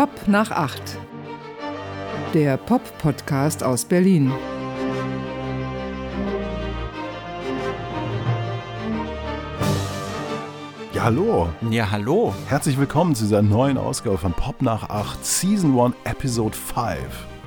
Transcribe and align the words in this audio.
Pop 0.00 0.28
nach 0.28 0.50
acht. 0.50 0.96
Der 2.32 2.56
Pop-Podcast 2.56 3.62
aus 3.62 3.84
Berlin. 3.84 4.32
Ja, 10.94 11.04
hallo. 11.04 11.50
Ja, 11.70 11.90
hallo. 11.90 12.32
Herzlich 12.46 12.78
willkommen 12.78 13.14
zu 13.14 13.24
dieser 13.24 13.42
neuen 13.42 13.76
Ausgabe 13.76 14.16
von 14.16 14.32
Pop 14.32 14.62
nach 14.62 14.88
8, 14.88 15.22
Season 15.22 15.78
1, 15.78 15.94
Episode 16.04 16.56
5. 16.56 16.76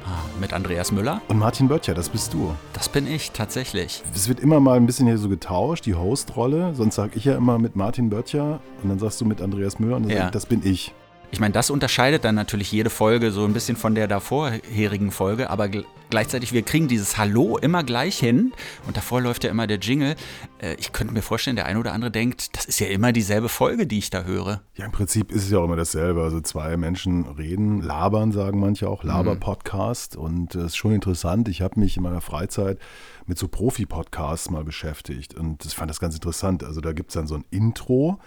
Ah, 0.06 0.10
mit 0.40 0.54
Andreas 0.54 0.92
Müller. 0.92 1.24
Und 1.30 1.40
Martin 1.40 1.68
Böttcher, 1.68 1.96
das 1.96 2.10
bist 2.10 2.36
du. 2.36 2.54
Das 2.74 2.88
bin 2.88 3.08
ich 3.08 3.32
tatsächlich. 3.32 4.04
Es 4.14 4.28
wird 4.28 4.40
immer 4.40 4.60
mal 4.60 4.78
ein 4.78 4.86
bisschen 4.86 5.08
hier 5.08 5.18
so 5.18 5.28
getauscht, 5.28 5.88
die 5.88 5.96
Host-Rolle. 5.96 6.76
Sonst 6.76 6.94
sage 6.94 7.14
ich 7.16 7.26
ja 7.26 7.36
immer 7.36 7.58
mit 7.58 7.76
Martin 7.76 8.12
Böttcher 8.12 8.60
und 8.84 8.90
dann 8.90 9.00
sagst 9.00 9.20
du 9.22 9.26
mit 9.26 9.42
Andreas 9.42 9.80
Müller 9.80 9.96
und 9.96 10.04
dann 10.04 10.12
Ja. 10.12 10.18
sag 10.18 10.26
ich, 10.26 10.32
das 10.34 10.46
bin 10.46 10.62
ich. 10.64 10.94
Ich 11.34 11.40
meine, 11.40 11.52
das 11.52 11.72
unterscheidet 11.72 12.26
dann 12.26 12.36
natürlich 12.36 12.72
jede 12.72 12.92
Folge 12.92 13.32
so 13.32 13.44
ein 13.44 13.54
bisschen 13.54 13.76
von 13.76 13.96
der 13.96 14.08
davorherigen 14.08 15.10
Folge, 15.10 15.50
aber 15.50 15.68
gl 15.68 15.84
gleichzeitig, 16.12 16.54
wir 16.54 16.62
kriegen 16.62 16.88
dieses 16.88 17.18
Hallo 17.18 17.58
immer 17.58 17.84
gleich 17.84 18.20
hin 18.20 18.54
und 18.86 18.98
davor 18.98 19.20
läuft 19.20 19.44
ja 19.44 19.50
immer 19.50 19.66
der 19.66 19.80
Jingle. 19.80 20.16
Äh, 20.60 20.76
ich 20.76 20.94
könnte 20.94 21.12
mir 21.12 21.24
vorstellen, 21.24 21.56
der 21.56 21.66
eine 21.66 21.80
oder 21.80 21.92
andere 21.92 22.12
denkt, 22.12 22.56
das 22.56 22.66
ist 22.66 22.80
ja 22.80 22.86
immer 22.86 23.12
dieselbe 23.14 23.50
Folge, 23.50 23.88
die 23.88 23.98
ich 23.98 24.12
da 24.12 24.26
höre. 24.26 24.62
Ja, 24.76 24.86
im 24.86 24.92
Prinzip 24.92 25.32
ist 25.32 25.46
es 25.46 25.50
ja 25.50 25.58
auch 25.58 25.64
immer 25.64 25.76
dasselbe. 25.76 26.22
Also 26.22 26.40
zwei 26.40 26.78
Menschen 26.78 27.26
reden, 27.26 27.82
labern, 27.82 28.32
sagen 28.32 28.60
manche 28.60 28.88
auch, 28.88 29.04
Laber-Podcast. 29.04 30.16
Und 30.16 30.54
es 30.54 30.66
ist 30.66 30.76
schon 30.76 30.92
interessant. 30.92 31.48
Ich 31.48 31.64
habe 31.64 31.80
mich 31.80 31.98
in 31.98 32.04
meiner 32.04 32.22
Freizeit 32.22 32.78
mit 33.26 33.40
so 33.40 33.48
Profi-Podcasts 33.48 34.52
mal 34.52 34.64
beschäftigt 34.64 35.34
und 35.34 35.66
ich 35.66 35.74
fand 35.74 35.90
das 35.90 36.00
ganz 36.00 36.14
interessant. 36.14 36.64
Also 36.64 36.80
da 36.80 36.94
gibt 36.94 37.10
es 37.10 37.16
dann 37.16 37.26
so 37.26 37.34
ein 37.34 37.46
Intro, 37.50 38.20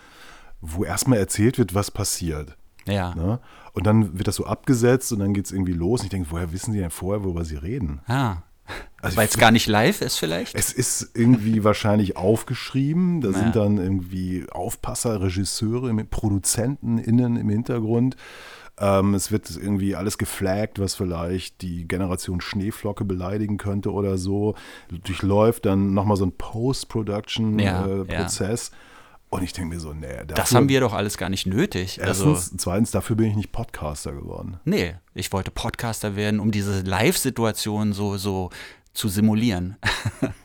wo 0.61 0.84
erstmal 0.84 1.19
erzählt 1.19 1.56
wird, 1.56 1.73
was 1.73 1.92
passiert. 1.92 2.56
Ja. 2.87 3.15
Ne? 3.15 3.41
Und 3.73 3.87
dann 3.87 4.17
wird 4.19 4.29
das 4.29 4.37
so 4.37 4.47
abgesetzt 4.47 5.13
und 5.13 5.19
dann 5.19 5.35
geht 5.35 5.45
es 5.47 5.53
irgendwie 5.53 5.73
los. 5.75 6.01
Und 6.01 6.07
ich 6.07 6.11
denke, 6.11 6.31
woher 6.31 6.53
wissen 6.53 6.73
die 6.73 6.79
denn 6.81 6.91
vorher, 6.91 7.25
worüber 7.25 7.45
sie 7.45 7.56
reden? 7.56 8.01
Ah. 8.06 8.37
Also 9.01 9.17
Weil 9.17 9.28
es 9.28 9.39
gar 9.39 9.53
nicht 9.53 9.69
live 9.69 10.01
ist 10.01 10.17
vielleicht? 10.19 10.55
Es 10.56 10.73
ist 10.73 11.11
irgendwie 11.15 11.62
wahrscheinlich 11.65 12.17
aufgeschrieben. 12.17 13.20
Da 13.20 13.28
Ja. 13.31 13.39
sind 13.39 13.55
dann 13.55 13.78
irgendwie 13.78 14.45
Aufpasser, 14.51 15.23
Regisseure, 15.23 15.93
Produzenten 16.05 16.98
innen 16.98 17.37
im 17.37 17.48
Hintergrund. 17.48 18.17
Ähm, 18.78 19.15
es 19.15 19.31
wird 19.33 19.48
irgendwie 19.56 19.95
alles 19.95 20.19
geflaggt, 20.19 20.81
was 20.81 20.97
vielleicht 20.97 21.62
die 21.62 21.87
Generation 21.89 22.41
Schneeflocke 22.41 23.05
beleidigen 23.05 23.56
könnte 23.56 23.93
oder 23.93 24.19
so. 24.19 24.55
Durchläuft 25.05 25.65
dann 25.65 25.95
nochmal 25.95 26.17
so 26.17 26.27
ein 26.27 26.31
Ja, 26.31 26.34
Post-Production-Prozess. 26.37 28.73
Und 29.28 29.42
ich 29.42 29.52
denke 29.52 29.74
mir 29.74 29.80
so, 29.80 29.92
nee, 29.92 30.06
das 30.27 30.36
dafür- 30.36 30.56
haben 30.56 30.69
wir 30.69 30.80
doch 30.80 30.92
alles 30.92 31.19
gar 31.19 31.28
nicht 31.28 31.46
nötig. 31.46 32.00
Also, 32.02 32.30
Erstens, 32.30 32.58
zweitens, 32.62 32.91
dafür 32.92 33.16
bin 33.16 33.27
ich 33.30 33.36
nicht 33.36 33.52
Podcaster 33.52 34.12
geworden. 34.12 34.60
nee, 34.64 34.94
ich 35.14 35.32
wollte 35.32 35.50
Podcaster 35.50 36.14
werden, 36.16 36.38
um 36.41 36.50
diese 36.52 36.80
Live-Situation 36.82 37.92
so, 37.92 38.16
so 38.16 38.50
zu 38.94 39.08
simulieren. 39.08 39.77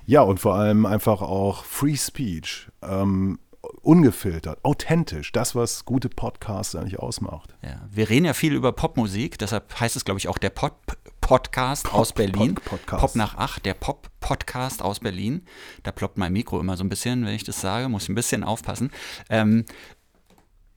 Ja, 0.08 0.22
und 0.24 0.42
vor 0.42 0.56
allem 0.56 0.86
einfach 0.86 1.22
auch 1.22 1.64
Free 1.64 1.96
Speech, 1.96 2.68
ähm, 2.82 3.40
ungefiltert, 3.82 4.60
authentisch, 4.66 5.32
das, 5.32 5.56
was 5.56 5.86
gute 5.86 6.10
Podcasts 6.10 6.76
eigentlich 6.76 7.00
ausmacht. 7.00 7.56
Ja, 7.62 7.88
wir 7.90 8.10
reden 8.10 8.26
ja 8.26 8.34
viel 8.34 8.54
über 8.54 8.74
Popmusik, 8.74 9.38
deshalb 9.38 9.80
heißt 9.80 9.96
es, 9.96 10.04
glaube 10.04 10.18
ich, 10.20 10.28
auch 10.28 10.38
der 10.38 10.50
Pop 10.50 10.98
Podcast 11.22 11.94
aus 11.94 12.12
Berlin. 12.14 12.56
Pod- 12.56 12.66
Podcast. 12.66 13.02
Pop 13.02 13.16
nach 13.16 13.38
acht, 13.38 13.66
der 13.66 13.74
Pop-Podcast 13.76 14.82
aus 14.82 15.00
Berlin. 15.00 15.46
Da 15.84 15.92
ploppt 15.92 16.18
mein 16.18 16.34
Mikro 16.34 16.60
immer 16.60 16.76
so 16.76 16.84
ein 16.84 16.90
bisschen, 16.90 17.26
wenn 17.26 17.34
ich 17.34 17.44
das 17.44 17.62
sage, 17.62 17.88
muss 17.90 18.04
ich 18.04 18.10
ein 18.10 18.16
bisschen 18.16 18.44
aufpassen. 18.44 18.92
Ähm, 19.30 19.66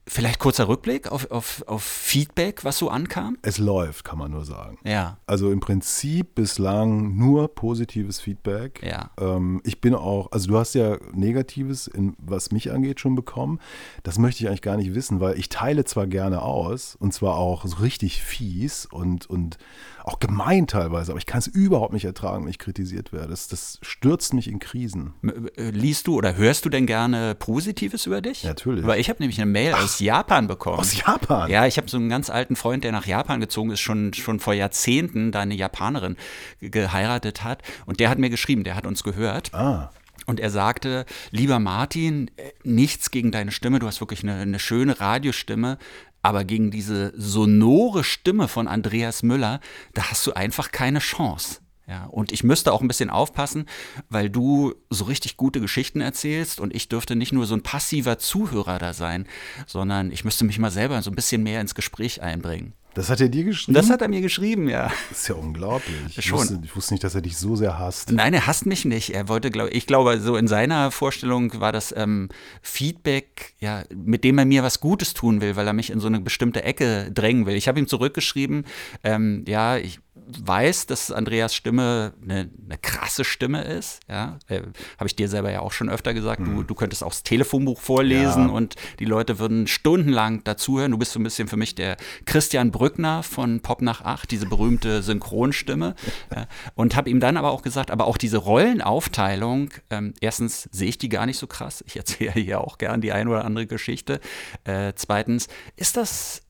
vielleicht 0.07 0.39
kurzer 0.39 0.67
Rückblick 0.67 1.11
auf, 1.11 1.31
auf, 1.31 1.63
auf 1.67 1.83
Feedback, 1.83 2.63
was 2.63 2.77
so 2.77 2.89
ankam. 2.89 3.37
Es 3.41 3.57
läuft, 3.57 4.03
kann 4.05 4.19
man 4.19 4.31
nur 4.31 4.45
sagen. 4.45 4.77
Ja, 4.83 5.17
Also 5.25 5.51
im 5.51 5.59
Prinzip 5.59 6.35
bislang 6.35 7.17
nur 7.17 7.53
positives 7.53 8.19
Feedback. 8.19 8.81
Ja. 8.83 9.09
Ähm, 9.19 9.61
ich 9.63 9.81
bin 9.81 9.95
auch, 9.95 10.31
also 10.31 10.47
du 10.47 10.57
hast 10.57 10.75
ja 10.75 10.97
Negatives, 11.13 11.87
in, 11.87 12.15
was 12.19 12.51
mich 12.51 12.71
angeht, 12.71 12.99
schon 12.99 13.15
bekommen. 13.15 13.59
Das 14.03 14.19
möchte 14.19 14.43
ich 14.43 14.47
eigentlich 14.47 14.61
gar 14.61 14.77
nicht 14.77 14.93
wissen, 14.93 15.19
weil 15.19 15.39
ich 15.39 15.49
teile 15.49 15.85
zwar 15.85 16.07
gerne 16.07 16.41
aus 16.41 16.95
und 16.95 17.13
zwar 17.13 17.35
auch 17.37 17.65
so 17.65 17.77
richtig 17.77 18.21
fies 18.21 18.85
und, 18.85 19.27
und 19.29 19.57
auch 20.03 20.19
gemein 20.19 20.67
teilweise, 20.67 21.11
aber 21.11 21.19
ich 21.19 21.25
kann 21.25 21.39
es 21.39 21.47
überhaupt 21.47 21.93
nicht 21.93 22.05
ertragen, 22.05 22.43
wenn 22.43 22.51
ich 22.51 22.59
kritisiert 22.59 23.11
werde. 23.11 23.29
Das, 23.29 23.47
das 23.47 23.79
stürzt 23.81 24.35
mich 24.35 24.47
in 24.47 24.59
Krisen. 24.59 25.15
Äh, 25.57 25.71
liest 25.71 26.05
du 26.05 26.15
oder 26.15 26.35
hörst 26.37 26.63
du 26.65 26.69
denn 26.69 26.85
gerne 26.85 27.33
Positives 27.33 28.05
über 28.05 28.21
dich? 28.21 28.43
Natürlich. 28.43 28.85
Weil 28.85 28.99
ich 28.99 29.09
habe 29.09 29.17
nämlich 29.19 29.41
eine 29.41 29.49
Mail 29.49 29.73
aus 29.73 29.94
Japan 29.99 30.47
bekommen. 30.47 30.79
Aus 30.79 30.95
Japan? 30.97 31.49
Ja, 31.49 31.65
ich 31.65 31.77
habe 31.77 31.89
so 31.89 31.97
einen 31.97 32.09
ganz 32.09 32.29
alten 32.29 32.55
Freund, 32.55 32.83
der 32.83 32.91
nach 32.91 33.05
Japan 33.05 33.39
gezogen 33.39 33.71
ist, 33.71 33.79
schon, 33.81 34.13
schon 34.13 34.39
vor 34.39 34.53
Jahrzehnten, 34.53 35.31
da 35.31 35.41
eine 35.41 35.55
Japanerin 35.55 36.15
ge- 36.59 36.69
geheiratet 36.69 37.43
hat. 37.43 37.61
Und 37.85 37.99
der 37.99 38.09
hat 38.09 38.19
mir 38.19 38.29
geschrieben, 38.29 38.63
der 38.63 38.75
hat 38.75 38.85
uns 38.85 39.03
gehört. 39.03 39.53
Ah. 39.53 39.91
Und 40.27 40.39
er 40.39 40.49
sagte, 40.49 41.05
lieber 41.31 41.59
Martin, 41.59 42.31
äh, 42.37 42.51
nichts 42.63 43.11
gegen 43.11 43.31
deine 43.31 43.51
Stimme, 43.51 43.79
du 43.79 43.87
hast 43.87 43.99
wirklich 43.99 44.23
eine, 44.23 44.35
eine 44.35 44.59
schöne 44.59 44.99
Radiostimme, 44.99 45.77
aber 46.23 46.43
gegen 46.43 46.71
diese 46.71 47.13
sonore 47.15 48.03
Stimme 48.03 48.47
von 48.47 48.67
Andreas 48.67 49.21
Müller, 49.21 49.59
da 49.93 50.09
hast 50.09 50.25
du 50.25 50.33
einfach 50.33 50.71
keine 50.71 50.97
Chance. 50.99 51.59
Ja, 51.87 52.05
und 52.05 52.31
ich 52.31 52.43
müsste 52.43 52.73
auch 52.73 52.81
ein 52.81 52.87
bisschen 52.87 53.11
aufpassen, 53.11 53.65
weil 54.09 54.29
du 54.29 54.73
so 54.89 55.05
richtig 55.05 55.37
gute 55.37 55.61
Geschichten 55.61 56.01
erzählst 56.01 56.59
und 56.59 56.73
ich 56.73 56.89
dürfte 56.89 57.15
nicht 57.15 57.31
nur 57.31 57.45
so 57.45 57.53
ein 57.53 57.61
passiver 57.61 58.17
Zuhörer 58.17 58.79
da 58.79 58.93
sein, 58.93 59.27
sondern 59.67 60.11
ich 60.11 60.25
müsste 60.25 60.45
mich 60.45 60.57
mal 60.57 60.71
selber 60.71 61.01
so 61.03 61.11
ein 61.11 61.15
bisschen 61.15 61.43
mehr 61.43 61.61
ins 61.61 61.75
Gespräch 61.75 62.23
einbringen. 62.23 62.73
Das 62.95 63.09
hat 63.09 63.19
er 63.19 63.27
dir 63.27 63.43
geschrieben? 63.43 63.73
Das 63.75 63.89
hat 63.89 64.01
er 64.01 64.07
mir 64.07 64.21
geschrieben, 64.21 64.69
ja. 64.69 64.89
Das 65.09 65.19
ist 65.19 65.27
ja 65.27 65.35
unglaublich. 65.35 66.17
Ich 66.17 66.31
wusste, 66.31 66.61
ich 66.63 66.73
wusste 66.77 66.93
nicht, 66.93 67.03
dass 67.03 67.13
er 67.13 67.21
dich 67.21 67.37
so 67.37 67.57
sehr 67.57 67.77
hasst. 67.77 68.09
Nein, 68.09 68.33
er 68.33 68.47
hasst 68.47 68.65
mich 68.65 68.85
nicht. 68.85 69.13
Er 69.13 69.27
wollte, 69.27 69.51
glaube 69.51 69.69
ich, 69.71 69.85
glaube, 69.85 70.17
so 70.21 70.37
in 70.37 70.47
seiner 70.47 70.91
Vorstellung 70.91 71.59
war 71.59 71.73
das 71.73 71.93
ähm, 71.95 72.29
Feedback, 72.61 73.53
ja, 73.59 73.83
mit 73.93 74.23
dem 74.23 74.37
er 74.37 74.45
mir 74.45 74.63
was 74.63 74.79
Gutes 74.79 75.13
tun 75.13 75.41
will, 75.41 75.57
weil 75.57 75.67
er 75.67 75.73
mich 75.73 75.89
in 75.89 75.99
so 75.99 76.07
eine 76.07 76.21
bestimmte 76.21 76.63
Ecke 76.63 77.11
drängen 77.13 77.45
will. 77.45 77.55
Ich 77.55 77.67
habe 77.67 77.79
ihm 77.79 77.87
zurückgeschrieben, 77.87 78.63
ähm, 79.03 79.43
ja, 79.45 79.75
ich 79.75 79.99
weiß, 80.15 80.87
dass 80.87 81.11
Andreas 81.11 81.53
Stimme 81.53 82.13
eine, 82.23 82.49
eine 82.65 82.77
krasse 82.81 83.23
Stimme 83.23 83.63
ist. 83.63 83.99
Ja, 84.09 84.39
äh, 84.47 84.61
habe 84.97 85.07
ich 85.07 85.15
dir 85.15 85.27
selber 85.27 85.51
ja 85.51 85.59
auch 85.59 85.71
schon 85.71 85.89
öfter 85.89 86.13
gesagt. 86.13 86.41
Du, 86.45 86.63
du 86.63 86.73
könntest 86.73 87.03
auch 87.03 87.09
das 87.09 87.23
Telefonbuch 87.23 87.79
vorlesen 87.79 88.47
Ja. 88.47 88.53
und 88.53 88.75
die 88.99 89.05
Leute 89.05 89.39
würden 89.39 89.67
stundenlang 89.67 90.43
dazuhören. 90.43 90.91
Du 90.91 90.97
bist 90.97 91.11
so 91.11 91.19
ein 91.19 91.23
bisschen 91.23 91.47
für 91.47 91.57
mich 91.57 91.75
der 91.75 91.97
Christian 92.25 92.71
Brückner 92.71 93.23
von 93.23 93.59
Pop 93.59 93.81
nach 93.81 94.01
acht, 94.01 94.31
diese 94.31 94.45
berühmte 94.45 95.03
Synchronstimme. 95.03 95.95
Ja, 96.33 96.47
und 96.75 96.95
habe 96.95 97.09
ihm 97.09 97.19
dann 97.19 97.37
aber 97.37 97.51
auch 97.51 97.61
gesagt, 97.61 97.91
aber 97.91 98.07
auch 98.07 98.17
diese 98.17 98.37
Rollenaufteilung, 98.37 99.69
ähm, 99.89 100.13
erstens 100.21 100.69
sehe 100.71 100.89
ich 100.89 100.97
die 100.97 101.09
gar 101.09 101.25
nicht 101.25 101.37
so 101.37 101.47
krass. 101.47 101.83
Ich 101.87 101.97
erzähle 101.97 102.31
hier 102.33 102.61
auch 102.61 102.77
gern 102.77 103.01
die 103.01 103.11
eine 103.11 103.29
oder 103.29 103.45
andere 103.45 103.67
Geschichte. 103.67 104.19
Äh, 104.63 104.93
zweitens, 104.95 105.47
ist 105.75 105.97
das, 105.97 106.41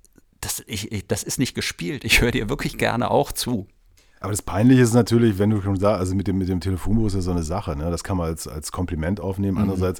das, 0.45 0.63
ich, 0.67 0.91
ich, 0.91 1.07
das 1.07 1.23
ist 1.23 1.39
nicht 1.39 1.55
gespielt. 1.55 2.03
Ich 2.05 2.21
höre 2.21 2.31
dir 2.31 2.49
wirklich 2.49 2.77
gerne 2.77 3.11
auch 3.11 3.31
zu. 3.31 3.67
Aber 4.21 4.31
das 4.31 4.41
Peinliche 4.41 4.81
ist 4.81 4.93
natürlich, 4.93 5.37
wenn 5.37 5.49
du 5.51 5.61
schon 5.61 5.75
sagst, 5.77 5.99
also 5.99 6.15
mit 6.15 6.25
dem, 6.27 6.37
mit 6.39 6.47
dem 6.49 6.59
Telefonbuch 6.59 7.07
ist 7.07 7.13
ja 7.15 7.21
so 7.21 7.31
eine 7.31 7.43
Sache, 7.43 7.75
ne? 7.75 7.91
das 7.91 8.03
kann 8.03 8.17
man 8.17 8.27
als, 8.27 8.47
als 8.47 8.71
Kompliment 8.71 9.19
Mhm. 9.19 9.25
aufnehmen. 9.25 9.57
Andererseits 9.57 9.99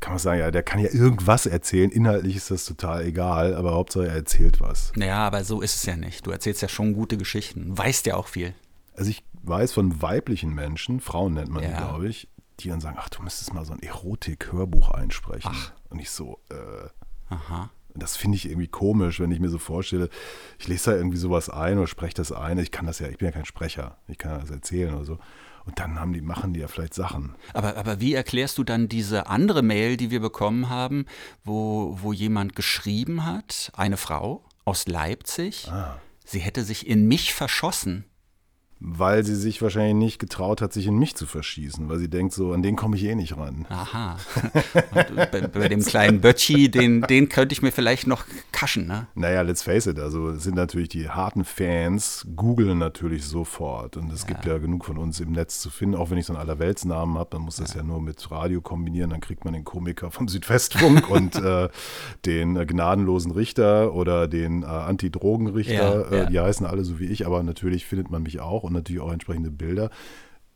kann 0.00 0.12
man 0.12 0.18
sagen, 0.18 0.40
ja, 0.40 0.50
der 0.50 0.62
kann 0.62 0.78
ja 0.80 0.88
irgendwas 0.90 1.44
erzählen, 1.46 1.90
inhaltlich 1.90 2.36
ist 2.36 2.50
das 2.50 2.64
total 2.64 3.04
egal, 3.04 3.54
aber 3.54 3.72
Hauptsache 3.74 4.06
er 4.06 4.14
erzählt 4.14 4.60
was. 4.60 4.92
Naja, 4.96 5.18
aber 5.26 5.44
so 5.44 5.60
ist 5.60 5.74
es 5.76 5.84
ja 5.84 5.96
nicht. 5.96 6.26
Du 6.26 6.30
erzählst 6.30 6.62
ja 6.62 6.68
schon 6.68 6.94
gute 6.94 7.18
Geschichten, 7.18 7.76
weißt 7.76 8.06
ja 8.06 8.14
auch 8.16 8.28
viel. 8.28 8.54
Also 8.94 9.10
ich 9.10 9.24
weiß 9.42 9.72
von 9.74 10.00
weiblichen 10.00 10.54
Menschen, 10.54 11.00
Frauen 11.00 11.34
nennt 11.34 11.50
man 11.50 11.62
die, 11.62 11.68
Ja. 11.68 11.76
glaube 11.76 12.08
ich, 12.08 12.28
die 12.60 12.68
dann 12.70 12.80
sagen, 12.80 12.96
ach, 12.98 13.10
du 13.10 13.22
müsstest 13.22 13.52
mal 13.52 13.66
so 13.66 13.74
ein 13.74 13.82
Erotik-Hörbuch 13.82 14.90
einsprechen. 14.92 15.52
Und 15.90 15.98
ich 15.98 16.08
so, 16.10 16.38
äh, 16.50 16.88
Aha. 17.34 17.68
Das 18.02 18.16
finde 18.16 18.36
ich 18.36 18.46
irgendwie 18.46 18.68
komisch, 18.68 19.20
wenn 19.20 19.30
ich 19.30 19.40
mir 19.40 19.48
so 19.48 19.58
vorstelle, 19.58 20.08
ich 20.58 20.68
lese 20.68 20.90
da 20.90 20.96
irgendwie 20.96 21.16
sowas 21.16 21.48
ein 21.48 21.78
oder 21.78 21.86
spreche 21.86 22.14
das 22.14 22.32
ein. 22.32 22.58
Ich 22.58 22.70
kann 22.70 22.86
das 22.86 22.98
ja, 22.98 23.08
ich 23.08 23.18
bin 23.18 23.26
ja 23.26 23.32
kein 23.32 23.44
Sprecher, 23.44 23.98
ich 24.08 24.18
kann 24.18 24.40
das 24.40 24.50
erzählen 24.50 24.94
oder 24.94 25.04
so. 25.04 25.18
Und 25.64 25.80
dann 25.80 25.98
haben 25.98 26.12
die, 26.12 26.20
machen 26.20 26.54
die 26.54 26.60
ja 26.60 26.68
vielleicht 26.68 26.94
Sachen. 26.94 27.34
Aber, 27.52 27.76
aber 27.76 28.00
wie 28.00 28.14
erklärst 28.14 28.56
du 28.56 28.62
dann 28.62 28.88
diese 28.88 29.26
andere 29.26 29.62
Mail, 29.62 29.96
die 29.96 30.12
wir 30.12 30.20
bekommen 30.20 30.68
haben, 30.68 31.06
wo, 31.42 31.98
wo 32.00 32.12
jemand 32.12 32.54
geschrieben 32.54 33.24
hat, 33.24 33.72
eine 33.74 33.96
Frau 33.96 34.44
aus 34.64 34.86
Leipzig, 34.86 35.68
sie 36.24 36.38
hätte 36.38 36.62
sich 36.62 36.86
in 36.86 37.08
mich 37.08 37.34
verschossen. 37.34 38.04
Weil 38.78 39.24
sie 39.24 39.34
sich 39.34 39.62
wahrscheinlich 39.62 39.94
nicht 39.94 40.18
getraut 40.18 40.60
hat, 40.60 40.72
sich 40.72 40.86
in 40.86 40.98
mich 40.98 41.14
zu 41.14 41.24
verschießen, 41.24 41.88
weil 41.88 41.98
sie 41.98 42.10
denkt 42.10 42.34
so, 42.34 42.52
an 42.52 42.62
den 42.62 42.76
komme 42.76 42.96
ich 42.96 43.04
eh 43.04 43.14
nicht 43.14 43.36
ran. 43.36 43.64
Aha. 43.70 44.18
Und 44.74 45.30
bei, 45.30 45.46
bei 45.46 45.68
dem 45.68 45.82
kleinen 45.82 46.20
Bötschi, 46.20 46.70
den, 46.70 47.00
den 47.02 47.30
könnte 47.30 47.54
ich 47.54 47.62
mir 47.62 47.72
vielleicht 47.72 48.06
noch 48.06 48.26
kaschen, 48.52 48.86
ne? 48.86 49.06
Naja, 49.14 49.40
let's 49.40 49.62
face 49.62 49.86
it, 49.86 49.98
also 49.98 50.28
es 50.28 50.42
sind 50.42 50.56
natürlich 50.56 50.90
die 50.90 51.08
harten 51.08 51.44
Fans, 51.44 52.26
googeln 52.36 52.76
natürlich 52.76 53.24
sofort. 53.24 53.96
Und 53.96 54.12
es 54.12 54.22
ja. 54.22 54.28
gibt 54.28 54.44
ja 54.44 54.58
genug 54.58 54.84
von 54.84 54.98
uns 54.98 55.20
im 55.20 55.32
Netz 55.32 55.60
zu 55.60 55.70
finden, 55.70 55.96
auch 55.96 56.10
wenn 56.10 56.18
ich 56.18 56.26
so 56.26 56.34
einen 56.34 56.42
Allerweltsnamen 56.42 57.16
habe, 57.16 57.30
dann 57.30 57.42
muss 57.42 57.56
das 57.56 57.72
ja. 57.72 57.80
ja. 57.80 57.86
nur 57.86 58.02
mit 58.02 58.30
Radio 58.30 58.60
kombinieren, 58.60 59.08
dann 59.08 59.20
kriegt 59.22 59.46
man 59.46 59.54
den 59.54 59.64
Komiker 59.64 60.10
vom 60.10 60.28
Südwestfunk 60.28 61.08
und 61.10 61.34
äh, 61.36 61.70
den 62.26 62.56
äh, 62.56 62.66
gnadenlosen 62.66 63.32
Richter 63.32 63.94
oder 63.94 64.28
den 64.28 64.64
äh, 64.64 64.66
Anti-Drogen-Richter, 64.66 66.12
ja, 66.12 66.24
äh, 66.24 66.30
die 66.30 66.38
heißen 66.38 66.66
alle 66.66 66.84
so 66.84 66.98
wie 67.00 67.06
ich, 67.06 67.24
aber 67.24 67.42
natürlich 67.42 67.86
findet 67.86 68.10
man 68.10 68.22
mich 68.22 68.40
auch 68.40 68.65
und 68.66 68.72
natürlich 68.72 69.00
auch 69.00 69.12
entsprechende 69.12 69.50
Bilder. 69.50 69.90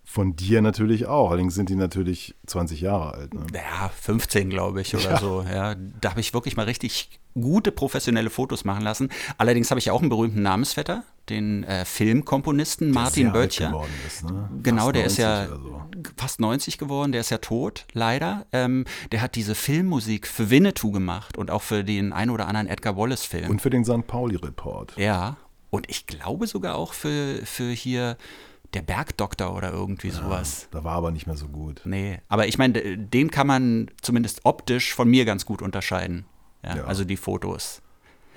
Von 0.05 0.35
dir 0.35 0.61
natürlich 0.61 1.07
auch. 1.07 1.31
Allerdings 1.31 1.55
sind 1.55 1.69
die 1.69 1.77
natürlich 1.77 2.35
20 2.47 2.81
Jahre 2.81 3.15
alt. 3.15 3.33
Ne? 3.33 3.47
Ja, 3.55 3.91
15 4.01 4.51
glaube 4.51 4.81
ich 4.81 4.95
oder 4.95 5.13
ja. 5.13 5.21
so. 5.21 5.43
Ja, 5.43 5.77
da 5.77 6.11
habe 6.11 6.21
ich 6.21 6.35
wirklich 6.35 6.57
mal 6.57 6.65
richtig 6.65 7.21
gute 7.35 7.71
professionelle 7.71 8.29
Fotos 8.29 8.65
machen 8.65 8.83
lassen. 8.83 9.11
Allerdings 9.39 9.71
habe 9.71 9.79
ich 9.79 9.91
auch 9.93 10.01
einen 10.01 10.09
berühmten 10.09 10.43
Namensvetter, 10.43 11.05
den 11.29 11.63
äh, 11.65 11.85
Filmkomponisten 11.85 12.91
Martin 12.91 13.33
Böttcher. 13.33 13.71
Ne? 13.71 14.51
Genau, 14.63 14.91
der 14.91 15.05
ist 15.05 15.17
ja 15.17 15.47
so. 15.47 15.81
fast 16.17 16.41
90 16.41 16.79
geworden, 16.79 17.13
der 17.13 17.21
ist 17.21 17.31
ja 17.31 17.39
tot, 17.39 17.87
leider. 17.93 18.47
Ähm, 18.53 18.87
der 19.13 19.23
hat 19.23 19.37
diese 19.37 19.55
Filmmusik 19.55 20.27
für 20.27 20.51
Winnetou 20.51 20.91
gemacht 20.91 21.39
und 21.39 21.51
auch 21.51 21.63
für 21.63 21.85
den 21.85 22.13
ein 22.13 22.31
oder 22.31 22.49
anderen 22.49 22.67
Edgar 22.67 22.97
Wallace-Film. 22.97 23.49
Und 23.49 23.63
für 23.63 23.71
den 23.71 23.85
St. 23.85 24.07
Pauli-Report. 24.07 24.97
Ja, 24.97 25.37
und 25.71 25.89
ich 25.89 26.07
glaube 26.07 26.47
sogar 26.47 26.77
auch 26.77 26.93
für, 26.93 27.41
für 27.45 27.71
hier 27.71 28.17
der 28.75 28.83
Bergdoktor 28.83 29.57
oder 29.57 29.73
irgendwie 29.73 30.11
sowas. 30.11 30.69
Ja, 30.73 30.79
da 30.79 30.85
war 30.85 30.95
aber 30.95 31.11
nicht 31.11 31.27
mehr 31.27 31.37
so 31.37 31.49
gut. 31.49 31.81
Nee, 31.85 32.21
aber 32.29 32.47
ich 32.47 32.59
meine, 32.59 32.99
den 32.99 33.31
kann 33.31 33.47
man 33.47 33.91
zumindest 34.01 34.41
optisch 34.45 34.95
von 34.95 35.09
mir 35.09 35.25
ganz 35.25 35.45
gut 35.45 35.63
unterscheiden. 35.63 36.25
Ja, 36.65 36.77
ja. 36.77 36.85
Also 36.85 37.05
die 37.05 37.17
Fotos. 37.17 37.83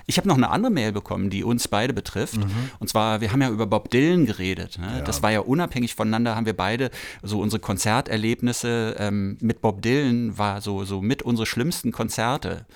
Ich 0.06 0.18
habe 0.18 0.28
noch 0.28 0.36
eine 0.36 0.50
andere 0.50 0.70
Mail 0.70 0.92
bekommen, 0.92 1.30
die 1.30 1.44
uns 1.44 1.66
beide 1.68 1.94
betrifft. 1.94 2.36
Mhm. 2.36 2.70
Und 2.78 2.88
zwar, 2.88 3.20
wir 3.20 3.32
haben 3.32 3.40
ja 3.40 3.48
über 3.48 3.66
Bob 3.66 3.90
Dylan 3.90 4.26
geredet. 4.26 4.78
Ne? 4.78 4.98
Ja. 4.98 5.00
Das 5.00 5.22
war 5.22 5.30
ja 5.30 5.40
unabhängig 5.40 5.94
voneinander, 5.94 6.36
haben 6.36 6.46
wir 6.46 6.56
beide 6.56 6.90
so 7.22 7.40
unsere 7.40 7.60
Konzerterlebnisse 7.60 8.96
ähm, 8.98 9.38
mit 9.40 9.62
Bob 9.62 9.80
Dylan 9.80 10.36
war 10.36 10.60
so, 10.60 10.84
so 10.84 11.00
mit 11.00 11.22
unsere 11.22 11.46
schlimmsten 11.46 11.90
Konzerte 11.90 12.66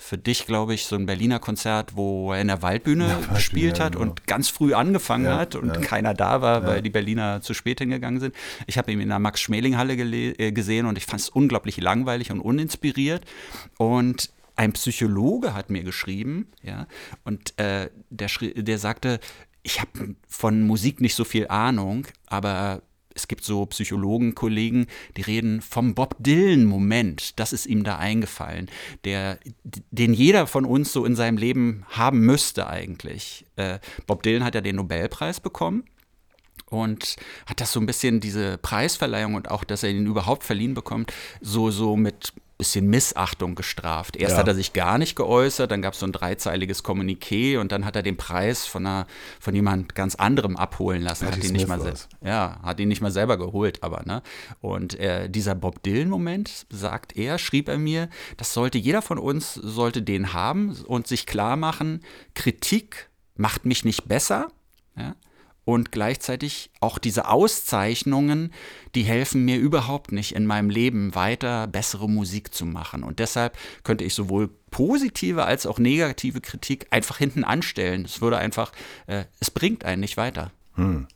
für 0.00 0.16
dich, 0.16 0.46
glaube 0.46 0.72
ich, 0.72 0.86
so 0.86 0.96
ein 0.96 1.04
Berliner 1.04 1.38
Konzert, 1.38 1.94
wo 1.94 2.32
er 2.32 2.40
in 2.40 2.48
der 2.48 2.62
Waldbühne 2.62 3.06
ja, 3.06 3.34
gespielt 3.34 3.78
hat 3.78 3.92
genau. 3.92 4.04
und 4.04 4.26
ganz 4.26 4.48
früh 4.48 4.72
angefangen 4.72 5.26
ja, 5.26 5.36
hat 5.36 5.54
und 5.54 5.68
ja. 5.68 5.80
keiner 5.80 6.14
da 6.14 6.40
war, 6.40 6.66
weil 6.66 6.80
die 6.80 6.88
Berliner 6.88 7.42
zu 7.42 7.52
spät 7.52 7.80
hingegangen 7.80 8.18
sind. 8.18 8.34
Ich 8.66 8.78
habe 8.78 8.90
ihn 8.90 9.00
in 9.00 9.10
der 9.10 9.18
Max-Schmeling-Halle 9.18 9.92
äh, 9.94 10.52
gesehen 10.52 10.86
und 10.86 10.96
ich 10.96 11.04
fand 11.04 11.20
es 11.20 11.28
unglaublich 11.28 11.76
langweilig 11.76 12.32
und 12.32 12.40
uninspiriert. 12.40 13.26
Und 13.76 14.30
ein 14.56 14.72
Psychologe 14.72 15.52
hat 15.52 15.68
mir 15.68 15.82
geschrieben, 15.82 16.48
ja, 16.62 16.86
und 17.24 17.58
äh, 17.58 17.90
der, 18.08 18.28
der 18.56 18.78
sagte, 18.78 19.20
ich 19.62 19.80
habe 19.80 20.16
von 20.26 20.62
Musik 20.66 21.02
nicht 21.02 21.14
so 21.14 21.24
viel 21.24 21.46
Ahnung, 21.48 22.06
aber 22.26 22.80
es 23.20 23.28
gibt 23.28 23.44
so 23.44 23.66
Psychologen, 23.66 24.34
Kollegen, 24.34 24.86
die 25.16 25.22
reden 25.22 25.60
vom 25.60 25.94
Bob 25.94 26.16
Dylan-Moment. 26.18 27.38
Das 27.38 27.52
ist 27.52 27.66
ihm 27.66 27.84
da 27.84 27.98
eingefallen, 27.98 28.70
der, 29.04 29.38
den 29.90 30.14
jeder 30.14 30.46
von 30.46 30.64
uns 30.64 30.92
so 30.92 31.04
in 31.04 31.14
seinem 31.14 31.36
Leben 31.36 31.84
haben 31.90 32.20
müsste 32.20 32.66
eigentlich. 32.68 33.44
Äh, 33.56 33.78
Bob 34.06 34.22
Dylan 34.22 34.44
hat 34.44 34.54
ja 34.54 34.62
den 34.62 34.76
Nobelpreis 34.76 35.40
bekommen 35.40 35.84
und 36.70 37.16
hat 37.46 37.60
das 37.60 37.72
so 37.72 37.80
ein 37.80 37.86
bisschen 37.86 38.20
diese 38.20 38.56
Preisverleihung 38.56 39.34
und 39.34 39.50
auch, 39.50 39.64
dass 39.64 39.82
er 39.82 39.90
ihn 39.90 40.06
überhaupt 40.06 40.44
verliehen 40.44 40.74
bekommt, 40.74 41.12
so 41.40 41.70
so 41.70 41.96
mit 41.96 42.32
bisschen 42.60 42.86
Missachtung 42.88 43.54
gestraft. 43.54 44.16
Erst 44.16 44.34
ja. 44.34 44.38
hat 44.38 44.48
er 44.48 44.54
sich 44.54 44.72
gar 44.72 44.98
nicht 44.98 45.16
geäußert, 45.16 45.70
dann 45.70 45.82
gab 45.82 45.94
es 45.94 46.00
so 46.00 46.06
ein 46.06 46.12
dreizeiliges 46.12 46.84
Kommuniqué 46.84 47.58
und 47.58 47.72
dann 47.72 47.84
hat 47.84 47.96
er 47.96 48.02
den 48.02 48.16
Preis 48.16 48.66
von, 48.66 48.86
einer, 48.86 49.06
von 49.40 49.54
jemand 49.54 49.94
ganz 49.94 50.14
anderem 50.14 50.56
abholen 50.56 51.02
lassen. 51.02 51.26
Hat 51.26 51.42
ihn, 51.42 51.52
nicht 51.52 51.66
mal 51.66 51.80
ja, 52.22 52.60
hat 52.62 52.78
ihn 52.78 52.88
nicht 52.88 53.00
mal 53.00 53.10
selber 53.10 53.38
geholt, 53.38 53.82
aber. 53.82 54.02
Ne? 54.04 54.22
Und 54.60 54.98
äh, 55.00 55.28
dieser 55.28 55.54
Bob 55.54 55.82
Dylan-Moment, 55.82 56.66
sagt 56.70 57.16
er, 57.16 57.38
schrieb 57.38 57.68
er 57.68 57.78
mir, 57.78 58.08
das 58.36 58.52
sollte 58.54 58.78
jeder 58.78 59.02
von 59.02 59.18
uns, 59.18 59.54
sollte 59.54 60.02
den 60.02 60.32
haben 60.32 60.76
und 60.86 61.06
sich 61.06 61.26
klar 61.26 61.56
machen, 61.56 62.04
Kritik 62.34 63.08
macht 63.36 63.64
mich 63.64 63.84
nicht 63.84 64.06
besser. 64.06 64.48
Ja? 64.96 65.16
Und 65.74 65.92
gleichzeitig 65.92 66.70
auch 66.80 66.98
diese 66.98 67.28
Auszeichnungen, 67.28 68.52
die 68.94 69.02
helfen 69.02 69.44
mir 69.44 69.58
überhaupt 69.58 70.12
nicht 70.12 70.34
in 70.34 70.46
meinem 70.46 70.70
Leben 70.70 71.14
weiter 71.14 71.66
bessere 71.66 72.08
Musik 72.08 72.52
zu 72.52 72.66
machen. 72.66 73.02
Und 73.02 73.18
deshalb 73.18 73.56
könnte 73.84 74.04
ich 74.04 74.14
sowohl 74.14 74.50
positive 74.70 75.44
als 75.44 75.66
auch 75.66 75.78
negative 75.78 76.40
Kritik 76.40 76.86
einfach 76.90 77.18
hinten 77.18 77.44
anstellen. 77.44 78.04
Es 78.04 78.20
würde 78.20 78.38
einfach, 78.38 78.72
äh, 79.06 79.24
es 79.38 79.50
bringt 79.50 79.84
einen 79.84 80.00
nicht 80.00 80.16
weiter. 80.16 80.50
Hm. 80.74 81.06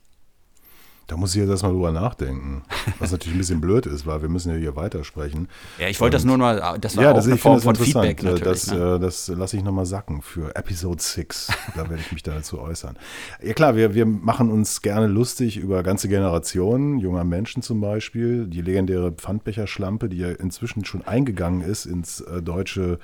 Da 1.07 1.17
muss 1.17 1.35
ich 1.35 1.41
jetzt 1.41 1.49
erstmal 1.49 1.71
drüber 1.71 1.91
nachdenken. 1.91 2.63
Was 2.99 3.11
natürlich 3.11 3.35
ein 3.35 3.37
bisschen 3.37 3.61
blöd 3.61 3.85
ist, 3.85 4.07
weil 4.07 4.21
wir 4.23 4.29
müssen 4.29 4.51
ja 4.51 4.57
hier 4.57 4.75
weitersprechen. 4.75 5.47
Ja, 5.77 5.87
ich 5.87 5.99
wollte 6.01 6.15
das 6.15 6.25
nur 6.25 6.37
mal, 6.37 6.77
das 6.79 6.97
war 6.97 7.03
ja, 7.03 7.11
auch 7.11 7.15
das, 7.15 7.27
eine 7.27 7.37
Form 7.37 7.61
von 7.61 7.75
Feedback 7.75 8.23
natürlich. 8.23 8.43
Das, 8.43 8.71
ne? 8.71 8.95
Äh, 8.95 8.99
das 8.99 9.27
lasse 9.27 9.57
ich 9.57 9.63
nochmal 9.63 9.85
sacken 9.85 10.23
für 10.23 10.55
Episode 10.55 11.01
6. 11.01 11.47
da 11.75 11.89
werde 11.89 12.01
ich 12.01 12.11
mich 12.11 12.23
dazu 12.23 12.59
äußern. 12.59 12.97
Ja 13.43 13.53
klar, 13.53 13.75
wir, 13.75 13.93
wir 13.93 14.05
machen 14.05 14.49
uns 14.49 14.81
gerne 14.81 15.05
lustig 15.05 15.57
über 15.57 15.83
ganze 15.83 16.07
Generationen, 16.07 16.99
junger 16.99 17.23
Menschen 17.23 17.61
zum 17.61 17.81
Beispiel. 17.81 18.47
Die 18.47 18.61
legendäre 18.61 19.11
Pfandbecherschlampe, 19.11 20.09
die 20.09 20.17
ja 20.17 20.31
inzwischen 20.31 20.85
schon 20.85 21.05
eingegangen 21.05 21.61
ist 21.61 21.85
ins 21.85 22.21
äh, 22.21 22.41
deutsche, 22.41 22.97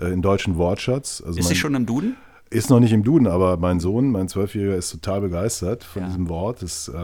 äh, 0.00 0.06
in 0.06 0.22
deutschen 0.22 0.56
Wortschatz. 0.58 1.22
Also 1.26 1.40
ist 1.40 1.48
sie 1.48 1.56
schon 1.56 1.74
im 1.74 1.86
Duden? 1.86 2.16
Ist 2.50 2.70
noch 2.70 2.80
nicht 2.80 2.92
im 2.92 3.04
Duden, 3.04 3.26
aber 3.26 3.58
mein 3.58 3.78
Sohn, 3.78 4.10
mein 4.10 4.28
Zwölfjähriger, 4.28 4.76
ist 4.76 4.90
total 4.90 5.20
begeistert 5.20 5.84
von 5.84 6.02
ja. 6.02 6.08
diesem 6.08 6.28
Wort. 6.30 6.62
Das, 6.62 6.88
äh, 6.88 6.94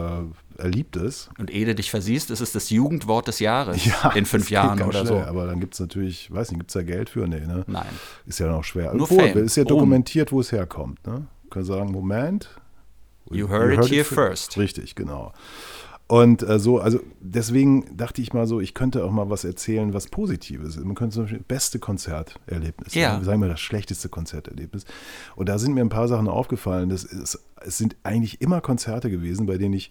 er 0.57 0.67
liebt 0.69 0.95
es. 0.95 1.29
Und 1.37 1.51
ehe 1.51 1.65
du 1.65 1.75
dich 1.75 1.91
versiehst, 1.91 2.31
ist 2.31 2.41
es 2.41 2.51
das 2.51 2.69
Jugendwort 2.71 3.27
des 3.27 3.39
Jahres 3.39 3.85
ja, 3.85 4.11
in 4.15 4.25
fünf 4.25 4.49
Jahren 4.49 4.81
oder 4.81 5.05
schnell, 5.05 5.23
so. 5.23 5.29
Aber 5.29 5.45
dann 5.45 5.59
gibt 5.59 5.75
es 5.75 5.79
natürlich, 5.79 6.31
weiß 6.31 6.49
nicht, 6.49 6.59
gibt 6.59 6.71
es 6.71 6.73
da 6.73 6.81
Geld 6.81 7.09
für? 7.09 7.27
Nee, 7.27 7.41
ne? 7.41 7.63
Nein. 7.67 7.85
Ist 8.25 8.39
ja 8.39 8.47
noch 8.47 8.63
schwer. 8.63 8.93
Nur 8.93 9.03
Obwohl, 9.03 9.29
Fame. 9.29 9.45
ist 9.45 9.55
ja 9.55 9.65
dokumentiert, 9.65 10.31
wo 10.31 10.39
es 10.39 10.51
herkommt. 10.51 11.05
Ne? 11.05 11.27
Können 11.51 11.65
sagen, 11.65 11.91
Moment. 11.91 12.49
You 13.29 13.47
heard, 13.49 13.71
you 13.71 13.77
heard 13.77 13.85
it 13.85 13.91
here 13.91 14.03
first. 14.03 14.57
Richtig, 14.57 14.95
genau. 14.95 15.33
Und 16.07 16.47
äh, 16.47 16.59
so, 16.59 16.79
also 16.79 16.99
deswegen 17.19 17.97
dachte 17.97 18.21
ich 18.21 18.31
mal 18.31 18.45
so, 18.45 18.59
ich 18.59 18.75
könnte 18.75 19.03
auch 19.03 19.11
mal 19.11 19.29
was 19.29 19.43
erzählen, 19.43 19.93
was 19.93 20.07
Positives. 20.07 20.77
Man 20.77 20.93
könnte 20.93 21.15
zum 21.15 21.23
Beispiel 21.23 21.39
das 21.39 21.47
beste 21.47 21.79
Konzerterlebnis, 21.79 22.93
ja. 22.93 23.23
sagen 23.23 23.41
wir 23.41 23.49
das 23.49 23.59
schlechteste 23.59 24.09
Konzerterlebnis. 24.09 24.85
Und 25.35 25.49
da 25.49 25.57
sind 25.57 25.73
mir 25.73 25.81
ein 25.81 25.89
paar 25.89 26.07
Sachen 26.07 26.27
aufgefallen. 26.27 26.89
Das 26.89 27.03
ist, 27.03 27.39
es 27.61 27.77
sind 27.77 27.95
eigentlich 28.03 28.39
immer 28.41 28.61
Konzerte 28.61 29.09
gewesen, 29.09 29.47
bei 29.47 29.57
denen 29.57 29.73
ich 29.73 29.89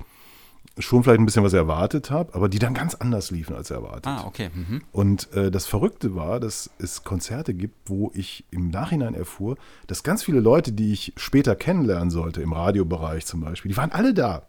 schon 0.79 1.03
vielleicht 1.03 1.21
ein 1.21 1.27
bisschen 1.27 1.45
was 1.45 1.53
erwartet 1.53 2.11
habe, 2.11 2.35
aber 2.35 2.49
die 2.49 2.59
dann 2.59 2.75
ganz 2.75 2.95
anders 2.95 3.31
liefen 3.31 3.55
als 3.55 3.71
erwartet. 3.71 4.07
Ah, 4.07 4.25
okay. 4.27 4.51
Mhm. 4.55 4.83
Und 4.93 5.33
äh, 5.33 5.51
das 5.51 5.67
Verrückte 5.67 6.15
war, 6.15 6.41
dass 6.41 6.71
es 6.79 7.05
Konzerte 7.05 7.55
gibt, 7.55 7.91
wo 7.91 8.11
ich 8.15 8.45
im 8.51 8.71
Nachhinein 8.71 9.15
erfuhr, 9.15 9.57
dass 9.87 10.03
ganz 10.03 10.23
viele 10.23 10.41
Leute, 10.41 10.73
die 10.73 10.93
ich 10.93 11.13
später 11.17 11.55
kennenlernen 11.55 12.11
sollte, 12.11 12.41
im 12.41 12.53
Radiobereich 12.53 13.27
zum 13.27 13.41
Beispiel, 13.41 13.71
die 13.71 13.77
waren 13.77 13.93
alle 13.93 14.15
da. 14.15 14.49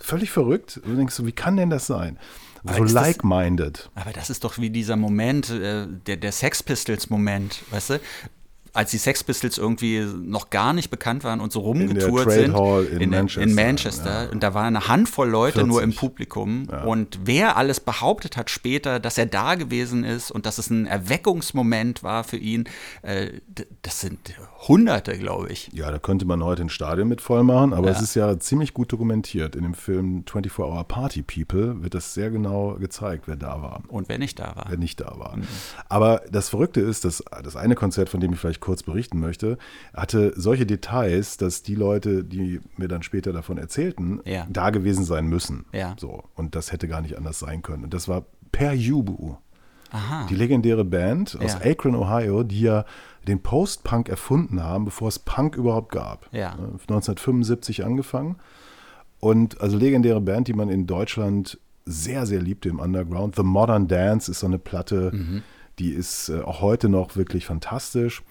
Völlig 0.00 0.30
verrückt. 0.30 0.80
Und 0.82 0.92
du 0.92 0.96
denkst 0.96 1.14
so, 1.14 1.26
wie 1.26 1.32
kann 1.32 1.56
denn 1.56 1.70
das 1.70 1.86
sein? 1.86 2.18
so 2.64 2.82
like-minded. 2.82 3.90
Aber 3.94 4.12
das 4.12 4.28
ist 4.28 4.42
doch 4.42 4.58
wie 4.58 4.70
dieser 4.70 4.96
Moment, 4.96 5.50
äh, 5.50 5.86
der, 5.86 6.16
der 6.16 6.32
Sex 6.32 6.62
Pistols-Moment, 6.62 7.62
weißt 7.70 7.90
du? 7.90 8.00
als 8.76 8.90
die 8.90 8.98
Sex 8.98 9.24
Pistols 9.24 9.56
irgendwie 9.56 10.00
noch 10.00 10.50
gar 10.50 10.74
nicht 10.74 10.90
bekannt 10.90 11.24
waren 11.24 11.40
und 11.40 11.50
so 11.50 11.60
rumgetourt 11.60 12.30
sind 12.30 12.54
in, 12.54 13.00
in, 13.00 13.10
Manchester. 13.10 13.42
In 13.42 13.54
Manchester. 13.54 14.24
Ja. 14.24 14.30
Und 14.30 14.42
da 14.42 14.52
war 14.52 14.64
eine 14.64 14.86
Handvoll 14.86 15.28
Leute 15.30 15.60
40. 15.60 15.72
nur 15.72 15.82
im 15.82 15.94
Publikum. 15.94 16.68
Ja. 16.70 16.84
Und 16.84 17.20
wer 17.24 17.56
alles 17.56 17.80
behauptet 17.80 18.36
hat 18.36 18.50
später, 18.50 19.00
dass 19.00 19.16
er 19.16 19.26
da 19.26 19.54
gewesen 19.54 20.04
ist 20.04 20.30
und 20.30 20.44
dass 20.44 20.58
es 20.58 20.68
ein 20.68 20.86
Erweckungsmoment 20.86 22.02
war 22.02 22.22
für 22.22 22.36
ihn, 22.36 22.64
äh, 23.00 23.28
das 23.80 24.00
sind 24.00 24.18
Hunderte, 24.68 25.16
glaube 25.16 25.48
ich. 25.50 25.70
Ja, 25.72 25.90
da 25.90 25.98
könnte 25.98 26.24
man 26.24 26.42
heute 26.42 26.62
ein 26.62 26.68
Stadion 26.68 27.06
mit 27.06 27.20
voll 27.20 27.44
machen, 27.44 27.72
aber 27.72 27.86
ja. 27.86 27.92
es 27.92 28.02
ist 28.02 28.14
ja 28.14 28.38
ziemlich 28.38 28.74
gut 28.74 28.92
dokumentiert. 28.92 29.54
In 29.54 29.62
dem 29.62 29.74
Film 29.74 30.24
24 30.26 30.58
Hour 30.58 30.82
Party 30.84 31.22
People 31.22 31.82
wird 31.82 31.94
das 31.94 32.14
sehr 32.14 32.30
genau 32.30 32.74
gezeigt, 32.74 33.28
wer 33.28 33.36
da 33.36 33.62
war. 33.62 33.82
Und 33.88 34.08
wer 34.08 34.18
nicht 34.18 34.38
da 34.40 34.56
war. 34.56 34.66
Wer 34.68 34.78
nicht 34.78 35.00
da 35.00 35.18
war. 35.18 35.36
Mhm. 35.36 35.46
Aber 35.88 36.22
das 36.30 36.48
Verrückte 36.48 36.80
ist, 36.80 37.04
dass 37.04 37.22
das 37.44 37.54
eine 37.54 37.74
Konzert, 37.76 38.08
von 38.08 38.20
dem 38.20 38.32
ich 38.32 38.40
vielleicht 38.40 38.60
kurz 38.60 38.82
berichten 38.82 39.20
möchte, 39.20 39.56
hatte 39.94 40.32
solche 40.36 40.66
Details, 40.66 41.36
dass 41.36 41.62
die 41.62 41.74
Leute, 41.74 42.24
die 42.24 42.60
mir 42.76 42.88
dann 42.88 43.02
später 43.02 43.32
davon 43.32 43.58
erzählten, 43.58 44.20
ja. 44.24 44.46
da 44.50 44.70
gewesen 44.70 45.04
sein 45.04 45.26
müssen. 45.26 45.66
Ja. 45.72 45.94
So. 45.98 46.24
Und 46.34 46.56
das 46.56 46.72
hätte 46.72 46.88
gar 46.88 47.02
nicht 47.02 47.16
anders 47.16 47.38
sein 47.38 47.62
können. 47.62 47.84
Und 47.84 47.94
das 47.94 48.08
war 48.08 48.24
Per 48.50 48.72
Yubu. 48.72 49.36
Aha. 49.90 50.26
Die 50.28 50.34
legendäre 50.34 50.84
Band 50.84 51.38
aus 51.40 51.56
ja. 51.62 51.70
Akron, 51.70 51.94
Ohio, 51.94 52.42
die 52.42 52.62
ja 52.62 52.84
den 53.26 53.42
Post-Punk 53.42 54.08
erfunden 54.08 54.62
haben, 54.62 54.84
bevor 54.84 55.08
es 55.08 55.18
Punk 55.18 55.56
überhaupt 55.56 55.92
gab. 55.92 56.28
Ja. 56.32 56.52
1975 56.52 57.84
angefangen. 57.84 58.36
Und 59.20 59.60
also 59.60 59.76
legendäre 59.76 60.20
Band, 60.20 60.48
die 60.48 60.52
man 60.52 60.68
in 60.68 60.86
Deutschland 60.86 61.58
sehr, 61.84 62.26
sehr 62.26 62.40
liebte 62.40 62.68
im 62.68 62.80
Underground. 62.80 63.36
The 63.36 63.42
Modern 63.42 63.88
Dance 63.88 64.30
ist 64.30 64.40
so 64.40 64.46
eine 64.46 64.58
Platte, 64.58 65.10
mhm. 65.12 65.42
die 65.78 65.90
ist 65.90 66.28
äh, 66.28 66.40
auch 66.40 66.60
heute 66.60 66.88
noch 66.88 67.16
wirklich 67.16 67.46
fantastisch. 67.46 68.22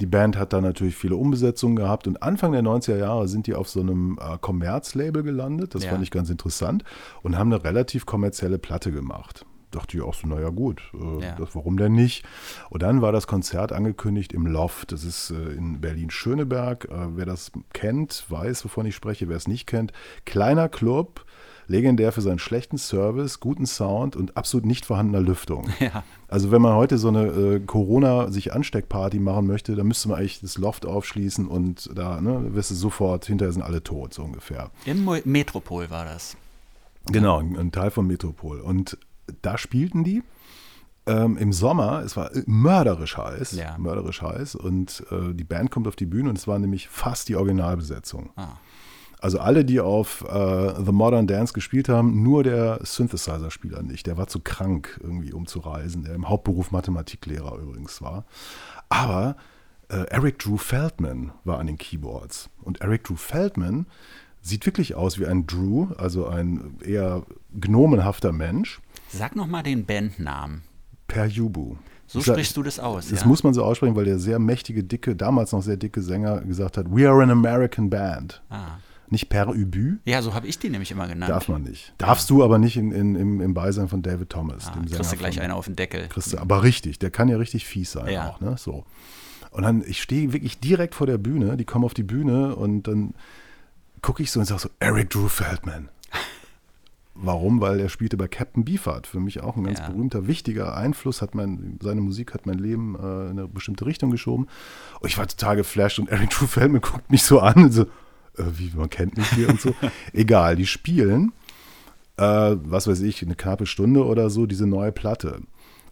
Die 0.00 0.06
Band 0.06 0.36
hat 0.36 0.52
da 0.52 0.60
natürlich 0.60 0.96
viele 0.96 1.16
Umbesetzungen 1.16 1.76
gehabt 1.76 2.08
und 2.08 2.22
Anfang 2.22 2.52
der 2.52 2.62
90er 2.62 2.96
Jahre 2.96 3.28
sind 3.28 3.46
die 3.46 3.54
auf 3.54 3.68
so 3.68 3.80
einem 3.80 4.18
äh, 4.20 4.38
Kommerzlabel 4.40 5.22
gelandet. 5.22 5.74
Das 5.74 5.84
ja. 5.84 5.90
fand 5.90 6.02
ich 6.02 6.10
ganz 6.10 6.30
interessant 6.30 6.82
und 7.22 7.38
haben 7.38 7.52
eine 7.52 7.62
relativ 7.62 8.04
kommerzielle 8.04 8.58
Platte 8.58 8.90
gemacht 8.90 9.46
dachte 9.74 9.96
ich 9.96 10.02
auch 10.02 10.14
so, 10.14 10.26
naja 10.26 10.50
gut, 10.50 10.82
äh, 10.94 11.24
ja. 11.24 11.34
das, 11.36 11.54
warum 11.54 11.76
denn 11.76 11.92
nicht? 11.92 12.24
Und 12.70 12.82
dann 12.82 13.02
war 13.02 13.12
das 13.12 13.26
Konzert 13.26 13.72
angekündigt 13.72 14.32
im 14.32 14.46
Loft. 14.46 14.92
Das 14.92 15.04
ist 15.04 15.30
äh, 15.30 15.52
in 15.52 15.80
Berlin-Schöneberg. 15.80 16.86
Äh, 16.86 17.16
wer 17.16 17.26
das 17.26 17.52
kennt, 17.72 18.24
weiß, 18.28 18.64
wovon 18.64 18.86
ich 18.86 18.94
spreche. 18.94 19.28
Wer 19.28 19.36
es 19.36 19.48
nicht 19.48 19.66
kennt, 19.66 19.92
kleiner 20.24 20.68
Club, 20.68 21.24
legendär 21.66 22.12
für 22.12 22.20
seinen 22.20 22.38
schlechten 22.38 22.78
Service, 22.78 23.40
guten 23.40 23.66
Sound 23.66 24.16
und 24.16 24.36
absolut 24.36 24.66
nicht 24.66 24.86
vorhandener 24.86 25.20
Lüftung. 25.20 25.68
Ja. 25.80 26.02
Also 26.28 26.50
wenn 26.50 26.62
man 26.62 26.74
heute 26.74 26.98
so 26.98 27.08
eine 27.08 27.26
äh, 27.26 27.60
Corona 27.60 28.30
sich 28.30 28.52
Ansteckparty 28.52 29.18
machen 29.18 29.46
möchte, 29.46 29.74
dann 29.74 29.86
müsste 29.86 30.08
man 30.08 30.18
eigentlich 30.18 30.40
das 30.40 30.56
Loft 30.56 30.86
aufschließen 30.86 31.46
und 31.46 31.90
da 31.94 32.20
ne, 32.20 32.54
wirst 32.54 32.70
du 32.70 32.74
sofort, 32.74 33.26
hinterher 33.26 33.52
sind 33.52 33.62
alle 33.62 33.82
tot, 33.82 34.14
so 34.14 34.22
ungefähr. 34.22 34.70
Im 34.86 35.04
Metropol 35.24 35.90
war 35.90 36.06
das. 36.06 36.36
Genau, 37.06 37.38
ein 37.38 37.70
Teil 37.70 37.90
von 37.90 38.06
Metropol. 38.06 38.60
Und 38.60 38.96
da 39.42 39.58
spielten 39.58 40.04
die. 40.04 40.22
Ähm, 41.06 41.36
Im 41.36 41.52
Sommer, 41.52 42.02
es 42.02 42.16
war 42.16 42.30
mörderisch 42.46 43.18
heiß, 43.18 43.52
ja. 43.52 43.76
mörderisch 43.76 44.22
heiß 44.22 44.54
und 44.54 45.04
äh, 45.10 45.34
die 45.34 45.44
Band 45.44 45.70
kommt 45.70 45.86
auf 45.86 45.96
die 45.96 46.06
Bühne 46.06 46.30
und 46.30 46.38
es 46.38 46.48
war 46.48 46.58
nämlich 46.58 46.88
fast 46.88 47.28
die 47.28 47.36
Originalbesetzung. 47.36 48.30
Ah. 48.36 48.56
Also 49.20 49.38
alle, 49.38 49.64
die 49.64 49.80
auf 49.80 50.22
äh, 50.28 50.74
The 50.84 50.92
Modern 50.92 51.26
Dance 51.26 51.52
gespielt 51.54 51.88
haben, 51.88 52.22
nur 52.22 52.42
der 52.42 52.80
Synthesizer-Spieler 52.82 53.82
nicht. 53.82 54.06
Der 54.06 54.18
war 54.18 54.26
zu 54.26 54.40
krank, 54.40 55.00
irgendwie 55.02 55.32
um 55.32 55.46
zu 55.46 55.60
reisen, 55.60 56.04
der 56.04 56.14
im 56.14 56.28
Hauptberuf 56.28 56.70
Mathematiklehrer 56.70 57.58
übrigens 57.58 58.02
war. 58.02 58.26
Aber 58.90 59.36
äh, 59.88 60.04
Eric 60.10 60.40
Drew 60.40 60.58
Feldman 60.58 61.32
war 61.44 61.58
an 61.58 61.66
den 61.66 61.78
Keyboards. 61.78 62.50
Und 62.62 62.82
Eric 62.82 63.04
Drew 63.04 63.16
Feldman 63.16 63.86
sieht 64.42 64.66
wirklich 64.66 64.94
aus 64.94 65.18
wie 65.18 65.26
ein 65.26 65.46
Drew, 65.46 65.88
also 65.96 66.26
ein 66.26 66.78
eher 66.84 67.22
gnomenhafter 67.58 68.32
Mensch. 68.32 68.80
Sag 69.16 69.36
noch 69.36 69.46
mal 69.46 69.62
den 69.62 69.84
Bandnamen. 69.84 70.62
Perjubu. 71.06 71.76
So 72.06 72.18
ich 72.18 72.26
sprichst 72.26 72.56
du 72.56 72.62
das 72.62 72.78
aus. 72.78 73.08
Das 73.08 73.20
ja? 73.20 73.26
muss 73.26 73.42
man 73.42 73.54
so 73.54 73.64
aussprechen, 73.64 73.96
weil 73.96 74.04
der 74.04 74.18
sehr 74.18 74.38
mächtige, 74.38 74.84
dicke, 74.84 75.16
damals 75.16 75.52
noch 75.52 75.62
sehr 75.62 75.76
dicke 75.76 76.02
Sänger 76.02 76.40
gesagt 76.42 76.76
hat: 76.76 76.86
We 76.90 77.08
are 77.08 77.22
an 77.22 77.30
American 77.30 77.90
Band. 77.90 78.42
Ah. 78.50 78.78
Nicht 79.10 79.28
per 79.28 79.52
Übü. 79.52 79.98
Ja, 80.04 80.22
so 80.22 80.34
habe 80.34 80.46
ich 80.46 80.58
die 80.58 80.70
nämlich 80.70 80.90
immer 80.90 81.06
genannt. 81.06 81.30
Darf 81.30 81.48
man 81.48 81.62
nicht. 81.62 81.92
Darfst 81.98 82.30
ja. 82.30 82.36
du 82.36 82.44
aber 82.44 82.58
nicht 82.58 82.76
in, 82.76 82.90
in, 82.90 83.14
im, 83.14 83.40
im 83.40 83.54
Beisein 83.54 83.88
von 83.88 84.02
David 84.02 84.30
Thomas. 84.30 84.66
Ah, 84.66 84.72
dem 84.72 84.88
Sänger 84.88 84.96
kriegst 84.96 85.12
du 85.12 85.16
gleich 85.16 85.34
von, 85.34 85.44
einer 85.44 85.56
auf 85.56 85.66
den 85.66 85.76
Deckel. 85.76 86.08
Du, 86.08 86.38
aber 86.38 86.62
richtig, 86.62 86.98
der 86.98 87.10
kann 87.10 87.28
ja 87.28 87.36
richtig 87.36 87.66
fies 87.66 87.92
sein 87.92 88.12
ja. 88.12 88.30
auch. 88.30 88.40
Ne? 88.40 88.56
So. 88.58 88.84
Und 89.50 89.62
dann, 89.62 89.84
ich 89.86 90.02
stehe 90.02 90.32
wirklich 90.32 90.58
direkt 90.58 90.94
vor 90.94 91.06
der 91.06 91.18
Bühne, 91.18 91.56
die 91.56 91.64
kommen 91.64 91.84
auf 91.84 91.94
die 91.94 92.02
Bühne 92.02 92.56
und 92.56 92.88
dann 92.88 93.14
gucke 94.02 94.22
ich 94.22 94.30
so 94.30 94.40
und 94.40 94.46
sage 94.46 94.62
so, 94.62 94.70
Eric 94.80 95.10
Drew 95.10 95.28
Feldman. 95.28 95.88
Warum? 97.14 97.60
Weil 97.60 97.78
er 97.78 97.88
spielte 97.88 98.16
bei 98.16 98.26
Captain 98.26 98.64
Beefheart. 98.64 99.06
Für 99.06 99.20
mich 99.20 99.40
auch 99.40 99.56
ein 99.56 99.64
ganz 99.64 99.78
ja. 99.78 99.88
berühmter, 99.88 100.26
wichtiger 100.26 100.76
Einfluss. 100.76 101.22
Hat 101.22 101.34
mein, 101.34 101.78
seine 101.80 102.00
Musik 102.00 102.34
hat 102.34 102.46
mein 102.46 102.58
Leben 102.58 102.96
äh, 102.96 103.30
in 103.30 103.38
eine 103.38 103.48
bestimmte 103.48 103.86
Richtung 103.86 104.10
geschoben. 104.10 104.48
Und 105.00 105.08
ich 105.08 105.16
war 105.16 105.26
total 105.26 105.56
geflasht 105.56 105.98
und 105.98 106.08
Eric 106.08 106.30
True 106.48 106.80
guckt 106.80 107.10
mich 107.10 107.22
so 107.22 107.40
an 107.40 107.64
und 107.64 107.72
so, 107.72 107.82
äh, 107.82 108.44
wie 108.56 108.72
man 108.74 108.90
kennt 108.90 109.16
mich 109.16 109.28
hier 109.30 109.48
und 109.48 109.60
so. 109.60 109.74
Egal, 110.12 110.56
die 110.56 110.66
spielen, 110.66 111.32
äh, 112.16 112.56
was 112.62 112.88
weiß 112.88 113.00
ich, 113.02 113.22
eine 113.22 113.36
knappe 113.36 113.66
Stunde 113.66 114.04
oder 114.04 114.28
so, 114.28 114.46
diese 114.46 114.66
neue 114.66 114.92
Platte. 114.92 115.40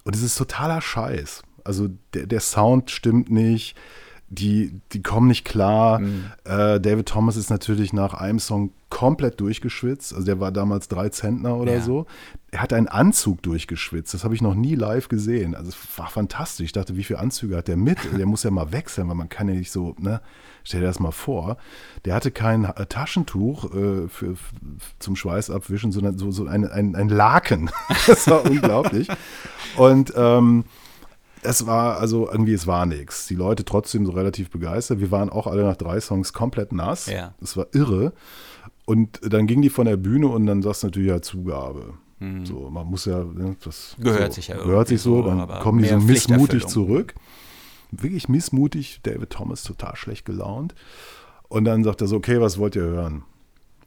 Und 0.03 0.15
es 0.15 0.23
ist 0.23 0.37
totaler 0.37 0.81
Scheiß. 0.81 1.43
Also 1.63 1.87
der, 2.13 2.27
der 2.27 2.41
Sound 2.41 2.91
stimmt 2.91 3.31
nicht 3.31 3.77
die, 4.33 4.79
die 4.91 5.01
kommen 5.01 5.27
nicht 5.27 5.45
klar. 5.45 5.99
Mhm. 5.99 6.25
Äh, 6.43 6.79
David 6.79 7.07
Thomas 7.07 7.35
ist 7.35 7.49
natürlich 7.49 7.93
nach 7.93 8.13
einem 8.13 8.39
Song 8.39 8.71
komplett 8.89 9.39
durchgeschwitzt. 9.39 10.13
Also 10.13 10.25
der 10.25 10.39
war 10.39 10.51
damals 10.51 10.87
drei 10.87 11.09
Zentner 11.09 11.57
oder 11.57 11.75
ja. 11.75 11.81
so. 11.81 12.05
Er 12.51 12.61
hat 12.61 12.73
einen 12.73 12.87
Anzug 12.87 13.41
durchgeschwitzt. 13.41 14.13
Das 14.13 14.23
habe 14.23 14.35
ich 14.35 14.41
noch 14.41 14.53
nie 14.53 14.75
live 14.75 15.07
gesehen. 15.07 15.55
Also 15.55 15.69
es 15.69 15.97
war 15.97 16.09
fantastisch. 16.09 16.65
Ich 16.65 16.71
dachte, 16.73 16.95
wie 16.95 17.03
viele 17.03 17.19
Anzüge 17.19 17.57
hat 17.57 17.67
der 17.67 17.77
mit? 17.77 17.97
Der 18.17 18.25
muss 18.25 18.43
ja 18.43 18.51
mal 18.51 18.71
wechseln, 18.71 19.07
weil 19.07 19.15
man 19.15 19.29
kann 19.29 19.47
ja 19.47 19.55
nicht 19.55 19.71
so, 19.71 19.95
ne? 19.99 20.21
Stell 20.65 20.79
dir 20.79 20.87
das 20.87 20.99
mal 20.99 21.11
vor. 21.11 21.57
Der 22.05 22.15
hatte 22.15 22.31
kein 22.31 22.63
äh, 22.63 22.85
Taschentuch 22.85 23.73
äh, 23.73 24.07
für, 24.07 24.35
zum 24.99 25.15
Schweiß 25.15 25.49
abwischen, 25.49 25.91
sondern 25.91 26.17
so, 26.17 26.31
so 26.31 26.45
ein, 26.45 26.65
ein, 26.69 26.95
ein 26.95 27.09
Laken. 27.09 27.69
das 28.07 28.27
war 28.29 28.45
unglaublich. 28.45 29.09
Und 29.75 30.13
ähm, 30.15 30.63
es 31.43 31.65
war 31.65 31.97
also 31.97 32.29
irgendwie, 32.29 32.53
es 32.53 32.67
war 32.67 32.85
nichts. 32.85 33.27
Die 33.27 33.35
Leute 33.35 33.65
trotzdem 33.65 34.05
so 34.05 34.11
relativ 34.11 34.49
begeistert. 34.49 34.99
Wir 34.99 35.11
waren 35.11 35.29
auch 35.29 35.47
alle 35.47 35.63
nach 35.63 35.75
drei 35.75 35.99
Songs 35.99 36.33
komplett 36.33 36.71
nass. 36.71 37.07
Ja. 37.07 37.33
Das 37.39 37.57
war 37.57 37.67
irre. 37.73 38.13
Und 38.85 39.19
dann 39.23 39.47
ging 39.47 39.61
die 39.61 39.69
von 39.69 39.85
der 39.85 39.97
Bühne 39.97 40.27
und 40.27 40.45
dann 40.45 40.61
sagst 40.61 40.83
du 40.83 40.87
natürlich 40.87 41.09
ja 41.09 41.21
Zugabe. 41.21 41.93
Mhm. 42.19 42.45
So, 42.45 42.69
man 42.69 42.87
muss 42.87 43.05
ja, 43.05 43.23
ne, 43.23 43.55
das 43.63 43.95
gehört 43.99 44.33
so, 44.33 44.35
sich 44.35 44.47
ja 44.49 44.57
Gehört 44.57 44.87
sich 44.87 45.01
so, 45.01 45.21
dann 45.21 45.47
kommen 45.59 45.81
die 45.81 45.89
so 45.89 45.99
missmutig 45.99 46.67
zurück. 46.67 47.13
Wirklich 47.91 48.27
missmutig, 48.27 49.01
David 49.03 49.29
Thomas 49.29 49.63
total 49.63 49.95
schlecht 49.95 50.25
gelaunt. 50.25 50.73
Und 51.47 51.65
dann 51.65 51.83
sagt 51.83 52.01
er 52.01 52.07
so, 52.07 52.15
okay, 52.15 52.41
was 52.41 52.57
wollt 52.57 52.75
ihr 52.75 52.83
hören? 52.83 53.23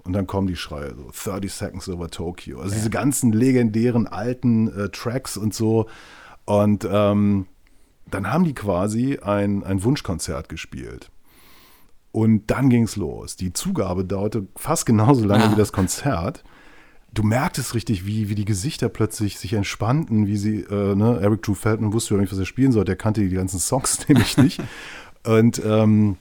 Und 0.05 0.13
dann 0.13 0.29
kommen 0.29 0.47
die 0.47 0.57
Schreie, 0.57 0.95
so 0.95 1.11
30 1.31 1.53
Seconds 1.53 1.89
over 1.89 2.09
Tokyo. 2.09 2.61
Also 2.61 2.71
ja. 2.71 2.77
diese 2.77 2.91
ganzen 2.91 3.33
legendären 3.33 4.07
alten 4.07 4.69
äh, 4.69 4.89
Tracks 4.91 5.37
und 5.37 5.53
so. 5.53 5.87
Und 6.47 6.88
ähm, 6.91 7.47
dann 8.11 8.33
haben 8.33 8.45
die 8.45 8.55
quasi 8.55 9.19
ein, 9.19 9.62
ein 9.65 9.83
Wunschkonzert 9.85 10.49
gespielt. 10.49 11.11
Und 12.12 12.50
dann 12.50 12.71
ging 12.71 12.85
es 12.85 12.97
los. 12.97 13.37
Die 13.37 13.53
Zugabe 13.53 14.05
dauerte 14.05 14.47
fast 14.57 14.87
genauso 14.87 15.26
lange 15.26 15.45
ah. 15.45 15.53
wie 15.53 15.57
das 15.57 15.73
Konzert. 15.73 16.45
Du 17.12 17.23
merktest 17.23 17.75
richtig, 17.75 18.07
wie, 18.07 18.29
wie 18.29 18.35
die 18.35 18.45
Gesichter 18.45 18.88
plötzlich 18.88 19.38
sich 19.38 19.53
entspannten, 19.53 20.26
wie 20.26 20.37
sie, 20.37 20.61
äh, 20.61 20.95
ne, 20.95 21.19
Eric 21.21 21.43
Drew 21.43 21.55
Feldman 21.55 21.93
wusste 21.93 22.15
ja 22.15 22.21
nicht, 22.21 22.33
was 22.33 22.38
er 22.38 22.47
spielen 22.47 22.73
sollte. 22.73 22.93
Er 22.93 22.97
kannte 22.97 23.21
die 23.21 23.35
ganzen 23.35 23.59
Songs 23.59 23.99
nämlich 24.09 24.38
nicht. 24.38 24.62
Und 25.25 25.61
ähm, 25.65 26.17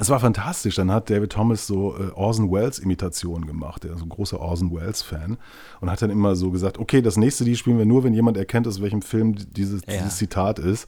es 0.00 0.08
war 0.08 0.20
fantastisch. 0.20 0.76
Dann 0.76 0.90
hat 0.90 1.10
David 1.10 1.32
Thomas 1.32 1.66
so 1.66 1.96
äh, 1.96 2.10
Orson 2.14 2.50
Welles 2.50 2.78
Imitationen 2.78 3.46
gemacht. 3.46 3.84
Er 3.84 3.94
ist 3.94 4.02
ein 4.02 4.08
großer 4.08 4.40
Orson 4.40 4.72
Welles 4.72 5.02
Fan 5.02 5.38
und 5.80 5.90
hat 5.90 6.02
dann 6.02 6.10
immer 6.10 6.34
so 6.34 6.50
gesagt, 6.50 6.78
okay, 6.78 7.02
das 7.02 7.16
nächste 7.16 7.44
Lied 7.44 7.58
spielen 7.58 7.78
wir 7.78 7.84
nur, 7.84 8.04
wenn 8.04 8.14
jemand 8.14 8.36
erkennt, 8.36 8.66
aus 8.66 8.80
welchem 8.80 9.02
Film 9.02 9.34
dieses, 9.52 9.82
ja. 9.86 9.98
dieses 9.98 10.16
Zitat 10.16 10.58
ist. 10.58 10.86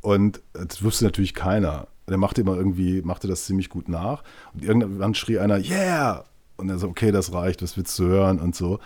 Und 0.00 0.40
das 0.52 0.82
wusste 0.82 1.04
natürlich 1.04 1.34
keiner. 1.34 1.88
Der 2.08 2.16
machte 2.16 2.40
immer 2.40 2.56
irgendwie, 2.56 3.02
machte 3.02 3.28
das 3.28 3.46
ziemlich 3.46 3.68
gut 3.68 3.88
nach. 3.88 4.22
Und 4.54 4.64
irgendwann 4.64 5.14
schrie 5.14 5.38
einer, 5.38 5.58
yeah! 5.58 6.24
Und 6.56 6.68
er 6.68 6.78
so, 6.78 6.88
okay, 6.88 7.10
das 7.10 7.32
reicht, 7.32 7.62
was 7.62 7.76
willst 7.76 7.98
du 7.98 8.04
hören 8.04 8.38
und 8.38 8.54
so. 8.54 8.80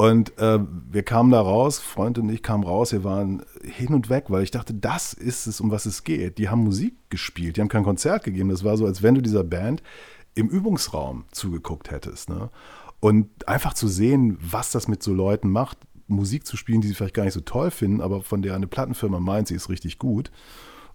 Und 0.00 0.38
äh, 0.38 0.60
wir 0.92 1.02
kamen 1.02 1.32
da 1.32 1.40
raus, 1.40 1.80
Freund 1.80 2.18
und 2.18 2.28
ich 2.28 2.44
kamen 2.44 2.62
raus, 2.62 2.92
wir 2.92 3.02
waren 3.02 3.42
hin 3.64 3.92
und 3.92 4.08
weg, 4.08 4.26
weil 4.28 4.44
ich 4.44 4.52
dachte, 4.52 4.72
das 4.72 5.12
ist 5.12 5.48
es, 5.48 5.60
um 5.60 5.72
was 5.72 5.86
es 5.86 6.04
geht. 6.04 6.38
Die 6.38 6.48
haben 6.48 6.62
Musik 6.62 6.94
gespielt, 7.10 7.56
die 7.56 7.60
haben 7.60 7.68
kein 7.68 7.82
Konzert 7.82 8.22
gegeben. 8.22 8.48
Das 8.48 8.62
war 8.62 8.76
so, 8.76 8.86
als 8.86 9.02
wenn 9.02 9.16
du 9.16 9.22
dieser 9.22 9.42
Band 9.42 9.82
im 10.36 10.50
Übungsraum 10.50 11.24
zugeguckt 11.32 11.90
hättest. 11.90 12.28
Ne? 12.28 12.48
Und 13.00 13.48
einfach 13.48 13.74
zu 13.74 13.88
sehen, 13.88 14.38
was 14.40 14.70
das 14.70 14.86
mit 14.86 15.02
so 15.02 15.12
Leuten 15.12 15.50
macht, 15.50 15.78
Musik 16.06 16.46
zu 16.46 16.56
spielen, 16.56 16.80
die 16.80 16.86
sie 16.86 16.94
vielleicht 16.94 17.14
gar 17.14 17.24
nicht 17.24 17.34
so 17.34 17.40
toll 17.40 17.72
finden, 17.72 18.00
aber 18.00 18.22
von 18.22 18.40
der 18.40 18.54
eine 18.54 18.68
Plattenfirma 18.68 19.18
meint, 19.18 19.48
sie 19.48 19.56
ist 19.56 19.68
richtig 19.68 19.98
gut, 19.98 20.30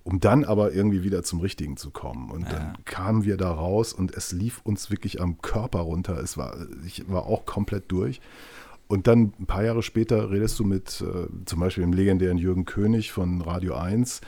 um 0.06 0.22
dann 0.22 0.46
aber 0.46 0.72
irgendwie 0.72 1.04
wieder 1.04 1.24
zum 1.24 1.42
Richtigen 1.42 1.76
zu 1.76 1.92
kommen. 1.92 2.32
Und 2.32 2.44
ja. 2.44 2.52
dann 2.52 2.78
kamen 2.86 3.26
wir 3.26 3.36
da 3.36 3.52
raus 3.52 3.92
und 3.92 4.16
es 4.16 4.32
lief 4.32 4.62
uns 4.64 4.90
wirklich 4.90 5.20
am 5.20 5.42
Körper 5.42 5.80
runter. 5.80 6.18
Es 6.24 6.38
war, 6.38 6.56
ich 6.86 7.10
war 7.10 7.26
auch 7.26 7.46
komplett 7.46 7.92
durch. 7.92 8.22
Und 8.94 9.08
dann 9.08 9.34
ein 9.40 9.48
paar 9.48 9.64
Jahre 9.64 9.82
später 9.82 10.30
redest 10.30 10.60
du 10.60 10.66
mit 10.66 11.02
äh, 11.02 11.28
zum 11.46 11.60
Beispiel 11.60 11.84
dem 11.84 11.94
legendären 11.94 12.38
Jürgen 12.38 12.64
König 12.64 13.12
von 13.12 13.42
Radio 13.42 13.74
1. 13.74 14.22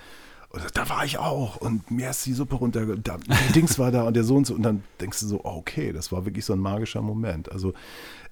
Und 0.50 0.64
da 0.74 0.90
war 0.90 1.06
ich 1.06 1.20
auch 1.20 1.58
und 1.58 1.92
mir 1.92 2.10
ist 2.10 2.26
die 2.26 2.34
Suppe 2.34 2.56
runter, 2.56 2.84
da, 2.98 3.18
der 3.18 3.54
Dings 3.54 3.78
war 3.78 3.92
da 3.92 4.02
und 4.08 4.16
der 4.16 4.24
so 4.24 4.36
und 4.36 4.48
so. 4.48 4.56
Und 4.56 4.64
dann 4.64 4.82
denkst 5.00 5.20
du 5.20 5.28
so, 5.28 5.42
oh, 5.44 5.58
okay, 5.58 5.94
das 5.94 6.12
war 6.12 6.26
wirklich 6.26 6.46
so 6.46 6.54
ein 6.54 6.60
magischer 6.60 7.04
Moment. 7.04 7.52
Also 7.52 7.74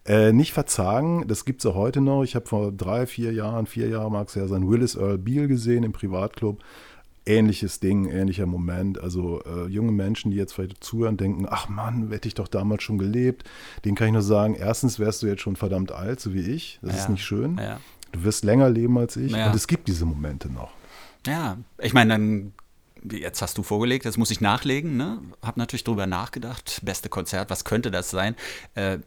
äh, 0.08 0.34
nicht 0.34 0.54
verzagen, 0.54 1.28
das 1.28 1.46
gibt 1.46 1.60
es 1.60 1.68
auch 1.68 1.75
heute 1.75 2.02
noch. 2.02 2.24
Ich 2.24 2.34
habe 2.34 2.48
vor 2.48 2.72
drei, 2.72 3.06
vier 3.06 3.32
Jahren, 3.32 3.68
vier 3.68 3.90
Jahren 3.90 4.12
mag 4.12 4.28
es 4.28 4.34
ja 4.34 4.48
sein, 4.48 4.68
Willis 4.68 4.96
Earl 4.96 5.20
Beale 5.20 5.48
gesehen 5.48 5.84
im 5.84 5.92
Privatclub 5.92 6.63
ähnliches 7.25 7.80
Ding, 7.80 8.06
ähnlicher 8.10 8.46
Moment. 8.46 9.00
Also 9.00 9.42
äh, 9.44 9.68
junge 9.68 9.92
Menschen, 9.92 10.32
die 10.32 10.38
jetzt 10.38 10.53
vielleicht 10.53 10.84
zuhören, 10.84 11.18
denken, 11.18 11.46
ach 11.50 11.70
Mann, 11.70 12.10
hätte 12.12 12.27
ich 12.27 12.34
doch 12.34 12.48
damals 12.48 12.84
schon 12.84 12.98
gelebt. 12.98 13.50
Den 13.86 13.96
kann 13.96 14.08
ich 14.08 14.13
nur 14.13 14.22
sagen, 14.22 14.56
erstens 14.56 15.00
wärst 15.00 15.24
du 15.24 15.27
jetzt 15.27 15.42
schon 15.42 15.56
verdammt 15.56 15.92
alt, 15.92 16.20
so 16.20 16.34
wie 16.34 16.42
ich. 16.42 16.80
Das 16.82 16.96
ja. 16.96 17.01
ist 17.01 17.10
nicht 17.10 17.24
schön. 17.24 17.58
Ja. 17.58 17.80
Du 18.12 18.24
wirst 18.24 18.44
länger 18.44 18.70
leben 18.70 18.98
als 18.98 19.15
ich. 19.15 19.32
Ja. 19.32 19.48
Und 19.48 19.56
es 19.56 19.68
gibt 19.68 19.88
diese 19.88 20.06
Momente 20.06 20.51
noch. 20.51 20.72
Ja, 21.25 21.58
ich 21.80 21.94
meine, 21.94 22.13
dann 22.13 22.53
jetzt 23.12 23.42
hast 23.42 23.58
du 23.58 23.63
vorgelegt, 23.63 24.06
das 24.06 24.18
muss 24.18 24.32
ich 24.32 24.42
nachlegen. 24.42 24.98
Ne? 24.98 25.20
Hab 25.42 25.58
natürlich 25.58 25.84
drüber 25.84 26.08
nachgedacht. 26.08 26.82
Beste 26.84 27.10
Konzert, 27.10 27.50
was 27.50 27.65
könnte 27.65 27.92
das 27.92 28.10
sein? 28.10 28.36
Äh, 28.75 29.00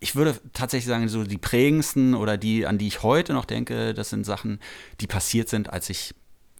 ich 0.00 0.14
würde 0.14 0.38
tatsächlich 0.52 0.86
sagen, 0.86 1.08
so 1.08 1.24
die 1.24 1.38
prägendsten 1.38 2.14
oder 2.14 2.36
die, 2.36 2.66
an 2.66 2.78
die 2.78 2.86
ich 2.86 3.02
heute 3.02 3.32
noch 3.32 3.44
denke, 3.44 3.94
das 3.94 4.10
sind 4.10 4.24
Sachen, 4.24 4.60
die 5.00 5.06
passiert 5.06 5.48
sind, 5.48 5.70
als 5.70 5.90
ich 5.90 6.14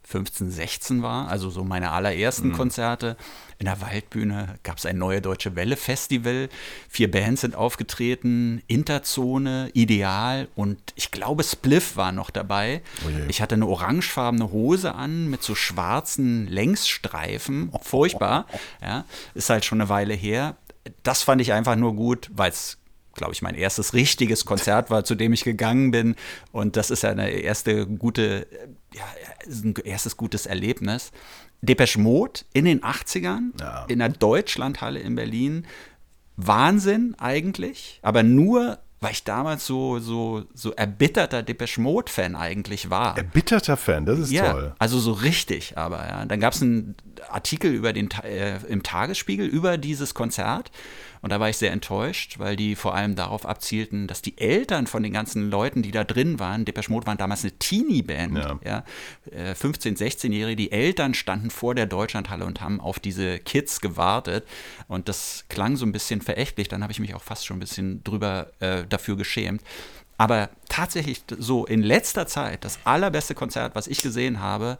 15, 0.08 0.50
16 0.50 1.02
war, 1.02 1.28
also 1.28 1.50
so 1.50 1.64
meine 1.64 1.90
allerersten 1.90 2.48
mhm. 2.48 2.52
Konzerte. 2.54 3.18
In 3.58 3.66
der 3.66 3.82
Waldbühne 3.82 4.54
gab 4.62 4.78
es 4.78 4.86
ein 4.86 4.96
Neue 4.96 5.20
Deutsche 5.20 5.54
Welle 5.54 5.76
Festival. 5.76 6.48
Vier 6.88 7.10
Bands 7.10 7.42
sind 7.42 7.54
aufgetreten, 7.54 8.62
Interzone, 8.68 9.68
Ideal 9.74 10.48
und 10.54 10.78
ich 10.94 11.10
glaube 11.10 11.44
Spliff 11.44 11.96
war 11.96 12.10
noch 12.12 12.30
dabei. 12.30 12.80
Oh 13.04 13.10
ich 13.28 13.42
hatte 13.42 13.54
eine 13.54 13.66
orangefarbene 13.66 14.50
Hose 14.50 14.94
an 14.94 15.28
mit 15.28 15.42
so 15.42 15.54
schwarzen 15.54 16.46
Längsstreifen. 16.46 17.70
Furchtbar. 17.82 18.46
Ja, 18.80 19.04
ist 19.34 19.50
halt 19.50 19.66
schon 19.66 19.78
eine 19.78 19.90
Weile 19.90 20.14
her. 20.14 20.56
Das 21.02 21.22
fand 21.22 21.42
ich 21.42 21.52
einfach 21.52 21.76
nur 21.76 21.94
gut, 21.94 22.30
weil 22.32 22.50
es 22.50 22.78
glaube 23.18 23.34
ich, 23.34 23.42
mein 23.42 23.54
erstes 23.54 23.92
richtiges 23.92 24.46
Konzert 24.46 24.90
war, 24.90 25.04
zu 25.04 25.14
dem 25.14 25.34
ich 25.34 25.44
gegangen 25.44 25.90
bin. 25.90 26.16
Und 26.52 26.76
das 26.76 26.90
ist 26.90 27.02
ja 27.02 27.10
eine 27.10 27.28
erste 27.28 27.86
gute, 27.86 28.46
ja, 28.94 29.04
ein 29.48 29.74
erstes 29.84 30.16
gutes 30.16 30.46
Erlebnis. 30.46 31.10
Depeche 31.60 31.98
Mode 31.98 32.40
in 32.52 32.64
den 32.64 32.82
80ern 32.82 33.60
ja. 33.60 33.84
in 33.88 33.98
der 33.98 34.10
Deutschlandhalle 34.10 35.00
in 35.00 35.14
Berlin. 35.14 35.66
Wahnsinn 36.36 37.16
eigentlich, 37.18 37.98
aber 38.02 38.22
nur 38.22 38.78
weil 39.00 39.12
ich 39.12 39.22
damals 39.22 39.64
so, 39.64 40.00
so, 40.00 40.44
so 40.54 40.72
erbitterter 40.72 41.42
Depeche 41.42 41.80
Mode-Fan 41.80 42.34
eigentlich 42.34 42.90
war. 42.90 43.16
Erbitterter 43.16 43.76
Fan, 43.76 44.06
das 44.06 44.18
ist 44.18 44.32
ja, 44.32 44.52
toll. 44.52 44.74
Also 44.78 44.98
so 44.98 45.12
richtig, 45.12 45.78
aber 45.78 45.98
ja. 46.08 46.24
Dann 46.24 46.40
gab 46.40 46.52
es 46.52 46.62
einen 46.62 46.96
Artikel 47.30 47.72
über 47.72 47.92
den, 47.92 48.10
äh, 48.24 48.58
im 48.68 48.82
Tagesspiegel 48.82 49.46
über 49.46 49.78
dieses 49.78 50.14
Konzert 50.14 50.72
und 51.20 51.30
da 51.30 51.40
war 51.40 51.48
ich 51.48 51.56
sehr 51.56 51.72
enttäuscht, 51.72 52.38
weil 52.38 52.56
die 52.56 52.76
vor 52.76 52.94
allem 52.94 53.16
darauf 53.16 53.46
abzielten, 53.46 54.06
dass 54.06 54.22
die 54.22 54.38
Eltern 54.38 54.86
von 54.86 55.02
den 55.02 55.12
ganzen 55.12 55.50
Leuten, 55.50 55.82
die 55.82 55.90
da 55.90 56.04
drin 56.04 56.38
waren, 56.38 56.64
Depeche 56.64 56.90
Mode 56.90 57.06
waren 57.06 57.18
damals 57.18 57.42
eine 57.42 57.52
Teenie-Band, 57.58 58.38
ja. 58.38 58.58
ja 58.64 58.84
15-, 59.52 59.98
16-Jährige, 59.98 60.56
die 60.56 60.72
Eltern 60.72 61.14
standen 61.14 61.50
vor 61.50 61.74
der 61.74 61.86
Deutschlandhalle 61.86 62.44
und 62.44 62.60
haben 62.60 62.80
auf 62.80 63.00
diese 63.00 63.38
Kids 63.38 63.80
gewartet. 63.80 64.46
Und 64.86 65.08
das 65.08 65.44
klang 65.48 65.76
so 65.76 65.86
ein 65.86 65.92
bisschen 65.92 66.20
verächtlich. 66.20 66.68
Dann 66.68 66.82
habe 66.82 66.92
ich 66.92 67.00
mich 67.00 67.14
auch 67.14 67.22
fast 67.22 67.46
schon 67.46 67.56
ein 67.56 67.60
bisschen 67.60 68.04
drüber 68.04 68.52
äh, 68.60 68.84
dafür 68.88 69.16
geschämt. 69.16 69.62
Aber 70.16 70.50
tatsächlich 70.68 71.22
so 71.38 71.64
in 71.64 71.82
letzter 71.82 72.26
Zeit 72.26 72.64
das 72.64 72.80
allerbeste 72.84 73.34
Konzert, 73.34 73.74
was 73.74 73.86
ich 73.86 74.02
gesehen 74.02 74.40
habe, 74.40 74.78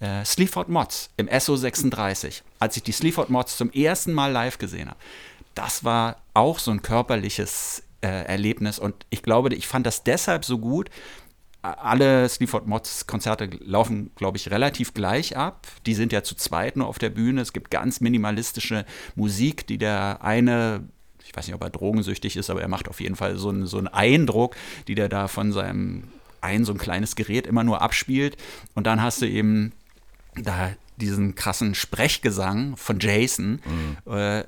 äh, 0.00 0.24
Sleaford 0.24 0.68
Mods 0.68 1.10
im 1.16 1.28
SO36, 1.28 2.42
als 2.58 2.76
ich 2.76 2.82
die 2.82 2.92
Sleaford 2.92 3.30
Mods 3.30 3.56
zum 3.56 3.70
ersten 3.70 4.12
Mal 4.12 4.32
live 4.32 4.58
gesehen 4.58 4.88
habe 4.88 4.98
das 5.54 5.84
war 5.84 6.16
auch 6.34 6.58
so 6.58 6.70
ein 6.70 6.82
körperliches 6.82 7.82
äh, 8.00 8.08
Erlebnis. 8.08 8.78
Und 8.78 8.94
ich 9.10 9.22
glaube, 9.22 9.54
ich 9.54 9.66
fand 9.66 9.86
das 9.86 10.04
deshalb 10.04 10.44
so 10.44 10.58
gut. 10.58 10.90
Alle 11.62 12.28
Sleaford 12.28 12.66
Mods 12.66 13.06
Konzerte 13.06 13.48
laufen, 13.60 14.10
glaube 14.16 14.36
ich, 14.36 14.50
relativ 14.50 14.94
gleich 14.94 15.36
ab. 15.36 15.68
Die 15.86 15.94
sind 15.94 16.12
ja 16.12 16.24
zu 16.24 16.34
zweit 16.34 16.76
nur 16.76 16.88
auf 16.88 16.98
der 16.98 17.10
Bühne. 17.10 17.40
Es 17.40 17.52
gibt 17.52 17.70
ganz 17.70 18.00
minimalistische 18.00 18.84
Musik, 19.14 19.66
die 19.68 19.78
der 19.78 20.18
eine 20.22 20.88
ich 21.24 21.36
weiß 21.36 21.46
nicht, 21.46 21.54
ob 21.54 21.62
er 21.62 21.70
drogensüchtig 21.70 22.36
ist, 22.36 22.50
aber 22.50 22.60
er 22.60 22.68
macht 22.68 22.88
auf 22.88 23.00
jeden 23.00 23.16
Fall 23.16 23.38
so 23.38 23.48
einen, 23.48 23.66
so 23.66 23.78
einen 23.78 23.88
Eindruck, 23.88 24.54
die 24.86 24.94
der 24.94 25.08
da 25.08 25.28
von 25.28 25.52
seinem 25.52 26.08
ein 26.42 26.64
so 26.64 26.72
ein 26.72 26.78
kleines 26.78 27.16
Gerät 27.16 27.46
immer 27.46 27.64
nur 27.64 27.80
abspielt. 27.80 28.36
Und 28.74 28.86
dann 28.86 29.00
hast 29.00 29.22
du 29.22 29.26
eben 29.26 29.72
da 30.34 30.72
diesen 30.96 31.34
krassen 31.34 31.74
Sprechgesang 31.74 32.76
von 32.76 32.98
Jason. 32.98 33.60
Mhm. 33.64 34.12
Äh, 34.12 34.44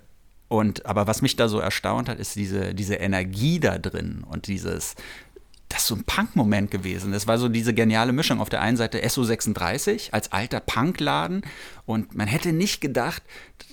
und 0.55 0.87
aber 0.87 1.07
was 1.07 1.21
mich 1.21 1.35
da 1.37 1.49
so 1.49 1.59
erstaunt 1.59 2.09
hat, 2.09 2.21
ist 2.21 2.37
diese, 2.37 2.75
diese 2.75 2.95
Energie 2.95 3.59
da 3.59 3.79
drin 3.79 4.25
und 4.29 4.47
dieses, 4.47 4.95
das 5.69 5.83
ist 5.83 5.89
so 5.89 5.97
ein 5.97 6.05
Punk-Moment 6.05 6.71
gewesen. 6.71 7.11
Das 7.11 7.27
war 7.27 7.39
so 7.39 7.49
diese 7.49 7.75
geniale 7.75 8.13
Mischung. 8.13 8.41
Auf 8.41 8.49
der 8.49 8.61
einen 8.61 8.77
Seite 8.77 9.05
SO36 9.05 10.13
als 10.13 10.31
alter 10.31 10.61
Punkladen 10.61 11.43
und 11.87 12.15
man 12.15 12.29
hätte 12.29 12.53
nicht 12.53 12.81
gedacht, 12.81 13.23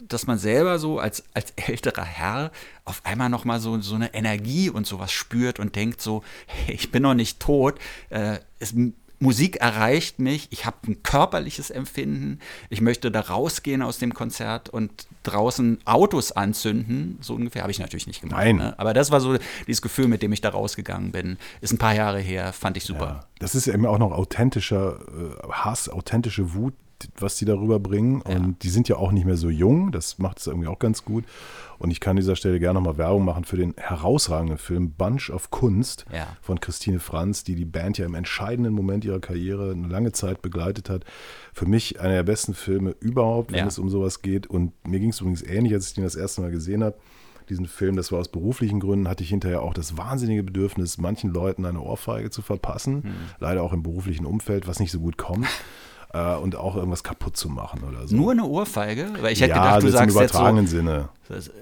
dass 0.07 0.25
man 0.25 0.39
selber 0.39 0.79
so 0.79 0.97
als, 0.97 1.23
als 1.35 1.51
älterer 1.55 2.03
Herr 2.03 2.51
auf 2.85 3.05
einmal 3.05 3.29
nochmal 3.29 3.59
so, 3.59 3.79
so 3.81 3.93
eine 3.93 4.15
Energie 4.15 4.71
und 4.71 4.87
sowas 4.87 5.11
spürt 5.11 5.59
und 5.59 5.75
denkt 5.75 6.01
so, 6.01 6.23
hey, 6.47 6.73
ich 6.73 6.91
bin 6.91 7.03
noch 7.03 7.13
nicht 7.13 7.39
tot. 7.39 7.77
Äh, 8.09 8.39
es 8.57 8.73
Musik 9.21 9.57
erreicht 9.57 10.17
mich, 10.19 10.47
ich 10.49 10.65
habe 10.65 10.77
ein 10.87 11.03
körperliches 11.03 11.69
Empfinden, 11.69 12.39
ich 12.69 12.81
möchte 12.81 13.11
da 13.11 13.21
rausgehen 13.21 13.83
aus 13.83 13.99
dem 13.99 14.15
Konzert 14.15 14.69
und 14.69 15.07
draußen 15.21 15.77
Autos 15.85 16.31
anzünden, 16.31 17.19
so 17.21 17.35
ungefähr 17.35 17.61
habe 17.61 17.71
ich 17.71 17.77
natürlich 17.77 18.07
nicht 18.07 18.21
gemacht. 18.21 18.39
Nein. 18.39 18.55
Ne? 18.55 18.79
Aber 18.79 18.95
das 18.95 19.11
war 19.11 19.21
so 19.21 19.37
dieses 19.67 19.83
Gefühl, 19.83 20.07
mit 20.07 20.23
dem 20.23 20.33
ich 20.33 20.41
da 20.41 20.49
rausgegangen 20.49 21.11
bin. 21.11 21.37
Ist 21.61 21.71
ein 21.71 21.77
paar 21.77 21.93
Jahre 21.93 22.19
her, 22.19 22.51
fand 22.51 22.77
ich 22.77 22.83
super. 22.83 23.05
Ja, 23.05 23.27
das 23.37 23.53
ist 23.53 23.67
eben 23.67 23.85
auch 23.85 23.99
noch 23.99 24.11
authentischer 24.11 24.99
äh, 24.99 25.51
Hass, 25.51 25.87
authentische 25.87 26.55
Wut, 26.55 26.73
was 27.17 27.37
die 27.37 27.45
darüber 27.45 27.79
bringen. 27.79 28.21
Und 28.21 28.31
ja. 28.31 28.53
die 28.61 28.69
sind 28.69 28.89
ja 28.89 28.97
auch 28.97 29.11
nicht 29.11 29.25
mehr 29.25 29.37
so 29.37 29.49
jung. 29.49 29.91
Das 29.91 30.19
macht 30.19 30.39
es 30.39 30.47
irgendwie 30.47 30.67
auch 30.67 30.79
ganz 30.79 31.05
gut. 31.05 31.25
Und 31.77 31.91
ich 31.91 31.99
kann 31.99 32.11
an 32.11 32.17
dieser 32.17 32.35
Stelle 32.35 32.59
gerne 32.59 32.79
nochmal 32.79 32.97
Werbung 32.97 33.25
machen 33.25 33.43
für 33.43 33.57
den 33.57 33.73
herausragenden 33.77 34.57
Film 34.57 34.91
Bunch 34.91 35.29
of 35.31 35.49
Kunst 35.49 36.05
ja. 36.13 36.27
von 36.41 36.59
Christine 36.59 36.99
Franz, 36.99 37.43
die 37.43 37.55
die 37.55 37.65
Band 37.65 37.97
ja 37.97 38.05
im 38.05 38.15
entscheidenden 38.15 38.73
Moment 38.73 39.03
ihrer 39.03 39.19
Karriere 39.19 39.71
eine 39.71 39.87
lange 39.87 40.11
Zeit 40.11 40.41
begleitet 40.41 40.89
hat. 40.89 41.05
Für 41.53 41.65
mich 41.65 41.99
einer 41.99 42.13
der 42.13 42.23
besten 42.23 42.53
Filme 42.53 42.95
überhaupt, 42.99 43.51
wenn 43.51 43.59
ja. 43.59 43.67
es 43.67 43.79
um 43.79 43.89
sowas 43.89 44.21
geht. 44.21 44.47
Und 44.47 44.73
mir 44.87 44.99
ging 44.99 45.09
es 45.09 45.21
übrigens 45.21 45.41
ähnlich, 45.41 45.73
als 45.73 45.87
ich 45.87 45.93
den 45.95 46.03
das 46.03 46.15
erste 46.15 46.41
Mal 46.41 46.51
gesehen 46.51 46.83
habe 46.83 46.97
diesen 47.51 47.67
Film, 47.67 47.97
das 47.97 48.11
war 48.11 48.19
aus 48.19 48.29
beruflichen 48.29 48.79
Gründen, 48.79 49.07
hatte 49.07 49.23
ich 49.23 49.29
hinterher 49.29 49.61
auch 49.61 49.73
das 49.73 49.97
wahnsinnige 49.97 50.41
Bedürfnis, 50.41 50.97
manchen 50.97 51.31
Leuten 51.31 51.65
eine 51.65 51.81
Ohrfeige 51.81 52.29
zu 52.29 52.41
verpassen. 52.41 53.03
Hm. 53.03 53.11
Leider 53.39 53.61
auch 53.61 53.73
im 53.73 53.83
beruflichen 53.83 54.25
Umfeld, 54.25 54.67
was 54.67 54.79
nicht 54.79 54.91
so 54.91 54.99
gut 54.99 55.17
kommt 55.17 55.47
äh, 56.13 56.35
und 56.35 56.55
auch 56.55 56.75
irgendwas 56.75 57.03
kaputt 57.03 57.37
zu 57.37 57.49
machen 57.49 57.83
oder 57.83 58.07
so. 58.07 58.15
Nur 58.15 58.31
eine 58.31 58.45
Ohrfeige? 58.45 59.09
Weil 59.19 59.33
ich 59.33 59.41
hätte 59.41 59.51
ja, 59.51 59.63
gedacht, 59.63 59.83
du 59.83 59.89
sagst 59.89 60.15
im 60.15 60.21
übertragenen 60.21 60.65
jetzt 60.65 60.71
so, 60.71 60.77
Sinne. 60.77 61.09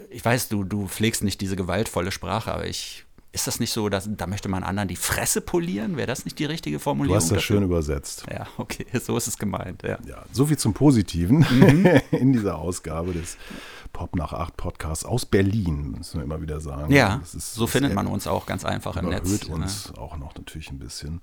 Ich 0.09 0.23
weiß, 0.23 0.49
du, 0.49 0.63
du 0.63 0.87
pflegst 0.87 1.23
nicht 1.23 1.41
diese 1.41 1.55
gewaltvolle 1.55 2.11
Sprache, 2.11 2.51
aber 2.53 2.67
ich 2.67 3.05
ist 3.31 3.45
das 3.45 3.59
nicht 3.59 3.71
so, 3.71 3.89
dass, 3.89 4.09
da 4.11 4.25
möchte 4.25 4.49
man 4.49 4.63
anderen 4.63 4.87
die 4.87 4.95
Fresse 4.95 5.41
polieren? 5.41 5.97
Wäre 5.97 6.07
das 6.07 6.25
nicht 6.25 6.39
die 6.39 6.45
richtige 6.45 6.79
Formulierung? 6.79 7.19
Du 7.19 7.23
hast 7.23 7.31
das 7.31 7.37
dafür? 7.37 7.57
schön 7.57 7.63
übersetzt. 7.63 8.25
Ja, 8.31 8.47
okay, 8.57 8.85
so 9.01 9.15
ist 9.17 9.27
es 9.27 9.37
gemeint. 9.37 9.83
Ja, 9.83 9.99
ja 10.07 10.25
so 10.31 10.47
viel 10.47 10.57
zum 10.57 10.73
Positiven 10.73 11.45
mhm. 11.49 11.85
in 12.11 12.33
dieser 12.33 12.57
Ausgabe 12.57 13.13
des 13.13 13.37
Pop 13.93 14.15
nach 14.15 14.33
acht 14.33 14.57
Podcasts 14.57 15.05
aus 15.05 15.25
Berlin, 15.25 15.91
müssen 15.97 16.19
wir 16.19 16.23
immer 16.23 16.41
wieder 16.41 16.59
sagen. 16.59 16.91
Ja, 16.91 17.21
ist, 17.23 17.53
so 17.53 17.67
findet 17.67 17.93
man 17.93 18.07
uns 18.07 18.27
auch 18.27 18.45
ganz 18.45 18.65
einfach 18.65 18.95
im 18.97 19.09
Netz. 19.09 19.25
Erhöht 19.25 19.45
uns 19.49 19.91
ne? 19.91 19.97
auch 19.97 20.17
noch 20.17 20.35
natürlich 20.35 20.71
ein 20.71 20.79
bisschen. 20.79 21.21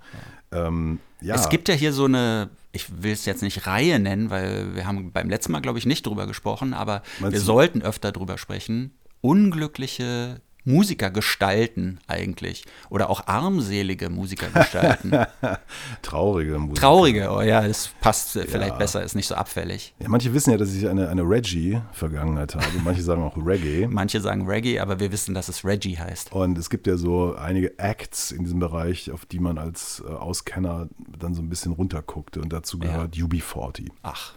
Ja. 0.51 0.67
Ähm, 0.67 0.99
ja. 1.21 1.35
Es 1.35 1.49
gibt 1.49 1.69
ja 1.69 1.75
hier 1.75 1.93
so 1.93 2.05
eine, 2.05 2.49
ich 2.71 3.01
will 3.03 3.13
es 3.13 3.25
jetzt 3.25 3.41
nicht 3.41 3.67
Reihe 3.67 3.99
nennen, 3.99 4.29
weil 4.29 4.75
wir 4.75 4.85
haben 4.85 5.11
beim 5.11 5.29
letzten 5.29 5.51
Mal, 5.51 5.61
glaube 5.61 5.79
ich, 5.79 5.85
nicht 5.85 6.05
drüber 6.05 6.27
gesprochen, 6.27 6.73
aber 6.73 7.03
Meinst 7.19 7.33
wir 7.33 7.39
du? 7.39 7.45
sollten 7.45 7.81
öfter 7.81 8.11
drüber 8.11 8.37
sprechen. 8.37 8.93
Unglückliche 9.21 10.41
Musiker 10.67 11.09
gestalten 11.09 11.99
eigentlich. 12.07 12.65
Oder 12.89 13.09
auch 13.09 13.25
armselige 13.27 14.09
Musiker 14.09 14.47
gestalten. 14.49 15.11
Traurige 16.01 16.59
Musiker. 16.59 16.81
Traurige, 16.81 17.31
oh 17.31 17.41
ja, 17.41 17.65
das 17.65 17.89
passt 18.01 18.35
ja. 18.35 18.43
vielleicht 18.45 18.77
besser, 18.77 19.01
ist 19.01 19.15
nicht 19.15 19.27
so 19.27 19.35
abfällig. 19.35 19.95
Ja, 19.99 20.09
manche 20.09 20.33
wissen 20.33 20.51
ja, 20.51 20.57
dass 20.57 20.73
ich 20.73 20.87
eine, 20.89 21.07
eine 21.07 21.21
Reggae-Vergangenheit 21.21 22.55
habe. 22.55 22.65
Manche 22.83 23.01
sagen 23.01 23.23
auch 23.23 23.37
Reggae. 23.37 23.87
Manche 23.89 24.19
sagen 24.19 24.45
Reggae, 24.45 24.79
aber 24.79 24.99
wir 24.99 25.13
wissen, 25.13 25.33
dass 25.33 25.47
es 25.47 25.63
Reggae 25.63 25.97
heißt. 25.97 26.33
Und 26.33 26.57
es 26.57 26.69
gibt 26.69 26.85
ja 26.85 26.97
so 26.97 27.35
einige 27.35 27.79
Acts 27.79 28.33
in 28.33 28.43
diesem 28.43 28.59
Bereich, 28.59 29.09
auf 29.11 29.25
die 29.25 29.39
man 29.39 29.57
als 29.57 30.03
äh, 30.05 30.11
Auskenner 30.11 30.89
dann 31.17 31.33
so 31.33 31.41
ein 31.41 31.47
bisschen 31.47 31.71
runterguckte. 31.71 32.41
Und 32.41 32.51
dazu 32.51 32.77
gehört 32.77 33.15
ja. 33.15 33.23
UB40. 33.23 33.87
Ach. 34.03 34.33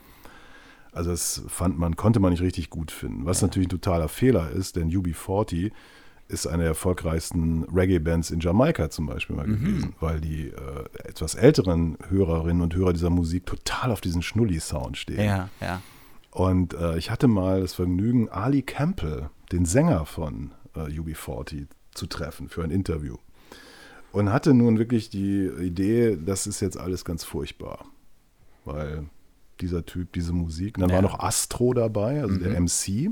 Also 0.93 1.11
das 1.11 1.43
fand 1.49 1.77
man, 1.77 1.97
konnte 1.97 2.21
man 2.21 2.31
nicht 2.31 2.43
richtig 2.43 2.71
gut 2.71 2.93
finden. 2.93 3.27
Was 3.27 3.40
ja. 3.40 3.49
natürlich 3.49 3.66
ein 3.66 3.71
totaler 3.71 4.09
Fehler 4.09 4.51
ist, 4.51 4.77
denn 4.77 4.90
UB40 4.90 5.73
ist 6.31 6.47
eine 6.47 6.62
der 6.62 6.69
erfolgreichsten 6.69 7.64
Reggae-Bands 7.64 8.31
in 8.31 8.40
Jamaika 8.40 8.90
zum 8.90 9.07
Beispiel 9.07 9.37
mal 9.37 9.47
mhm. 9.47 9.64
gewesen, 9.64 9.95
weil 10.01 10.21
die 10.21 10.49
äh, 10.49 11.09
etwas 11.09 11.35
älteren 11.35 11.99
Hörerinnen 12.09 12.62
und 12.62 12.75
Hörer 12.75 12.93
dieser 12.93 13.11
Musik 13.11 13.47
total 13.47 13.90
auf 13.90 14.01
diesen 14.01 14.23
Schnulli-Sound 14.23 14.97
stehen. 14.97 15.25
Ja, 15.25 15.49
ja. 15.61 15.83
Und 16.31 16.75
äh, 16.75 16.97
ich 16.97 17.11
hatte 17.11 17.29
mal 17.29 17.61
das 17.61 17.75
Vergnügen, 17.75 18.29
Ali 18.29 18.62
Campbell, 18.62 19.31
den 19.51 19.64
Sänger 19.64 20.07
von 20.07 20.53
äh, 20.75 20.81
UB40, 20.81 21.66
zu 21.93 22.07
treffen 22.07 22.49
für 22.49 22.62
ein 22.62 22.71
Interview. 22.71 23.16
Und 24.12 24.33
hatte 24.33 24.55
nun 24.55 24.79
wirklich 24.79 25.11
die 25.11 25.47
Idee, 25.61 26.16
das 26.16 26.47
ist 26.47 26.61
jetzt 26.61 26.77
alles 26.77 27.05
ganz 27.05 27.25
furchtbar. 27.25 27.85
Weil 28.64 29.07
dieser 29.61 29.85
Typ, 29.85 30.12
diese 30.12 30.33
Musik. 30.33 30.77
Und 30.77 30.83
dann 30.83 30.90
ja. 30.90 30.97
war 30.97 31.03
noch 31.03 31.21
Astro 31.21 31.75
dabei, 31.75 32.23
also 32.23 32.35
mhm. 32.35 32.43
der 32.43 32.61
MC, 32.61 33.11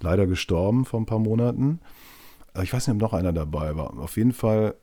leider 0.00 0.26
gestorben 0.26 0.84
vor 0.84 1.00
ein 1.00 1.06
paar 1.06 1.18
Monaten. 1.18 1.80
Ich 2.62 2.72
weiß 2.72 2.86
nicht, 2.88 2.94
ob 2.94 3.00
noch 3.00 3.12
einer 3.12 3.32
dabei 3.32 3.76
war. 3.76 3.98
Auf 3.98 4.16
jeden 4.16 4.32
Fall 4.32 4.74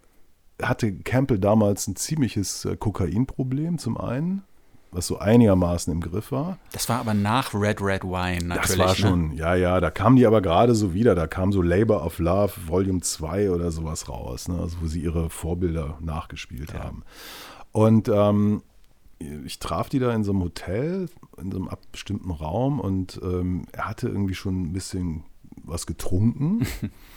hatte 0.62 0.94
Campbell 0.94 1.40
damals 1.40 1.88
ein 1.88 1.96
ziemliches 1.96 2.64
äh, 2.66 2.78
Kokainproblem 2.78 3.78
zum 3.78 3.98
einen, 3.98 4.44
was 4.92 5.08
so 5.08 5.20
einigermaßen 5.20 5.92
im 5.92 6.00
Griff 6.00 6.32
war. 6.32 6.58
Das 6.72 6.88
war 6.88 7.00
aber 7.00 7.14
nach 7.14 7.54
Red 7.54 7.82
Red 7.82 8.04
Wine 8.04 8.46
natürlich. 8.46 8.70
Das 8.70 8.78
war 8.80 8.88
ne? 8.90 8.96
schon, 8.96 9.32
ja, 9.34 9.56
ja, 9.56 9.82
da 9.82 9.92
kamen 9.92 10.16
die 10.16 10.26
aber 10.26 10.42
gerade 10.42 10.74
so 10.74 10.94
wieder, 10.94 11.16
da 11.16 11.28
kam 11.28 11.52
so 11.52 11.62
Labor 11.62 12.06
of 12.06 12.20
Love 12.20 12.54
Volume 12.68 13.02
2 13.02 13.52
oder 13.52 13.72
sowas 13.72 14.08
raus, 14.08 14.48
ne? 14.48 14.58
also 14.58 14.78
wo 14.82 14.88
sie 14.88 15.02
ihre 15.02 15.30
Vorbilder 15.30 15.98
nachgespielt 16.00 16.72
Ja. 16.72 16.86
haben. 16.86 17.04
Und 17.74 18.08
ähm, 18.08 18.62
ich 19.20 19.60
traf 19.60 19.90
die 19.90 20.00
da 20.00 20.14
in 20.14 20.24
so 20.24 20.32
einem 20.32 20.44
Hotel, 20.44 21.10
in 21.42 21.52
so 21.52 21.58
einem 21.58 21.70
bestimmten 21.92 22.32
Raum 22.32 22.80
und 22.80 23.20
ähm, 23.24 23.66
er 23.74 23.90
hatte 23.90 24.08
irgendwie 24.08 24.36
schon 24.36 24.62
ein 24.64 24.74
bisschen 24.74 25.24
was 25.64 25.86
getrunken 25.88 26.66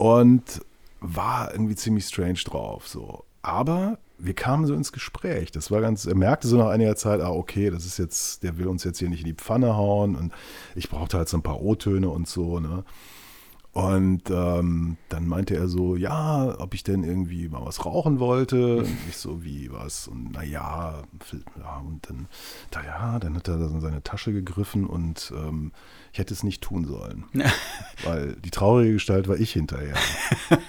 und 0.00 0.62
war 1.00 1.52
irgendwie 1.52 1.74
ziemlich 1.74 2.06
strange 2.06 2.40
drauf. 2.46 2.88
So. 2.88 3.24
Aber 3.42 3.98
wir 4.16 4.32
kamen 4.32 4.64
so 4.64 4.72
ins 4.72 4.92
Gespräch. 4.92 5.52
Das 5.52 5.70
war 5.70 5.82
ganz, 5.82 6.06
er 6.06 6.14
merkte 6.14 6.48
so 6.48 6.56
nach 6.56 6.68
einiger 6.68 6.96
Zeit, 6.96 7.20
ah, 7.20 7.28
okay, 7.28 7.68
das 7.68 7.84
ist 7.84 7.98
jetzt, 7.98 8.42
der 8.42 8.56
will 8.56 8.66
uns 8.68 8.82
jetzt 8.82 8.98
hier 8.98 9.10
nicht 9.10 9.20
in 9.20 9.26
die 9.26 9.34
Pfanne 9.34 9.76
hauen 9.76 10.16
und 10.16 10.32
ich 10.74 10.88
brauchte 10.88 11.18
halt 11.18 11.28
so 11.28 11.36
ein 11.36 11.42
paar 11.42 11.60
O-Töne 11.60 12.08
und 12.08 12.28
so, 12.28 12.60
ne? 12.60 12.84
Und 13.72 14.30
ähm, 14.30 14.96
dann 15.10 15.28
meinte 15.28 15.54
er 15.54 15.68
so, 15.68 15.94
ja, 15.96 16.58
ob 16.58 16.74
ich 16.74 16.82
denn 16.82 17.04
irgendwie 17.04 17.48
mal 17.50 17.64
was 17.64 17.84
rauchen 17.84 18.18
wollte. 18.18 18.78
Und 18.78 18.98
ich 19.08 19.16
so, 19.16 19.44
wie 19.44 19.70
was? 19.70 20.08
Und 20.08 20.32
naja, 20.32 21.02
ja, 21.56 21.76
und 21.76 22.08
dann, 22.08 22.26
da, 22.72 22.82
ja, 22.82 23.18
dann 23.20 23.36
hat 23.36 23.46
er 23.46 23.60
in 23.60 23.80
seine 23.80 24.02
Tasche 24.02 24.32
gegriffen 24.32 24.86
und 24.86 25.32
ähm, 25.36 25.70
ich 26.12 26.18
hätte 26.18 26.34
es 26.34 26.42
nicht 26.42 26.62
tun 26.62 26.84
sollen. 26.84 27.24
weil 28.04 28.36
die 28.36 28.50
traurige 28.50 28.94
Gestalt 28.94 29.28
war 29.28 29.36
ich 29.36 29.52
hinterher. 29.52 29.94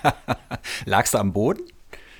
Lagst 0.85 1.13
du 1.13 1.17
am 1.17 1.33
Boden? 1.33 1.61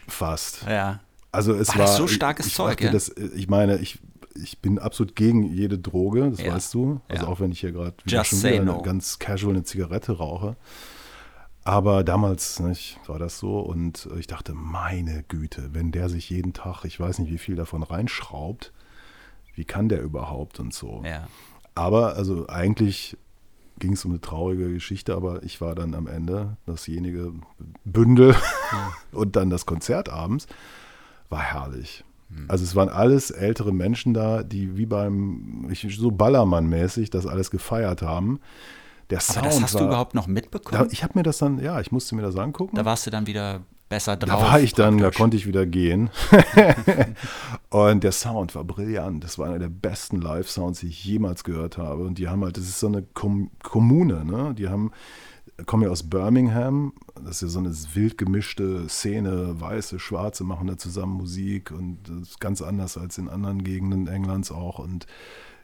Fast. 0.08 0.64
Ja. 0.68 1.00
Also 1.32 1.54
es 1.54 1.70
War 1.70 1.80
war, 1.80 1.88
so 1.88 2.08
starkes 2.08 2.46
ich, 2.48 2.52
ich 2.54 2.58
Zeug, 2.58 2.82
ja? 2.82 2.92
das, 2.92 3.10
ich 3.10 3.48
meine, 3.48 3.78
ich, 3.78 4.00
ich 4.36 4.60
bin 4.60 4.80
absolut 4.80 5.16
gegen 5.16 5.44
jede 5.44 5.78
Droge, 5.80 6.30
das 6.32 6.42
Ja. 6.42 6.54
weißt 6.54 6.74
du. 6.74 7.00
Also 7.08 7.26
Ja. 7.26 7.32
auch 7.32 7.40
wenn 7.40 7.52
ich 7.52 7.60
hier 7.62 7.72
gerade 7.72 7.96
schon 8.24 8.44
wieder 8.44 8.64
no. 8.64 8.74
eine 8.76 8.82
ganz 8.84 9.20
casual 9.20 9.54
eine 9.54 9.64
Zigarette 9.64 10.14
rauche. 10.18 10.56
Aber 11.64 12.04
damals 12.04 12.60
nicht, 12.60 13.00
war 13.06 13.20
das 13.20 13.38
so 13.38 13.60
und 13.60 14.10
ich 14.18 14.26
dachte, 14.26 14.54
meine 14.56 15.24
Güte, 15.28 15.70
wenn 15.74 15.92
der 15.92 16.10
sich 16.10 16.30
jeden 16.30 16.54
Tag, 16.54 16.86
ich 16.86 17.00
weiß 17.00 17.20
nicht, 17.20 17.32
wie 17.32 17.38
viel 17.38 17.56
davon 17.56 17.84
reinschraubt, 17.84 18.74
wie 19.54 19.64
kann 19.64 19.88
der 19.88 20.02
überhaupt 20.02 20.60
und 20.60 20.74
so. 20.74 21.04
Ja. 21.06 21.28
Aber 21.76 22.16
also 22.16 22.48
eigentlich 22.48 23.18
ging 23.80 23.94
es 23.94 24.06
um 24.06 24.12
eine 24.12 24.22
traurige 24.22 24.72
Geschichte, 24.72 25.16
aber 25.16 25.44
ich 25.44 25.60
war 25.62 25.76
dann 25.76 25.96
am 25.96 26.08
Ende 26.08 26.58
dasjenige 26.66 27.34
Bündel 27.84 28.36
und 29.12 29.36
dann 29.36 29.50
das 29.50 29.66
Konzert 29.66 30.10
abends 30.10 30.48
war 31.30 31.42
herrlich. 31.42 32.04
Also 32.48 32.64
es 32.64 32.76
waren 32.76 32.88
alles 32.90 33.30
ältere 33.30 33.74
Menschen 33.74 34.14
da, 34.14 34.44
die 34.44 34.78
wie 34.78 34.86
beim, 34.86 35.68
ich, 35.70 35.86
so 35.98 36.12
Ballermann-mäßig 36.12 37.10
das 37.10 37.28
alles 37.28 37.52
gefeiert 37.52 38.02
haben. 38.02 38.40
Der 39.10 39.18
Aber 39.18 39.34
Sound 39.34 39.46
das 39.46 39.62
hast 39.62 39.74
war, 39.74 39.82
du 39.82 39.88
überhaupt 39.88 40.16
noch 40.16 40.28
da, 40.28 40.32
mitbekommen? 40.32 40.88
ich 40.92 41.04
habe 41.04 41.20
mir 41.20 41.24
das 41.24 41.40
dann, 41.40 41.60
ja, 41.60 41.82
ich 41.82 41.92
musste 41.92 42.16
mir 42.16 42.22
das 42.22 42.38
angucken. 42.38 42.78
Da 42.78 42.86
warst 42.86 43.06
du 43.06 43.12
dann 43.12 43.28
wieder 43.28 43.62
besser 43.92 44.16
Da 44.16 44.26
drauf. 44.26 44.42
war 44.42 44.60
ich 44.60 44.74
dann, 44.74 44.98
da 44.98 45.04
praktisch. 45.04 45.18
konnte 45.20 45.38
ich 45.38 45.46
wieder 45.46 45.66
gehen. 45.68 46.10
und 47.70 48.04
der 48.04 48.12
Sound 48.14 48.56
war 48.56 48.64
brillant. 48.64 49.24
Das 49.24 49.38
war 49.38 49.48
einer 49.48 49.60
der 49.60 49.70
besten 49.70 50.20
Live-Sounds, 50.22 50.80
die 50.80 50.88
ich 50.88 51.04
jemals 51.06 51.44
gehört 51.44 51.78
habe. 51.78 52.04
Und 52.04 52.18
die 52.18 52.28
haben 52.30 52.44
halt, 52.44 52.58
das 52.58 52.64
ist 52.64 52.80
so 52.80 52.88
eine 52.88 53.04
Kom 53.04 53.52
Kommune, 53.62 54.26
ne? 54.26 54.56
Die 54.58 54.70
haben, 54.70 54.92
kommen 55.66 55.84
ja 55.84 55.90
aus 55.90 56.10
Birmingham. 56.10 56.94
Das 57.16 57.36
ist 57.36 57.42
ja 57.42 57.48
so 57.50 57.60
eine 57.60 57.70
wild 57.94 58.18
gemischte 58.18 58.88
Szene. 58.88 59.60
Weiße, 59.60 60.00
Schwarze 60.00 60.44
machen 60.46 60.68
da 60.68 60.78
zusammen 60.78 61.14
Musik 61.14 61.72
und 61.72 62.00
das 62.08 62.30
ist 62.30 62.40
ganz 62.40 62.62
anders 62.62 62.98
als 62.98 63.18
in 63.18 63.28
anderen 63.30 63.64
Gegenden 63.64 64.08
Englands 64.08 64.52
auch. 64.52 64.80
Und 64.80 65.06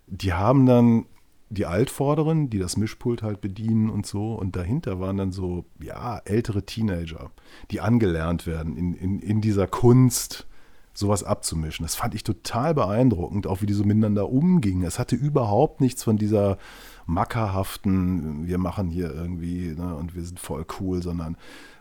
die 0.08 0.34
haben 0.34 0.66
dann 0.66 1.06
die 1.50 1.66
Altvorderen, 1.66 2.50
die 2.50 2.60
das 2.60 2.78
Mischpult 2.78 3.24
halt 3.24 3.42
bedienen 3.42 3.90
und 3.90 4.06
so. 4.06 4.34
Und 4.34 4.56
dahinter 4.56 5.00
waren 5.00 5.18
dann 5.18 5.32
so, 5.32 5.66
ja, 5.82 6.20
ältere 6.26 6.66
Teenager, 6.66 7.32
die 7.72 7.82
angelernt 7.82 8.46
werden 8.46 8.76
in, 8.76 8.94
in, 8.94 9.20
in 9.20 9.42
dieser 9.42 9.68
Kunst, 9.68 10.48
sowas 10.94 11.24
abzumischen. 11.24 11.86
Das 11.86 11.96
fand 11.96 12.16
ich 12.16 12.24
total 12.24 12.74
beeindruckend, 12.74 13.46
auch 13.46 13.62
wie 13.62 13.68
die 13.68 13.74
so 13.74 13.84
miteinander 13.84 14.30
umgingen. 14.30 14.84
Es 14.84 14.98
hatte 14.98 15.16
überhaupt 15.16 15.80
nichts 15.80 16.04
von 16.04 16.18
dieser 16.18 16.58
mackerhaften, 17.06 18.48
wir 18.48 18.58
machen 18.58 18.90
hier 18.90 19.14
irgendwie 19.14 19.76
ne, 19.78 19.96
und 19.96 20.16
wir 20.16 20.24
sind 20.24 20.40
voll 20.40 20.66
cool, 20.80 21.04
sondern 21.04 21.38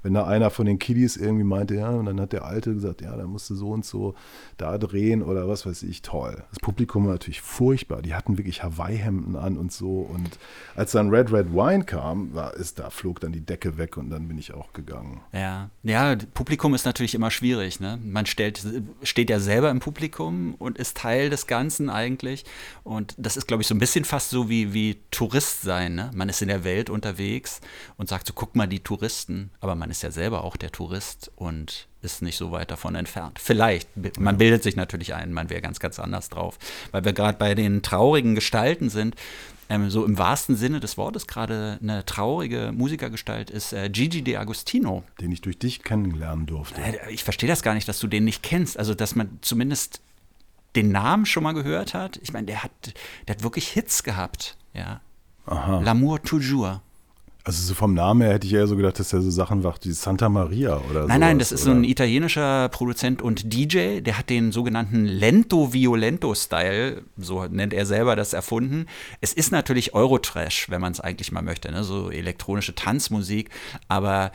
wenn 0.07 0.15
da 0.15 0.25
einer 0.25 0.51
von 0.51 0.67
den 0.67 0.79
Kiddies 0.79 1.17
irgendwie 1.17 1.43
meinte, 1.43 1.75
ja, 1.75 1.91
und 1.91 2.07
dann 2.07 2.21
hat 2.21 2.33
der 2.33 2.45
Alte 2.45 2.73
gesagt, 2.73 3.03
ja, 3.03 3.17
da 3.17 3.27
musst 3.27 3.51
du 3.51 3.57
so 3.57 3.71
und 3.71 3.85
so 3.85 4.15
da 4.57 4.79
drehen 4.79 5.21
oder 5.21 5.49
was 5.49 5.67
weiß 5.67 5.83
ich, 5.83 6.01
toll. 6.01 6.45
Das 6.51 6.61
Publikum 6.61 7.07
war 7.07 7.13
natürlich 7.15 7.41
furchtbar. 7.41 8.03
Die 8.03 8.15
hatten 8.15 8.39
wirklich 8.39 8.63
Hawaii-Hemden 8.63 9.35
an 9.35 9.59
und 9.59 9.73
so. 9.73 10.03
Und 10.03 10.39
als 10.77 10.93
dann 10.93 11.11
Red 11.11 11.33
Red 11.33 11.53
Wine 11.53 11.83
kam, 11.83 12.33
war, 12.33 12.55
ist, 12.55 12.79
da 12.79 12.91
flog 12.91 13.19
dann 13.19 13.33
die 13.33 13.41
Decke 13.41 13.79
weg 13.79 13.97
und 13.97 14.11
dann 14.11 14.29
bin 14.29 14.39
ich 14.39 14.55
auch 14.55 14.73
gegangen. 14.73 15.23
Ja, 15.33 15.71
ja, 15.83 16.15
Publikum 16.35 16.73
ist 16.77 16.87
natürlich 16.87 17.17
immer 17.17 17.33
schwierig. 17.33 17.81
Ne? 17.81 17.99
Man 18.05 18.27
stellt, 18.27 18.65
steht 19.03 19.29
ja 19.29 19.41
selber 19.41 19.73
im 19.73 19.81
Publikum 19.81 20.55
und 20.55 20.79
ist 20.79 20.99
Teil 20.99 21.31
des 21.31 21.49
Ganzen 21.49 21.91
eigentlich. 21.91 22.45
Und 22.85 23.17
das 23.19 23.37
ist, 23.37 23.49
glaube 23.49 23.63
ich, 23.63 23.67
so 23.67 23.75
ein 23.75 23.81
bisschen 23.81 24.05
fast 24.05 24.31
so 24.31 24.49
wie, 24.49 24.73
wie 24.73 24.99
Tourist 25.11 25.63
sein. 25.63 25.97
Ne? 25.97 26.13
Man 26.15 26.29
ist 26.29 26.43
in 26.43 26.49
der 26.49 26.63
Welt 26.63 26.91
unterwegs 26.91 27.61
und 27.97 28.09
sagt 28.09 28.29
so, 28.29 28.35
guck 28.37 28.55
mal 28.55 28.69
die 28.69 28.81
Touristen. 28.81 29.51
Aber 29.59 29.75
man 29.75 29.91
ist 29.91 29.96
ja 30.03 30.11
selber 30.11 30.45
auch 30.45 30.57
der 30.57 30.73
Tourist 30.73 31.31
und 31.37 31.89
ist 32.03 32.23
nicht 32.23 32.37
so 32.37 32.53
weit 32.53 32.71
davon 32.71 32.95
entfernt. 32.95 33.39
Vielleicht, 33.41 33.89
man 34.19 34.39
bildet 34.39 34.63
sich 34.63 34.77
natürlich 34.77 35.15
ein, 35.15 35.33
man 35.33 35.51
wäre 35.51 35.61
ganz, 35.61 35.81
ganz 35.81 35.99
anders 35.99 36.29
drauf. 36.29 36.59
Weil 36.93 37.05
wir 37.05 37.13
gerade 37.13 37.37
bei 37.39 37.55
den 37.55 37.83
traurigen 37.83 38.35
Gestalten 38.35 38.91
sind, 38.91 39.17
ähm, 39.69 39.91
so 39.91 40.05
im 40.05 40.17
wahrsten 40.17 40.57
Sinne 40.57 40.79
des 40.79 40.97
Wortes 40.97 41.27
gerade 41.27 41.79
eine 41.83 42.07
traurige 42.07 42.71
Musikergestalt 42.73 43.51
ist 43.51 43.73
äh, 43.73 43.89
Gigi 43.91 44.21
D'Agostino. 44.21 45.03
Den 45.21 45.33
ich 45.33 45.41
durch 45.41 45.59
dich 45.59 45.83
kennenlernen 45.83 46.47
durfte. 46.47 46.81
Äh, 46.81 47.11
Ich 47.11 47.25
verstehe 47.25 47.49
das 47.49 47.63
gar 47.63 47.75
nicht, 47.75 47.89
dass 47.89 47.99
du 47.99 48.07
den 48.07 48.25
nicht 48.25 48.43
kennst. 48.45 48.79
Also, 48.79 48.95
dass 48.95 49.17
man 49.17 49.39
zumindest 49.41 50.01
den 50.77 50.93
Namen 50.93 51.27
schon 51.27 51.43
mal 51.43 51.53
gehört 51.53 51.95
hat. 51.95 52.19
Ich 52.23 52.33
meine, 52.33 52.47
der 52.47 52.63
hat, 52.63 52.71
der 53.27 53.35
hat 53.35 53.43
wirklich 53.43 53.69
Hits 53.69 54.05
gehabt. 54.05 54.57
Ja. 54.73 55.01
L'amour 55.47 56.23
toujours. 56.23 56.81
Also 57.47 57.63
so 57.63 57.75
vom 57.75 57.95
Namen 57.95 58.23
her 58.23 58.33
hätte 58.33 58.49
ich 58.49 58.55
eher 58.55 58.67
so 58.67 58.75
gedacht, 58.75 58.99
dass 58.99 59.13
er 59.13 59.23
so 59.23 59.31
Sachen 59.31 59.63
macht 59.63 59.87
wie 59.87 59.93
Santa 59.93 60.29
Maria 60.29 60.79
oder 60.91 61.03
so. 61.03 61.07
Nein, 61.07 61.21
nein, 61.21 61.39
das 61.39 61.53
ist 61.53 61.63
so 61.63 61.71
oder? 61.71 61.79
ein 61.79 61.85
italienischer 61.85 62.69
Produzent 62.71 63.23
und 63.23 63.55
DJ, 63.55 64.01
der 64.01 64.19
hat 64.19 64.31
den 64.31 64.51
sogenannten 64.51 65.05
Lento 65.05 65.73
Violento 65.73 66.35
Style, 66.35 67.05
so 67.17 67.45
nennt 67.45 67.73
er 67.73 67.87
selber 67.87 68.17
das 68.17 68.33
erfunden. 68.33 68.87
Es 69.21 69.33
ist 69.33 69.53
natürlich 69.53 69.95
Eurotrash, 69.95 70.69
wenn 70.71 70.81
man 70.81 70.91
es 70.91 70.99
eigentlich 70.99 71.31
mal 71.31 71.43
möchte, 71.43 71.71
ne? 71.71 71.85
so 71.85 72.11
elektronische 72.11 72.75
Tanzmusik, 72.75 73.51
aber 73.87 74.33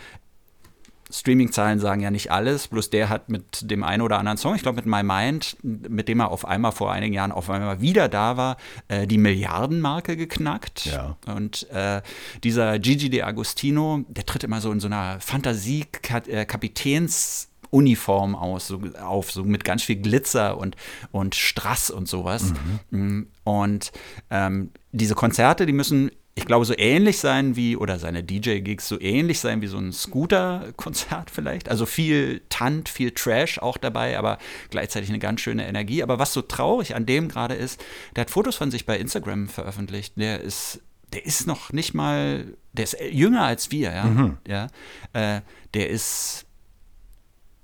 Streaming-Zahlen 1.11 1.79
sagen 1.79 2.01
ja 2.01 2.11
nicht 2.11 2.31
alles, 2.31 2.67
bloß 2.67 2.89
der 2.89 3.09
hat 3.09 3.29
mit 3.29 3.69
dem 3.69 3.83
einen 3.83 4.01
oder 4.01 4.17
anderen 4.19 4.37
Song, 4.37 4.55
ich 4.55 4.63
glaube 4.63 4.77
mit 4.77 4.85
My 4.85 5.03
Mind, 5.03 5.57
mit 5.61 6.07
dem 6.07 6.21
er 6.21 6.31
auf 6.31 6.45
einmal 6.45 6.71
vor 6.71 6.91
einigen 6.91 7.13
Jahren 7.13 7.31
auf 7.31 7.47
einmal 7.49 7.81
wieder 7.81 8.09
da 8.09 8.37
war, 8.37 8.57
äh, 8.87 9.07
die 9.07 9.17
Milliardenmarke 9.17 10.15
geknackt. 10.17 10.85
Ja. 10.85 11.17
Und 11.27 11.69
äh, 11.71 12.01
dieser 12.43 12.79
Gigi 12.79 13.09
D'Agostino, 13.09 14.05
der 14.07 14.25
tritt 14.25 14.43
immer 14.43 14.61
so 14.61 14.71
in 14.71 14.79
so 14.79 14.87
einer 14.87 15.19
Fantasie-Kapitäns- 15.19 17.47
Uniform 17.71 18.35
aus, 18.35 18.67
so, 18.67 18.81
auf, 19.01 19.31
so 19.31 19.45
mit 19.45 19.63
ganz 19.63 19.83
viel 19.83 19.95
Glitzer 19.95 20.57
und, 20.57 20.75
und 21.11 21.35
Strass 21.35 21.89
und 21.89 22.07
sowas. 22.07 22.53
Mm, 22.89 23.21
Und 23.45 23.93
ähm, 24.29 24.71
diese 24.91 25.15
Konzerte, 25.15 25.65
die 25.65 25.73
müssen, 25.73 26.11
ich 26.33 26.45
glaube, 26.45 26.65
so 26.65 26.73
ähnlich 26.77 27.19
sein 27.19 27.55
wie, 27.55 27.75
oder 27.75 27.99
seine 27.99 28.23
DJ-Gigs 28.23 28.87
so 28.87 28.99
ähnlich 28.99 29.39
sein 29.39 29.61
wie 29.61 29.67
so 29.67 29.77
ein 29.77 29.91
Scooter-Konzert 29.91 31.29
vielleicht. 31.31 31.69
Also 31.69 31.85
viel 31.85 32.41
Tant, 32.49 32.87
viel 32.87 33.11
Trash 33.11 33.59
auch 33.59 33.77
dabei, 33.77 34.17
aber 34.17 34.37
gleichzeitig 34.69 35.09
eine 35.09 35.19
ganz 35.19 35.41
schöne 35.41 35.67
Energie. 35.67 36.03
Aber 36.03 36.19
was 36.19 36.33
so 36.33 36.41
traurig 36.41 36.95
an 36.95 37.05
dem 37.05 37.27
gerade 37.27 37.55
ist, 37.55 37.83
der 38.15 38.21
hat 38.21 38.31
Fotos 38.31 38.55
von 38.55 38.71
sich 38.71 38.85
bei 38.85 38.97
Instagram 38.97 39.49
veröffentlicht. 39.49 40.13
Der 40.17 40.41
ist 40.41 40.81
der 41.13 41.25
ist 41.25 41.47
noch 41.47 41.73
nicht 41.73 41.93
mal, 41.93 42.57
der 42.73 42.83
ist 42.83 42.97
jünger 43.11 43.43
als 43.43 43.71
wir, 43.71 43.91
ja. 43.91 44.37
ja 44.47 44.67
äh, 45.13 45.41
der 45.73 45.89
ist, 45.89 46.45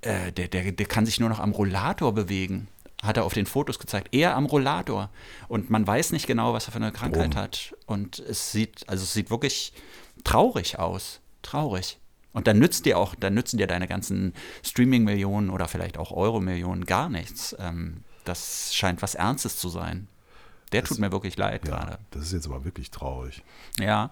äh, 0.01 0.31
der, 0.31 0.47
der, 0.47 0.71
der 0.71 0.85
kann 0.85 1.05
sich 1.05 1.19
nur 1.19 1.29
noch 1.29 1.39
am 1.39 1.51
Rollator 1.51 2.13
bewegen. 2.13 2.67
Hat 3.03 3.17
er 3.17 3.25
auf 3.25 3.33
den 3.33 3.45
Fotos 3.45 3.77
gezeigt. 3.79 4.09
Er 4.11 4.35
am 4.35 4.45
Rollator. 4.47 5.09
Und 5.47 5.69
man 5.69 5.85
weiß 5.85 6.11
nicht 6.11 6.25
genau, 6.27 6.53
was 6.53 6.67
er 6.67 6.71
für 6.71 6.77
eine 6.79 6.91
Krankheit 6.91 7.35
Warum? 7.35 7.43
hat. 7.43 7.75
Und 7.85 8.19
es 8.19 8.51
sieht, 8.51 8.89
also 8.89 9.03
es 9.03 9.13
sieht 9.13 9.29
wirklich 9.29 9.71
traurig 10.23 10.79
aus. 10.79 11.19
Traurig. 11.43 11.99
Und 12.33 12.47
dann 12.47 12.59
nützt 12.59 12.85
dir 12.85 12.97
auch, 12.97 13.15
dann 13.15 13.33
nützen 13.33 13.57
dir 13.57 13.67
deine 13.67 13.87
ganzen 13.87 14.33
Streaming-Millionen 14.63 15.49
oder 15.49 15.67
vielleicht 15.67 15.97
auch 15.97 16.11
Euro-Millionen 16.11 16.85
gar 16.85 17.09
nichts. 17.09 17.55
Ähm, 17.59 18.03
das 18.25 18.73
scheint 18.75 19.01
was 19.01 19.15
Ernstes 19.15 19.57
zu 19.57 19.69
sein. 19.69 20.07
Der 20.71 20.83
tut 20.83 20.99
mir 20.99 21.11
wirklich 21.11 21.37
leid 21.37 21.65
Ja, 21.65 21.71
gerade. 21.77 21.99
das 22.11 22.23
ist 22.23 22.33
jetzt 22.33 22.47
aber 22.47 22.65
wirklich 22.65 22.91
traurig. 22.91 23.41
Ja. 23.79 24.11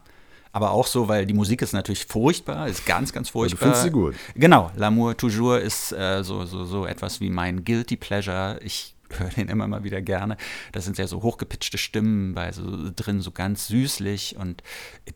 Aber 0.56 0.72
auch 0.72 0.88
so, 0.88 1.10
weil 1.10 1.26
die 1.26 1.34
Musik 1.34 1.62
ist 1.62 1.74
natürlich 1.74 2.06
furchtbar, 2.06 2.70
ist 2.70 2.86
ganz, 2.86 3.12
ganz 3.12 3.28
du 3.28 3.34
furchtbar. 3.34 3.60
findest 3.60 3.84
sie 3.84 3.92
gut? 3.92 4.16
Genau, 4.36 4.72
L'amour 4.78 5.18
toujours 5.18 5.60
ist 5.60 5.92
äh, 5.92 6.24
so, 6.24 6.46
so, 6.46 6.64
so 6.64 6.86
etwas 6.86 7.20
wie 7.20 7.30
mein 7.30 7.66
Guilty 7.66 7.98
Pleasure. 7.98 8.58
Ich 8.64 8.96
höre 9.10 9.28
den 9.32 9.50
immer 9.50 9.68
mal 9.68 9.84
wieder 9.84 10.02
gerne. 10.02 10.38
Da 10.72 10.80
sind 10.80 10.98
ja 10.98 11.08
so 11.08 11.22
hochgepitchte 11.24 11.78
Stimmen 11.78 12.36
bei 12.36 12.54
so 12.54 12.90
drin, 12.96 13.20
so 13.20 13.32
ganz 13.32 13.68
süßlich. 13.68 14.38
Und 14.38 14.64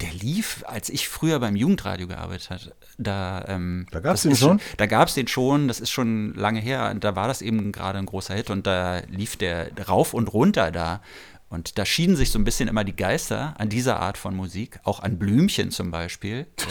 der 0.01 0.11
lief, 0.11 0.65
als 0.67 0.89
ich 0.89 1.07
früher 1.07 1.39
beim 1.39 1.55
Jugendradio 1.55 2.07
gearbeitet 2.07 2.49
habe, 2.49 2.73
da, 2.97 3.45
ähm, 3.47 3.85
da 3.91 4.01
gab 4.01 4.15
es 4.15 4.23
den 4.23 4.35
schon? 4.35 4.59
Da 4.75 4.87
gab 4.87 5.07
es 5.07 5.13
den 5.13 5.29
schon, 5.29 5.69
das 5.69 5.79
ist 5.79 5.91
schon 5.91 6.33
lange 6.33 6.59
her. 6.59 6.93
Da 6.95 7.15
war 7.15 7.29
das 7.29 7.41
eben 7.41 7.71
gerade 7.71 7.97
ein 7.97 8.07
großer 8.07 8.33
Hit 8.33 8.49
und 8.49 8.67
da 8.67 9.03
lief 9.07 9.37
der 9.37 9.69
rauf 9.87 10.13
und 10.13 10.33
runter 10.33 10.69
da. 10.69 10.99
Und 11.49 11.79
da 11.79 11.85
schieden 11.85 12.15
sich 12.15 12.31
so 12.31 12.37
ein 12.37 12.43
bisschen 12.43 12.69
immer 12.69 12.83
die 12.83 12.95
Geister 12.95 13.55
an 13.57 13.69
dieser 13.69 13.99
Art 13.99 14.17
von 14.17 14.35
Musik, 14.35 14.79
auch 14.83 14.99
an 14.99 15.17
Blümchen 15.17 15.71
zum 15.71 15.89
Beispiel, 15.89 16.45
ja, 16.59 16.65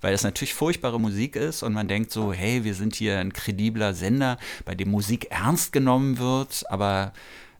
weil 0.00 0.12
das 0.12 0.24
natürlich 0.24 0.52
furchtbare 0.52 1.00
Musik 1.00 1.36
ist 1.36 1.62
und 1.62 1.72
man 1.72 1.86
denkt 1.86 2.10
so, 2.10 2.32
hey, 2.32 2.64
wir 2.64 2.74
sind 2.74 2.96
hier 2.96 3.18
ein 3.18 3.32
kredibler 3.32 3.94
Sender, 3.94 4.38
bei 4.64 4.74
dem 4.74 4.90
Musik 4.90 5.28
ernst 5.30 5.72
genommen 5.72 6.18
wird, 6.18 6.64
aber 6.68 7.12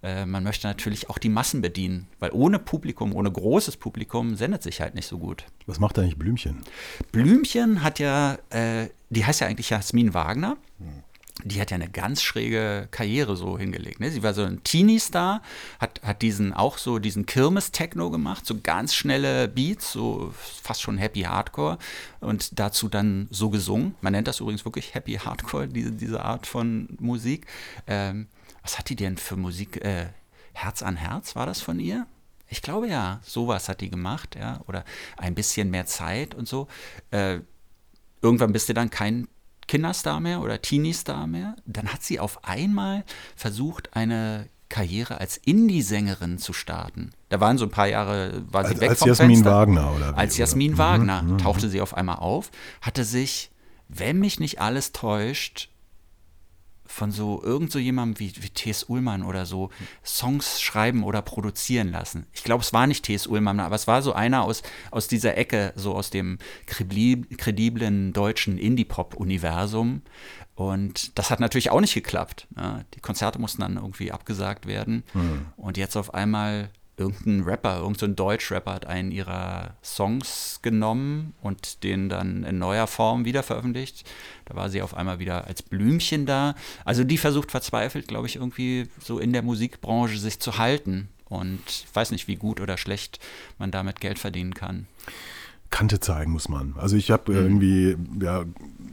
äh, 0.03 0.27
man 0.27 0.43
möchte 0.43 0.67
natürlich 0.67 1.09
auch 1.09 1.19
die 1.19 1.29
Massen 1.29 1.63
bedienen, 1.63 2.09
weil 2.19 2.31
ohne 2.33 2.59
Publikum, 2.59 3.15
ohne 3.15 3.31
großes 3.31 3.77
Publikum 3.77 4.35
sendet 4.35 4.65
sich 4.65 4.81
halt 4.81 4.97
nicht 4.97 5.07
so 5.07 5.19
gut. 5.19 5.45
Was 5.67 5.79
macht 5.79 5.99
eigentlich 6.01 6.19
Blümchen? 6.19 6.63
Blümchen 7.13 7.83
hat 7.85 8.01
ja, 8.01 8.39
äh, 8.51 8.89
die 9.11 9.25
heißt 9.25 9.41
ja 9.41 9.47
eigentlich 9.47 9.71
Jasmin 9.71 10.15
Wagner. 10.15 10.57
Hm 10.79 11.06
die 11.45 11.61
hat 11.61 11.71
ja 11.71 11.75
eine 11.75 11.91
ganz 11.91 12.23
schräge 12.23 12.89
Karriere 12.91 13.37
so 13.37 13.59
hingelegt. 13.59 14.01
Ne? 14.01 14.11
Sie 14.11 14.23
war 14.23 14.33
so 14.33 14.43
ein 14.43 14.65
Teenie-Star, 14.65 15.43
hat, 15.79 16.01
hat 16.03 16.23
diesen 16.23 16.53
auch 16.53 16.79
so 16.79 16.99
diesen 16.99 17.27
Kirmes-Techno 17.27 18.11
gemacht, 18.11 18.47
so 18.47 18.59
ganz 18.61 18.95
schnelle 18.95 19.47
Beats, 19.47 19.93
so 19.93 20.33
fast 20.35 20.81
schon 20.81 20.99
Happy 20.99 21.23
Hardcore 21.23 21.79
und 22.21 22.59
dazu 22.59 22.89
dann 22.89 23.29
so 23.31 23.51
gesungen. 23.51 23.95
Man 24.01 24.13
nennt 24.13 24.29
das 24.29 24.41
übrigens 24.41 24.65
wirklich 24.65 24.95
Happy 24.95 25.15
Hardcore, 25.15 25.69
diese, 25.69 25.93
diese 25.93 26.25
Art 26.25 26.47
von 26.47 26.89
Musik. 27.01 27.47
Ähm, 27.87 28.29
was 28.63 28.79
hat 28.79 28.89
die 28.89 28.97
denn 28.97 29.17
für 29.17 29.37
Musik? 29.37 29.85
Äh, 29.85 30.07
Herz 30.55 30.83
an 30.83 30.97
Herz 30.97 31.37
war 31.37 31.45
das 31.45 31.61
von 31.61 31.79
ihr? 31.79 32.07
Ich 32.49 32.63
glaube 32.63 32.89
ja, 32.89 33.21
sowas 33.23 33.69
hat 33.69 33.81
die 33.81 33.91
gemacht, 33.91 34.37
ja, 34.37 34.61
oder 34.67 34.85
ein 35.17 35.35
bisschen 35.35 35.71
mehr 35.71 35.85
Zeit 35.85 36.35
und 36.35 36.49
so. 36.49 36.67
Äh, 37.11 37.41
irgendwann 38.23 38.53
bist 38.53 38.69
du 38.69 38.75
dann 38.75 38.89
kein 38.89 39.29
Kinderstar 39.69 40.21
mehr 40.21 40.41
oder 40.41 40.61
Teenie-Star 40.63 41.27
mehr. 41.27 41.57
Dann 41.67 41.93
hat 41.93 42.03
sie 42.03 42.21
auf 42.21 42.45
einmal 42.45 43.05
versucht, 43.35 43.95
eine 43.97 44.49
Karriere 44.69 45.21
als 45.21 45.37
Indie-Sängerin 45.37 46.39
zu 46.39 46.53
starten. 46.53 47.13
Da 47.29 47.41
waren 47.41 47.59
so 47.59 47.65
ein 47.67 47.71
paar 47.71 47.87
Jahre, 47.89 48.43
war 48.51 48.65
sie 48.65 48.73
als, 48.73 48.81
weg 48.81 48.91
als 48.91 48.99
vom 49.01 49.09
Jasmin 49.09 49.31
Fenster. 49.37 49.51
Wagner 49.53 49.93
oder 49.95 50.13
wie, 50.13 50.19
Als 50.19 50.37
Jasmin 50.37 50.75
oder? 50.75 50.79
Wagner 50.79 51.23
Mhm, 51.23 51.33
mhm. 51.33 51.39
tauchte 51.39 51.69
sie 51.69 51.81
auf 51.81 51.95
einmal 51.95 52.17
auf, 52.17 52.51
hatte 52.81 53.05
sich, 53.05 53.51
wenn 53.89 54.19
mich 54.19 54.41
nicht 54.41 54.61
alles 54.61 54.93
täuscht, 54.93 55.69
von 56.89 57.11
so 57.11 57.43
irgend 57.43 57.73
so 57.73 57.79
jemandem 57.79 58.21
wie, 58.21 58.33
wie 58.43 58.51
T.S. 58.51 58.85
Ullmann 58.85 59.23
oder 59.23 59.47
so 59.47 59.71
Songs 60.05 60.61
schreiben 60.61 61.05
oder 61.05 61.23
produzieren 61.23 61.91
lassen. 61.91 62.27
Ich 62.33 62.45
glaube, 62.45 62.63
es 62.63 62.73
war 62.73 62.87
nicht 62.87 63.05
T.S. 63.05 63.27
Ullmann, 63.27 63.61
aber 63.61 63.75
es 63.75 63.87
war 63.87 64.03
so 64.03 64.13
einer 64.13 64.43
aus, 64.43 64.63
aus 64.91 65.09
dieser 65.09 65.37
Ecke, 65.37 65.73
so 65.77 65.95
aus 65.95 66.11
dem 66.11 66.39
kredib- 66.67 67.37
krediblen 67.37 68.13
deutschen 68.13 68.59
Indie-Pop-Universum. 68.59 70.03
Und 70.55 71.19
das 71.19 71.31
hat 71.31 71.41
natürlich 71.41 71.71
auch 71.71 71.81
nicht 71.81 71.95
geklappt. 71.95 72.47
Ne? 72.57 72.85
Die 72.95 73.01
Konzerte 73.01 73.39
mussten 73.39 73.61
dann 73.61 73.77
irgendwie 73.77 74.11
abgesagt 74.13 74.67
werden. 74.67 75.03
Und 75.57 75.77
jetzt 75.77 75.97
auf 75.97 76.15
einmal 76.15 76.71
irgendein 76.97 77.43
Rapper, 77.43 77.79
irgendein 77.79 78.17
Deutsch-Rapper 78.17 78.73
hat 78.73 78.87
einen 78.87 79.13
ihrer 79.13 79.75
Songs 79.83 80.61
genommen 80.63 81.35
und 81.43 81.83
den 81.85 82.09
dann 82.09 82.45
in 82.45 82.59
neuer 82.59 82.87
Form 82.87 83.25
wieder 83.25 83.43
veröffentlicht. 83.43 84.09
Da 84.47 84.57
war 84.57 84.71
sie 84.71 84.83
auf 84.83 84.95
einmal 84.95 85.19
wieder 85.19 85.47
als 85.47 85.63
Blümchen 85.63 86.27
da. 86.27 86.55
Also 86.85 87.05
die 87.05 87.19
versucht 87.19 87.51
verzweifelt, 87.51 88.09
glaube 88.09 88.27
ich, 88.27 88.37
irgendwie 88.37 88.89
so 89.01 89.19
in 89.19 89.33
der 89.33 89.43
Musikbranche 89.43 90.19
sich 90.19 90.41
zu 90.41 90.59
halten. 90.59 91.09
Und 91.29 91.61
ich 91.69 91.87
weiß 91.93 92.13
nicht, 92.13 92.29
wie 92.29 92.37
gut 92.37 92.61
oder 92.61 92.79
schlecht 92.79 93.19
man 93.59 93.71
damit 93.71 94.01
Geld 94.01 94.19
verdienen 94.19 94.55
kann. 94.55 94.87
Kante 95.77 96.01
zeigen 96.01 96.33
muss 96.33 96.49
man. 96.49 96.73
Also 96.79 96.97
ich 96.97 97.09
Mhm. 97.09 97.13
habe 97.13 97.35
irgendwie 97.35 97.97
ja, 98.23 98.45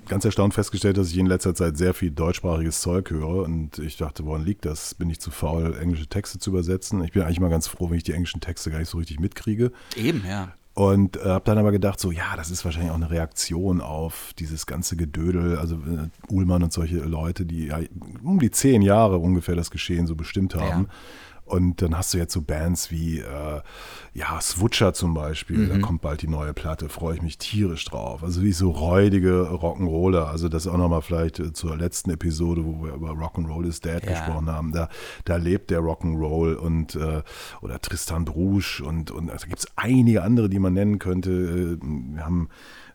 ganz 0.09 0.25
erstaunt 0.25 0.53
festgestellt, 0.53 0.97
dass 0.97 1.09
ich 1.09 1.17
in 1.17 1.27
letzter 1.27 1.55
Zeit 1.55 1.77
sehr 1.77 1.93
viel 1.93 2.11
deutschsprachiges 2.11 2.81
Zeug 2.81 3.09
höre 3.09 3.43
und 3.43 3.79
ich 3.79 3.95
dachte, 3.95 4.25
woran 4.25 4.43
liegt 4.43 4.65
das? 4.65 4.93
Bin 4.93 5.09
ich 5.09 5.21
zu 5.21 5.31
faul, 5.31 5.77
englische 5.79 6.07
Texte 6.07 6.39
zu 6.39 6.49
übersetzen? 6.49 7.01
Ich 7.05 7.13
bin 7.13 7.21
eigentlich 7.21 7.39
mal 7.39 7.49
ganz 7.49 7.67
froh, 7.67 7.89
wenn 7.89 7.95
ich 7.97 8.03
die 8.03 8.11
englischen 8.11 8.41
Texte 8.41 8.69
gar 8.69 8.79
nicht 8.79 8.89
so 8.89 8.97
richtig 8.97 9.21
mitkriege. 9.21 9.71
Eben, 9.95 10.23
ja. 10.27 10.51
Und 10.73 11.17
äh, 11.17 11.25
habe 11.25 11.45
dann 11.45 11.57
aber 11.59 11.71
gedacht, 11.71 11.99
so 12.01 12.11
ja, 12.11 12.35
das 12.35 12.51
ist 12.51 12.65
wahrscheinlich 12.65 12.91
auch 12.91 12.95
eine 12.97 13.11
Reaktion 13.11 13.79
auf 13.79 14.33
dieses 14.39 14.65
ganze 14.65 14.97
Gedödel, 14.97 15.57
also 15.57 15.75
äh, 15.75 16.09
Uhlmann 16.33 16.63
und 16.63 16.73
solche 16.73 16.97
Leute, 16.97 17.45
die 17.45 17.67
ja 17.67 17.79
um 18.23 18.39
die 18.39 18.51
zehn 18.51 18.81
Jahre 18.81 19.19
ungefähr 19.19 19.55
das 19.55 19.71
Geschehen 19.71 20.05
so 20.07 20.15
bestimmt 20.15 20.55
haben. 20.55 20.83
Ja. 20.89 20.89
Und 21.45 21.81
dann 21.81 21.97
hast 21.97 22.13
du 22.13 22.17
jetzt 22.17 22.33
so 22.33 22.41
Bands 22.41 22.89
wie, 22.89 23.19
äh, 23.19 23.61
ja, 24.13 24.39
Swutcher 24.41 24.93
zum 24.93 25.13
Beispiel, 25.13 25.67
da 25.67 25.77
kommt 25.79 26.01
bald 26.01 26.21
die 26.21 26.27
neue 26.27 26.53
Platte, 26.53 26.87
freue 26.87 27.15
ich 27.15 27.21
mich 27.21 27.37
tierisch 27.37 27.83
drauf. 27.85 28.23
Also 28.23 28.41
wie 28.41 28.53
so 28.53 28.71
räudige 28.71 29.49
Rock'n'Roller, 29.51 30.25
also 30.25 30.47
das 30.49 30.67
auch 30.67 30.77
nochmal 30.77 31.01
vielleicht 31.01 31.39
äh, 31.39 31.51
zur 31.51 31.75
letzten 31.75 32.11
Episode, 32.11 32.63
wo 32.65 32.83
wir 32.85 32.93
über 32.93 33.09
Rock'n'Roll 33.11 33.67
is 33.67 33.81
Dead 33.81 34.03
Ja. 34.03 34.11
gesprochen 34.11 34.49
haben, 34.49 34.71
da, 34.71 34.89
da 35.25 35.35
lebt 35.35 35.69
der 35.69 35.81
Rock'n'Roll 35.81 36.53
und, 36.55 36.95
äh, 36.95 37.21
oder 37.61 37.79
Tristan 37.79 38.25
Brusch 38.25 38.79
und, 38.81 39.11
und 39.11 39.29
also 39.29 39.47
gibt 39.47 39.59
es 39.59 39.67
einige 39.75 40.23
andere, 40.23 40.49
die 40.49 40.59
man 40.59 40.73
nennen 40.73 40.97
könnte. 40.99 41.31
Äh, 41.31 41.85
Wir 42.15 42.25
haben 42.25 42.49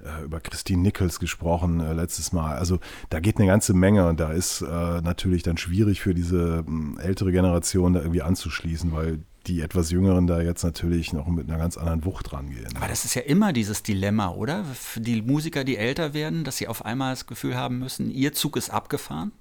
äh, 0.04 0.24
über 0.24 0.40
Christine 0.40 0.82
Nichols 0.82 1.18
gesprochen 1.18 1.80
äh, 1.80 1.92
letztes 1.92 2.32
Mal. 2.32 2.56
Also 2.56 2.78
da 3.10 3.20
geht 3.20 3.36
eine 3.38 3.46
ganze 3.46 3.74
Menge 3.74 4.08
und 4.08 4.20
da 4.20 4.32
ist 4.32 4.62
äh, 4.62 5.00
natürlich 5.00 5.42
dann 5.42 5.56
schwierig 5.56 6.00
für 6.00 6.14
diese 6.14 6.64
mh, 6.66 7.02
ältere 7.02 7.32
Generation 7.32 7.92
da 7.92 8.00
irgendwie 8.00 8.22
anzuschließen, 8.22 8.92
weil 8.92 9.20
die 9.46 9.60
etwas 9.62 9.90
Jüngeren 9.90 10.26
da 10.26 10.40
jetzt 10.42 10.62
natürlich 10.62 11.12
noch 11.12 11.26
mit 11.26 11.48
einer 11.48 11.58
ganz 11.58 11.76
anderen 11.76 12.04
Wucht 12.04 12.32
rangehen. 12.32 12.76
Aber 12.76 12.88
das 12.88 13.04
ist 13.04 13.14
ja 13.14 13.22
immer 13.22 13.52
dieses 13.52 13.82
Dilemma, 13.82 14.30
oder? 14.30 14.64
Für 14.64 15.00
die 15.00 15.22
Musiker, 15.22 15.64
die 15.64 15.76
älter 15.76 16.12
werden, 16.12 16.44
dass 16.44 16.58
sie 16.58 16.68
auf 16.68 16.84
einmal 16.84 17.12
das 17.12 17.26
Gefühl 17.26 17.56
haben 17.56 17.78
müssen, 17.78 18.10
ihr 18.10 18.32
Zug 18.32 18.56
ist 18.56 18.70
abgefahren. 18.70 19.32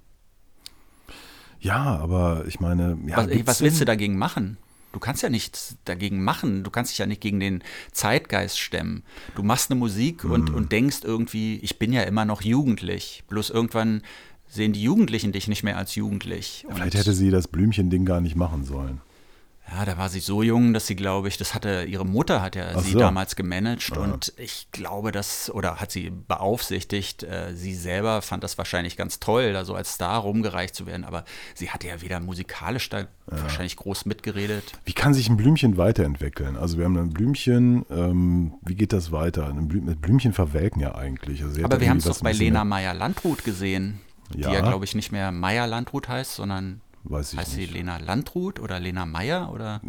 Ja, 1.60 1.98
aber 1.98 2.46
ich 2.48 2.60
meine, 2.60 2.98
ja, 3.08 3.18
was, 3.18 3.48
was 3.48 3.62
willst 3.62 3.82
du 3.82 3.86
dagegen 3.86 4.18
machen? 4.18 4.58
Du 4.98 5.00
kannst 5.00 5.22
ja 5.22 5.30
nichts 5.30 5.76
dagegen 5.86 6.24
machen. 6.24 6.64
Du 6.64 6.72
kannst 6.72 6.90
dich 6.92 6.98
ja 6.98 7.06
nicht 7.06 7.22
gegen 7.22 7.40
den 7.40 7.64
Zeitgeist 7.92 8.58
stemmen. 8.60 9.04
Du 9.36 9.44
machst 9.44 9.70
eine 9.70 9.80
Musik 9.80 10.24
Hm. 10.24 10.32
und, 10.32 10.50
und 10.50 10.72
denkst 10.72 11.02
irgendwie, 11.04 11.58
ich 11.58 11.78
bin 11.78 11.94
ja 11.94 12.02
immer 12.02 12.26
noch 12.26 12.42
jugendlich. 12.42 13.24
Bloß 13.28 13.52
irgendwann 13.52 14.02
sehen 14.48 14.74
die 14.74 14.82
Jugendlichen 14.82 15.32
dich 15.34 15.48
nicht 15.48 15.62
mehr 15.62 15.78
als 15.78 15.94
jugendlich. 15.94 16.66
Und- 16.68 16.78
Vielleicht 16.78 16.96
hätte 16.96 17.14
sie 17.14 17.30
das 17.30 17.48
Blümchen-Ding 17.48 18.06
gar 18.06 18.22
nicht 18.22 18.36
machen 18.36 18.64
sollen. 18.64 19.00
Ja, 19.70 19.84
da 19.84 19.98
war 19.98 20.08
sie 20.08 20.22
so 20.22 20.44
jung, 20.44 20.74
dass 20.74 20.88
sie, 20.88 20.96
glaube 20.96 21.28
ich, 21.28 21.38
das 21.38 21.54
hatte, 21.54 21.84
ihre 21.84 22.06
Mutter 22.06 22.42
hat 22.42 22.56
ja 22.56 22.68
Ach 22.74 22.80
sie 22.82 22.92
so. 22.94 23.00
damals 23.00 23.36
gemanagt 23.36 23.98
und 23.98 24.32
ich 24.38 24.68
glaube, 24.72 25.12
das, 25.12 25.50
oder 25.54 25.82
hat 25.82 25.92
sie 25.92 26.10
beaufsichtigt, 26.10 27.24
äh, 27.24 27.54
sie 27.54 27.76
selber 27.76 28.22
fand 28.22 28.44
das 28.46 28.58
wahrscheinlich 28.58 28.96
ganz 28.96 29.20
toll, 29.20 29.52
da 29.54 29.66
so 29.66 29.76
als 29.76 29.94
Star 29.96 30.20
rumgereicht 30.22 30.74
zu 30.74 30.86
werden, 30.86 31.04
aber 31.04 31.26
sie 31.54 31.70
hatte 31.70 31.88
ja 31.88 32.02
weder 32.02 32.20
musikalisch 32.22 32.90
da 32.90 33.08
wahrscheinlich 33.26 33.76
groß 33.76 34.06
mitgeredet. 34.06 34.64
Wie 34.86 34.94
kann 34.94 35.14
sich 35.14 35.30
ein 35.30 35.36
Blümchen 35.36 35.76
weiterentwickeln? 35.76 36.56
Also 36.56 36.78
wir 36.78 36.86
haben 36.86 36.98
ein 36.98 37.10
Blümchen, 37.10 37.86
ähm, 37.90 38.54
wie 38.62 38.76
geht 38.76 38.94
das 38.94 39.12
weiter? 39.12 39.48
Ein 39.50 39.68
Blü 39.68 39.82
mit 39.82 40.02
Blümchen 40.02 40.32
verwelken 40.32 40.80
ja 40.82 40.96
eigentlich. 40.96 41.44
Also 41.44 41.62
Aber 41.64 41.82
wir 41.82 41.90
haben 41.90 41.98
es 41.98 42.06
doch 42.06 42.22
bei 42.22 42.32
Lena 42.32 42.64
Meyer-Landrut 42.64 43.44
gesehen, 43.44 44.00
Ja. 44.34 44.48
die 44.50 44.56
ja, 44.56 44.62
glaube 44.62 44.86
ich, 44.86 44.96
nicht 44.96 45.12
mehr 45.12 45.34
Meyer-Landrut 45.34 46.08
heißt, 46.08 46.36
sondern 46.36 46.80
Weiß 47.10 47.34
ich 47.34 47.40
heißt 47.40 47.58
nicht. 47.58 47.70
sie 47.70 47.74
Lena 47.78 47.98
Landrut 47.98 48.60
oder 48.60 48.80
Lena 48.80 49.06
Meyer 49.06 49.52
oder, 49.54 49.82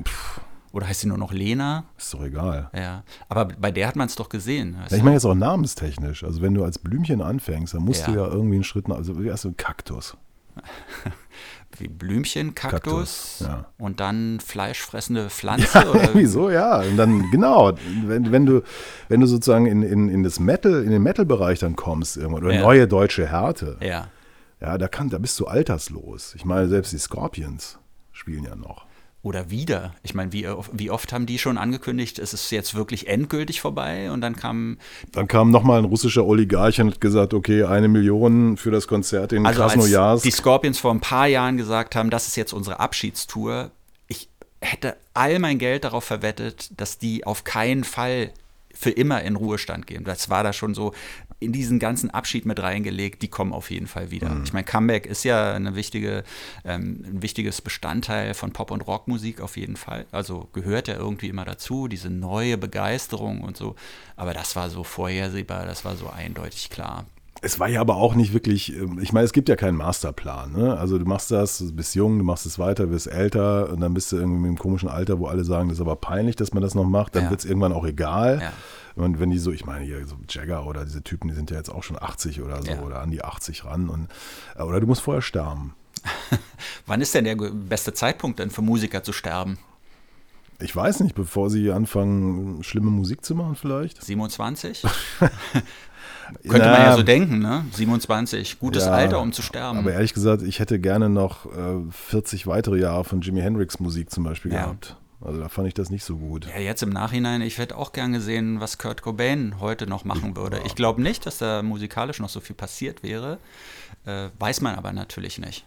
oder 0.73 0.87
heißt 0.87 1.01
sie 1.01 1.09
nur 1.09 1.19
noch 1.19 1.33
Lena? 1.33 1.85
Ist 1.97 2.15
doch 2.15 2.23
egal. 2.23 2.71
Ja, 2.75 3.03
aber 3.29 3.47
bei 3.47 3.71
der 3.71 3.89
hat 3.89 3.97
man 3.97 4.07
es 4.07 4.15
doch 4.15 4.29
gesehen. 4.29 4.77
Ja, 4.79 4.85
ich 4.85 4.91
du? 4.91 5.05
meine 5.05 5.15
jetzt 5.15 5.25
auch 5.25 5.35
namenstechnisch. 5.35 6.25
Also 6.25 6.43
wenn 6.43 6.55
du 6.55 6.65
als 6.65 6.79
Blümchen 6.79 7.21
anfängst, 7.23 7.75
dann 7.75 7.83
musst 7.83 8.03
Ja. 8.07 8.13
du 8.13 8.19
ja 8.21 8.27
irgendwie 8.29 8.57
einen 8.57 8.65
Schritt 8.65 8.89
nach, 8.89 8.97
also 8.97 9.19
wie 9.23 9.27
erst 9.29 9.47
ein 9.47 9.57
Kaktus. 9.57 10.17
wie 11.79 11.87
Blümchen, 11.89 12.55
Kaktus, 12.55 13.37
Kaktus, 13.39 13.41
ja. 13.41 13.67
und 13.79 14.01
dann 14.01 14.41
fleischfressende 14.41 15.31
Pflanze 15.31 15.89
oder 15.91 16.11
Wieso, 16.15 16.51
ja. 16.51 16.81
Und 16.81 16.97
dann, 16.97 17.31
genau, 17.31 17.73
wenn, 18.07 18.33
wenn 18.33 18.47
du, 18.47 18.63
wenn 19.09 19.21
du 19.21 19.27
sozusagen 19.27 19.67
in, 19.67 19.83
in, 19.83 20.09
in 20.09 20.23
das 20.25 20.41
Metal, 20.41 20.83
in 20.83 20.91
den 20.91 21.03
Metal-Bereich 21.03 21.59
dann 21.61 21.77
kommst, 21.77 22.17
irgendwann, 22.17 22.43
oder 22.45 22.55
Ja. 22.55 22.63
neue 22.63 22.89
deutsche 22.89 23.27
Härte, 23.29 23.77
ja. 23.81 24.09
Ja, 24.61 24.79
da 24.79 24.88
kann, 24.88 25.09
da 25.11 25.18
bist 25.18 25.38
du 25.40 25.47
alterslos. 25.47 26.35
Ich 26.35 26.44
meine, 26.44 26.68
selbst 26.68 26.92
die 26.92 26.99
Scorpions 26.99 27.79
spielen 28.12 28.44
ja 28.44 28.57
noch. 28.57 28.87
Oder 29.23 29.51
wieder. 29.51 29.94
Ich 30.05 30.14
meine, 30.14 30.33
wie, 30.33 30.47
wie 30.73 30.90
oft 30.90 31.12
haben 31.12 31.27
die 31.27 31.38
schon 31.38 31.59
angekündigt, 31.59 32.21
es 32.21 32.33
ist 32.33 32.51
jetzt 32.51 32.75
wirklich 32.77 33.09
endgültig 33.09 33.61
vorbei 33.61 34.12
und 34.12 34.21
dann 34.21 34.37
kam, 34.37 34.79
Dann 35.11 35.27
kam 35.27 35.51
nochmal 35.51 35.81
ein 35.81 35.85
russischer 35.85 36.25
Oligarch 36.25 36.81
und 36.81 36.92
hat 36.92 37.01
gesagt, 37.01 37.35
okay, 37.35 37.64
eine 37.64 37.88
Million 37.88 38.57
für 38.57 38.71
das 38.71 38.87
Konzert 38.87 39.33
in 39.33 39.44
also 39.44 39.62
als 39.62 39.73
Krasnojarsk. 39.73 40.23
die 40.23 40.31
Scorpions 40.31 40.79
vor 40.79 40.92
ein 40.92 41.01
paar 41.01 41.27
Jahren 41.27 41.57
gesagt 41.57 41.97
haben, 41.97 42.11
das 42.11 42.29
ist 42.29 42.37
jetzt 42.37 42.53
unsere 42.53 42.79
Abschiedstour, 42.79 43.73
ich 44.07 44.29
hätte 44.61 44.97
all 45.14 45.40
mein 45.40 45.59
Geld 45.59 45.83
darauf 45.85 46.05
verwettet, 46.05 46.71
dass 46.81 46.99
die 46.99 47.27
auf 47.27 47.42
keinen 47.42 47.83
Fall 47.83 48.33
für 48.73 48.90
immer 48.90 49.23
in 49.23 49.35
Ruhestand 49.35 49.88
gehen. 49.88 50.05
Das 50.05 50.31
war 50.31 50.44
da 50.44 50.53
schon 50.53 50.75
so 50.75 50.92
in 51.40 51.53
diesen 51.53 51.79
ganzen 51.79 52.11
Abschied 52.11 52.46
mit 52.46 52.61
reingelegt, 52.61 53.22
die 53.22 53.29
kommen 53.29 53.53
auf 53.53 53.70
jeden 53.70 53.87
Fall 53.87 54.11
wieder. 54.11 54.31
Mhm. 54.31 54.44
Ich 54.44 54.53
meine, 54.53 54.64
Comeback 54.64 55.07
ist 55.07 55.24
ja 55.24 55.55
eine 55.55 55.77
wichtige, 55.77 56.24
ähm, 56.64 57.05
ein 57.07 57.22
wichtiges 57.22 57.61
Bestandteil 57.61 58.35
von 58.35 58.53
Pop- 58.53 58.70
und 58.70 58.81
Rockmusik 58.83 59.40
auf 59.40 59.57
jeden 59.57 59.77
Fall. 59.77 60.07
Also 60.11 60.48
gehört 60.53 60.88
ja 60.88 60.96
irgendwie 60.96 61.29
immer 61.29 61.44
dazu, 61.44 61.87
diese 61.87 62.11
neue 62.11 62.59
Begeisterung 62.59 63.42
und 63.42 63.57
so. 63.57 63.77
Aber 64.16 64.35
das 64.35 64.57
war 64.57 64.68
so 64.68 64.83
vorhersehbar, 64.83 65.64
das 65.64 65.85
war 65.85 65.96
so 65.96 66.09
eindeutig 66.09 66.70
klar. 66.70 67.07
Es 67.40 67.61
war 67.61 67.68
ja 67.68 67.81
aber 67.81 67.96
auch 67.96 68.14
nicht 68.14 68.33
wirklich, 68.33 68.74
ähm, 68.74 68.98
ich 69.01 69.12
meine, 69.12 69.24
es 69.24 69.33
gibt 69.33 69.48
ja 69.48 69.57
keinen 69.57 69.77
Masterplan. 69.77 70.53
Ne? 70.53 70.77
Also 70.77 70.98
du 70.98 71.05
machst 71.05 71.31
das, 71.31 71.59
du 71.59 71.72
bist 71.72 71.94
jung, 71.94 72.18
du 72.18 72.24
machst 72.24 72.46
es 72.46 72.59
weiter, 72.59 72.90
wirst 72.90 73.07
älter 73.07 73.70
und 73.70 73.81
dann 73.81 73.94
bist 73.94 74.11
du 74.12 74.16
irgendwie 74.16 74.48
im 74.48 74.59
komischen 74.59 74.88
Alter, 74.88 75.18
wo 75.18 75.27
alle 75.27 75.44
sagen, 75.44 75.68
das 75.68 75.79
ist 75.79 75.83
aber 75.83 75.96
peinlich, 75.96 76.37
dass 76.37 76.53
man 76.53 76.62
das 76.62 76.74
noch 76.74 76.85
macht. 76.85 77.14
Dann 77.14 77.24
ja. 77.24 77.31
wird 77.31 77.40
es 77.40 77.46
irgendwann 77.46 77.72
auch 77.72 77.87
egal. 77.87 78.40
Ja. 78.42 78.53
Und 78.96 79.20
wenn 79.20 79.31
die 79.31 79.38
so, 79.38 79.53
ich 79.53 79.64
meine 79.64 79.85
hier 79.85 80.05
so 80.07 80.16
Jagger 80.29 80.66
oder 80.66 80.85
diese 80.85 81.03
Typen, 81.03 81.29
die 81.29 81.35
sind 81.35 81.51
ja 81.51 81.57
jetzt 81.57 81.70
auch 81.70 81.85
schon 81.85 82.01
80 82.01 82.42
oder 82.42 82.61
so 82.62 82.72
ja. 82.72 82.83
oder 82.83 83.01
an 83.01 83.11
die 83.11 83.22
80 83.22 83.64
ran. 83.64 83.88
Und, 83.88 84.09
äh, 84.57 84.62
oder 84.62 84.81
du 84.81 84.87
musst 84.87 85.03
vorher 85.03 85.22
sterben. 85.22 85.74
Wann 86.87 87.01
ist 87.01 87.14
denn 87.14 87.24
der 87.24 87.37
beste 87.37 87.94
Zeitpunkt 87.94 88.40
denn 88.40 88.51
für 88.51 88.62
Musiker 88.62 89.03
zu 89.03 89.12
sterben? 89.12 89.59
Ich 90.61 90.74
weiß 90.74 91.01
nicht, 91.01 91.14
bevor 91.14 91.51
sie 91.51 91.70
anfangen, 91.70 92.64
schlimme 92.64 92.90
Musik 92.90 93.24
zu 93.24 93.37
machen 93.37 93.55
vielleicht. 93.55 94.03
27? 94.03 94.85
Könnte 96.43 96.67
Na, 96.67 96.73
man 96.73 96.83
ja 96.83 96.97
so 96.97 97.03
denken, 97.03 97.38
ne? 97.38 97.64
27, 97.73 98.59
gutes 98.59 98.85
ja, 98.85 98.91
Alter, 98.91 99.21
um 99.21 99.33
zu 99.33 99.43
sterben. 99.43 99.79
Aber 99.79 99.93
ehrlich 99.93 100.14
gesagt, 100.14 100.43
ich 100.43 100.61
hätte 100.61 100.79
gerne 100.79 101.09
noch 101.09 101.47
äh, 101.47 101.91
40 101.91 102.47
weitere 102.47 102.79
Jahre 102.79 103.05
von 103.05 103.21
Jimi 103.21 103.41
Hendrix 103.41 103.81
Musik 103.81 104.11
zum 104.11 104.25
Beispiel 104.25 104.53
ja. 104.53 104.62
gehabt. 104.62 104.97
Also 105.21 105.41
da 105.41 105.49
fand 105.49 105.67
ich 105.67 105.75
das 105.75 105.91
nicht 105.91 106.05
so 106.05 106.17
gut. 106.17 106.47
Ja, 106.47 106.61
jetzt 106.61 106.83
im 106.83 106.91
Nachhinein, 106.91 107.43
ich 107.43 107.59
hätte 107.59 107.77
auch 107.77 107.93
gern 107.93 108.12
gesehen, 108.12 108.61
was 108.61 108.79
Kurt 108.79 109.03
Cobain 109.03 109.57
heute 109.59 109.88
noch 109.88 110.05
machen 110.05 110.37
würde. 110.37 110.61
Ich 110.64 110.77
glaube 110.77 111.03
nicht, 111.03 111.27
dass 111.27 111.38
da 111.38 111.62
musikalisch 111.62 112.21
noch 112.21 112.29
so 112.29 112.38
viel 112.41 112.55
passiert 112.55 113.03
wäre. 113.03 113.38
Äh, 114.07 114.29
weiß 114.38 114.61
man 114.61 114.77
aber 114.77 114.93
natürlich 114.93 115.38
nicht. 115.38 115.64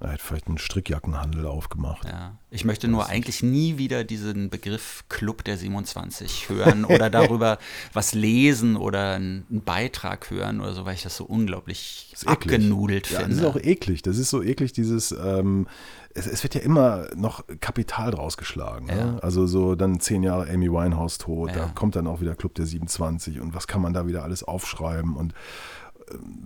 Er 0.00 0.12
hätte 0.12 0.24
vielleicht 0.24 0.46
einen 0.46 0.58
Strickjackenhandel 0.58 1.44
aufgemacht. 1.44 2.06
Ja. 2.06 2.38
Ich 2.50 2.64
möchte 2.64 2.86
nur 2.86 3.06
eigentlich 3.06 3.42
nie 3.42 3.78
wieder 3.78 4.04
diesen 4.04 4.48
Begriff 4.48 5.04
Club 5.08 5.42
der 5.42 5.56
27 5.56 6.48
hören 6.48 6.84
oder 6.84 7.10
darüber 7.10 7.58
was 7.92 8.14
lesen 8.14 8.76
oder 8.76 9.14
einen 9.14 9.44
Beitrag 9.48 10.30
hören 10.30 10.60
oder 10.60 10.72
so, 10.74 10.84
weil 10.84 10.94
ich 10.94 11.02
das 11.02 11.16
so 11.16 11.24
unglaublich 11.24 12.14
abgenudelt 12.26 13.10
ja, 13.10 13.20
finde. 13.20 13.36
Das 13.36 13.44
ist 13.44 13.50
auch 13.50 13.60
eklig. 13.60 14.02
Das 14.02 14.18
ist 14.18 14.30
so 14.30 14.40
eklig, 14.40 14.72
dieses, 14.72 15.10
ähm, 15.10 15.66
es, 16.14 16.28
es, 16.28 16.44
wird 16.44 16.54
ja 16.54 16.60
immer 16.60 17.08
noch 17.16 17.44
Kapital 17.60 18.12
draus 18.12 18.36
geschlagen. 18.36 18.86
Ne? 18.86 18.96
Ja. 18.96 19.04
Ne? 19.06 19.22
Also 19.22 19.48
so 19.48 19.74
dann 19.74 19.98
zehn 19.98 20.22
Jahre 20.22 20.48
Amy 20.48 20.70
Winehouse 20.70 21.18
tot, 21.18 21.50
da 21.54 21.72
kommt 21.74 21.96
dann 21.96 22.06
auch 22.06 22.20
wieder 22.20 22.36
Club 22.36 22.54
der 22.54 22.66
27 22.66 23.40
und 23.40 23.52
was 23.52 23.66
kann 23.66 23.82
man 23.82 23.92
da 23.92 24.06
wieder 24.06 24.22
alles 24.22 24.44
aufschreiben 24.44 25.16
und 25.16 25.34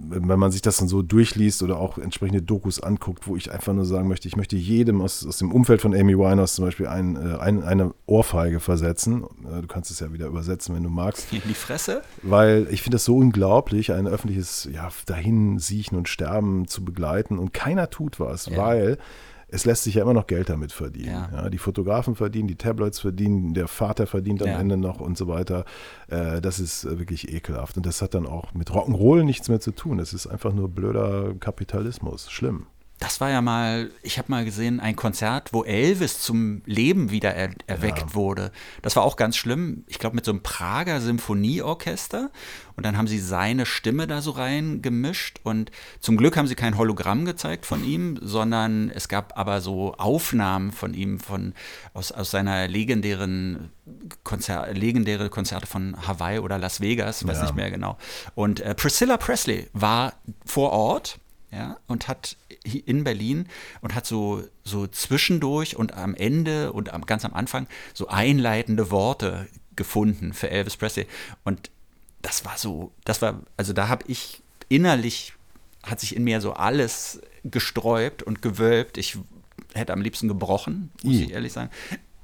wenn 0.09 0.39
man 0.39 0.53
sich 0.53 0.63
das 0.63 0.77
dann 0.77 0.89
so 0.89 1.03
durchliest 1.03 1.63
oder 1.63 1.79
auch 1.79 1.99
entsprechende 1.99 2.43
Dokus 2.43 2.83
anguckt, 2.83 3.27
wo 3.27 3.37
ich 3.37 3.51
einfach 3.51 3.73
nur 3.73 3.85
sagen 3.85 4.09
möchte, 4.09 4.29
ich 4.29 4.37
möchte 4.37 4.57
jedem 4.57 5.01
aus, 5.01 5.27
aus 5.27 5.39
dem 5.39 5.53
Umfeld 5.53 5.81
von 5.81 5.95
Amy 5.95 6.17
Winehouse 6.19 6.55
zum 6.55 6.65
Beispiel 6.65 6.87
ein, 6.87 7.17
äh, 7.17 7.39
ein, 7.39 7.63
eine 7.63 7.95
Ohrfeige 8.07 8.61
versetzen. 8.61 9.25
Äh, 9.45 9.63
du 9.63 9.67
kannst 9.69 9.91
es 9.91 10.01
ja 10.01 10.13
wieder 10.13 10.27
übersetzen, 10.27 10.75
wenn 10.75 10.83
du 10.83 10.91
magst. 10.91 11.33
In 11.33 11.41
die 11.49 11.55
Fresse? 11.55 12.03
Weil 12.23 12.67
ich 12.71 12.83
finde 12.83 12.97
das 12.97 13.05
so 13.05 13.17
unglaublich, 13.17 13.93
ein 13.93 14.07
öffentliches 14.07 14.69
ja, 14.73 14.91
Dahinsiechen 15.07 15.97
und 15.97 16.09
Sterben 16.09 16.67
zu 16.69 16.85
begleiten 16.85 17.39
und 17.39 17.55
keiner 17.55 17.91
tut 17.91 18.21
was, 18.21 18.47
ja. 18.47 18.57
weil 18.57 18.99
es 19.53 19.67
lässt 19.67 19.85
sich 19.85 19.95
ja 19.95 20.03
immer 20.03 20.15
noch 20.15 20.27
Geld 20.27 20.49
damit 20.49 20.73
verdienen. 20.73 21.11
Ja. 21.11 21.29
Ja, 21.31 21.51
die 21.51 21.59
Fotografen 21.59 22.15
verdienen, 22.15 22.49
die 22.49 22.57
Tabloids 22.57 23.01
verdienen, 23.01 23.53
der 23.53 23.69
Vater 23.69 24.07
verdient 24.07 24.43
am 24.43 24.49
ja. 24.49 24.59
Ende 24.59 24.79
noch 24.79 24.99
und 25.01 25.19
so 25.19 25.29
weiter. 25.29 25.67
Äh, 26.09 26.41
das 26.41 26.59
ist 26.59 26.85
äh, 26.85 26.99
wirklich 26.99 27.33
ekelhaft. 27.33 27.77
Und 27.77 27.85
das 27.85 28.01
hat 28.01 28.15
dann 28.15 28.27
auch 28.27 28.55
mit 28.55 28.71
Rock'n'Roll 28.71 29.25
nichts 29.25 29.51
mehr 29.51 29.61
zu 29.61 29.73
tun. 29.73 29.99
Es 29.99 30.15
ist 30.15 30.27
einfach 30.27 30.55
nur 30.55 30.71
blöder 30.71 31.35
Kapitalismus. 31.39 32.31
Schlimm. 32.31 32.67
Das 33.03 33.21
war 33.21 33.31
ja 33.31 33.43
mal, 33.43 33.91
ich 34.05 34.19
habe 34.19 34.31
mal 34.31 34.45
gesehen, 34.45 34.79
ein 34.79 34.95
Konzert, 34.95 35.53
wo 35.53 35.65
Elvis 35.65 36.21
zum 36.21 36.63
Leben 36.67 37.11
wieder 37.11 37.35
er, 37.35 37.51
erweckt 37.67 37.99
ja. 37.99 38.15
wurde. 38.15 38.53
Das 38.81 38.95
war 38.95 39.03
auch 39.03 39.17
ganz 39.17 39.37
schlimm. 39.37 39.83
Ich 39.89 39.99
glaube, 39.99 40.15
mit 40.15 40.25
so 40.25 40.31
einem 40.31 40.45
Prager 40.45 41.01
Symphonieorchester. 41.01 42.31
Und 42.77 42.87
dann 42.87 42.97
haben 42.97 43.09
sie 43.09 43.19
seine 43.19 43.67
Stimme 43.67 44.07
da 44.07 44.23
so 44.23 44.31
reingemischt. 44.31 45.41
Und 45.43 45.73
zum 45.99 46.17
Glück 46.17 46.37
haben 46.37 46.47
sie 46.47 46.55
kein 46.55 46.79
Hologramm 46.79 47.25
gezeigt 47.25 47.67
von 47.67 47.85
ihm, 47.85 48.21
sondern 48.23 48.89
es 48.91 49.09
gab 49.09 49.37
aber 49.37 49.61
so 49.61 49.95
Aufnahmen 49.95 50.71
von 50.71 50.95
ihm 50.95 51.19
von, 51.19 51.55
aus, 51.95 52.13
aus 52.13 52.31
seiner 52.31 52.69
legendären 52.69 53.73
Konzer 54.23 54.73
legendäre 54.73 55.29
Konzerte 55.29 55.67
von 55.67 55.97
Hawaii 56.07 56.39
oder 56.39 56.57
Las 56.57 56.81
Vegas, 56.81 57.27
weiß 57.27 57.39
ja. 57.39 57.43
nicht 57.43 57.57
mehr 57.57 57.71
genau. 57.73 57.99
Und 58.37 58.61
äh, 58.61 58.77
Priscilla 58.77 59.17
Presley 59.17 59.69
war 59.73 60.13
vor 60.47 60.71
Ort 60.71 61.19
ja, 61.53 61.77
und 61.87 62.09
hat 62.09 62.37
in 62.65 63.05
Berlin 63.05 63.47
und 63.83 63.95
hat 63.95 64.07
so, 64.07 64.43
so 64.65 64.87
zwischendurch 64.87 65.77
und 65.77 65.93
am 65.95 66.15
Ende 66.15 66.73
und 66.73 66.93
am, 66.93 67.05
ganz 67.05 67.25
am 67.25 67.35
Anfang 67.35 67.67
so 67.93 68.09
einleitende 68.09 68.91
Worte 68.91 69.49
gefunden 69.77 70.33
für 70.33 70.51
Elvis 70.51 70.77
Presley. 70.77 71.07
Und 71.45 71.71
das 72.23 72.45
war 72.45 72.57
so, 72.57 72.93
das 73.05 73.21
war, 73.21 73.43
also 73.57 73.73
da 73.75 73.89
habe 73.89 74.05
ich 74.09 74.43
innerlich, 74.69 75.35
hat 75.83 76.01
sich 76.01 76.17
in 76.17 76.25
mir 76.25 76.41
so 76.41 76.55
alles 76.55 77.21
gesträubt 77.45 78.23
und 78.23 78.41
gewölbt. 78.41 78.97
Ich 78.97 79.19
hätte 79.75 79.93
am 79.93 80.01
liebsten 80.01 80.29
gebrochen, 80.29 80.91
muss 81.03 81.17
I. 81.17 81.25
ich 81.25 81.33
ehrlich 81.33 81.53
sagen 81.53 81.71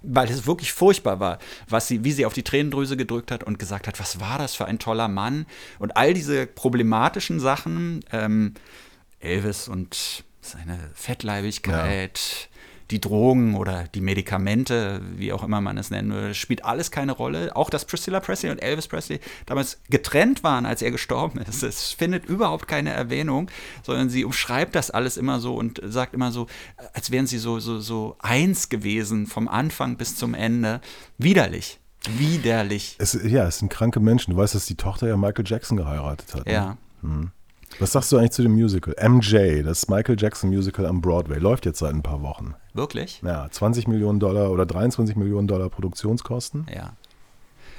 weil 0.03 0.31
es 0.31 0.47
wirklich 0.47 0.73
furchtbar 0.73 1.19
war, 1.19 1.38
was 1.69 1.88
sie, 1.88 2.05
wie 2.05 2.12
sie 2.12 2.25
auf 2.25 2.33
die 2.33 2.45
Tränendrüse 2.45 2.97
gedrückt 2.97 3.33
hat 3.33 3.43
und 3.43 3.59
gesagt 3.59 3.88
hat, 3.88 3.99
was 3.99 4.21
war 4.21 4.38
das 4.38 4.55
für 4.55 4.67
ein 4.67 4.79
toller 4.79 5.09
Mann 5.09 5.45
und 5.81 5.97
all 5.97 6.14
diese 6.14 6.47
problematischen 6.47 7.41
Sachen, 7.41 8.05
ähm, 8.12 8.55
Elvis 9.21 9.69
und 9.69 10.25
seine 10.41 10.79
Fettleibigkeit, 10.95 12.19
ja. 12.19 12.59
die 12.91 13.01
Drogen 13.01 13.55
oder 13.55 13.85
die 13.95 14.01
Medikamente, 14.01 15.03
wie 15.17 15.33
auch 15.33 15.43
immer 15.43 15.61
man 15.61 15.77
es 15.77 15.91
nennen 15.91 16.11
würde, 16.11 16.35
spielt 16.35 16.65
alles 16.65 16.91
keine 16.91 17.13
Rolle. 17.13 17.55
Auch 17.55 17.71
dass 17.71 17.85
Priscilla 17.85 18.21
Presley 18.21 18.51
und 18.51 18.59
Elvis 18.59 18.89
Presley 18.89 19.21
damals 19.47 19.79
getrennt 19.91 20.43
waren, 20.43 20.65
als 20.65 20.81
er 20.81 20.91
gestorben 20.91 21.41
ist. 21.41 21.63
Es 21.63 21.93
findet 21.93 22.27
überhaupt 22.27 22.67
keine 22.67 22.91
Erwähnung, 22.91 23.51
sondern 23.83 24.09
sie 24.09 24.25
umschreibt 24.25 24.75
das 24.75 24.91
alles 24.91 25.17
immer 25.17 25.41
so 25.41 25.55
und 25.55 25.81
sagt 25.85 26.15
immer 26.15 26.33
so, 26.33 26.47
als 26.95 27.11
wären 27.11 27.27
sie 27.27 27.39
so, 27.39 27.61
so, 27.61 27.81
so 27.81 28.17
eins 28.21 28.69
gewesen 28.69 29.27
vom 29.27 29.49
Anfang 29.49 29.97
bis 29.97 30.17
zum 30.17 30.35
Ende. 30.35 30.81
Widerlich. 31.19 31.79
Widerlich. 32.17 32.97
Es, 32.99 33.19
ja, 33.25 33.47
es 33.47 33.59
sind 33.59 33.71
kranke 33.71 34.01
Menschen. 34.01 34.33
Du 34.33 34.37
weißt, 34.37 34.55
dass 34.55 34.67
die 34.67 34.77
Tochter 34.77 35.09
ja 35.09 35.17
Michael 35.17 35.45
Jackson 35.47 35.77
geheiratet 35.77 36.35
hat. 36.35 36.47
Ne? 36.47 36.53
Ja. 36.53 36.77
Hm. 37.03 37.33
Was 37.79 37.93
sagst 37.93 38.11
du 38.13 38.19
eigentlich 38.19 38.33
zu 38.33 38.43
dem 38.43 38.53
Musical? 38.53 38.95
MJ, 39.01 39.63
das 39.63 39.89
Michael 39.89 40.17
Jackson 40.19 40.51
Musical 40.51 40.87
am 40.87 41.01
Broadway, 41.01 41.39
läuft 41.39 41.67
jetzt 41.67 41.79
seit 41.79 41.95
ein 41.95 42.03
paar 42.03 42.23
Wochen. 42.23 42.55
Wirklich? 42.75 43.23
Ja, 43.25 43.49
20 43.51 43.89
Millionen 43.89 44.21
Dollar 44.21 44.51
oder 44.51 44.67
23 44.67 45.17
Millionen 45.17 45.49
Dollar 45.49 45.69
Produktionskosten. 45.69 46.67
Ja. 46.75 46.97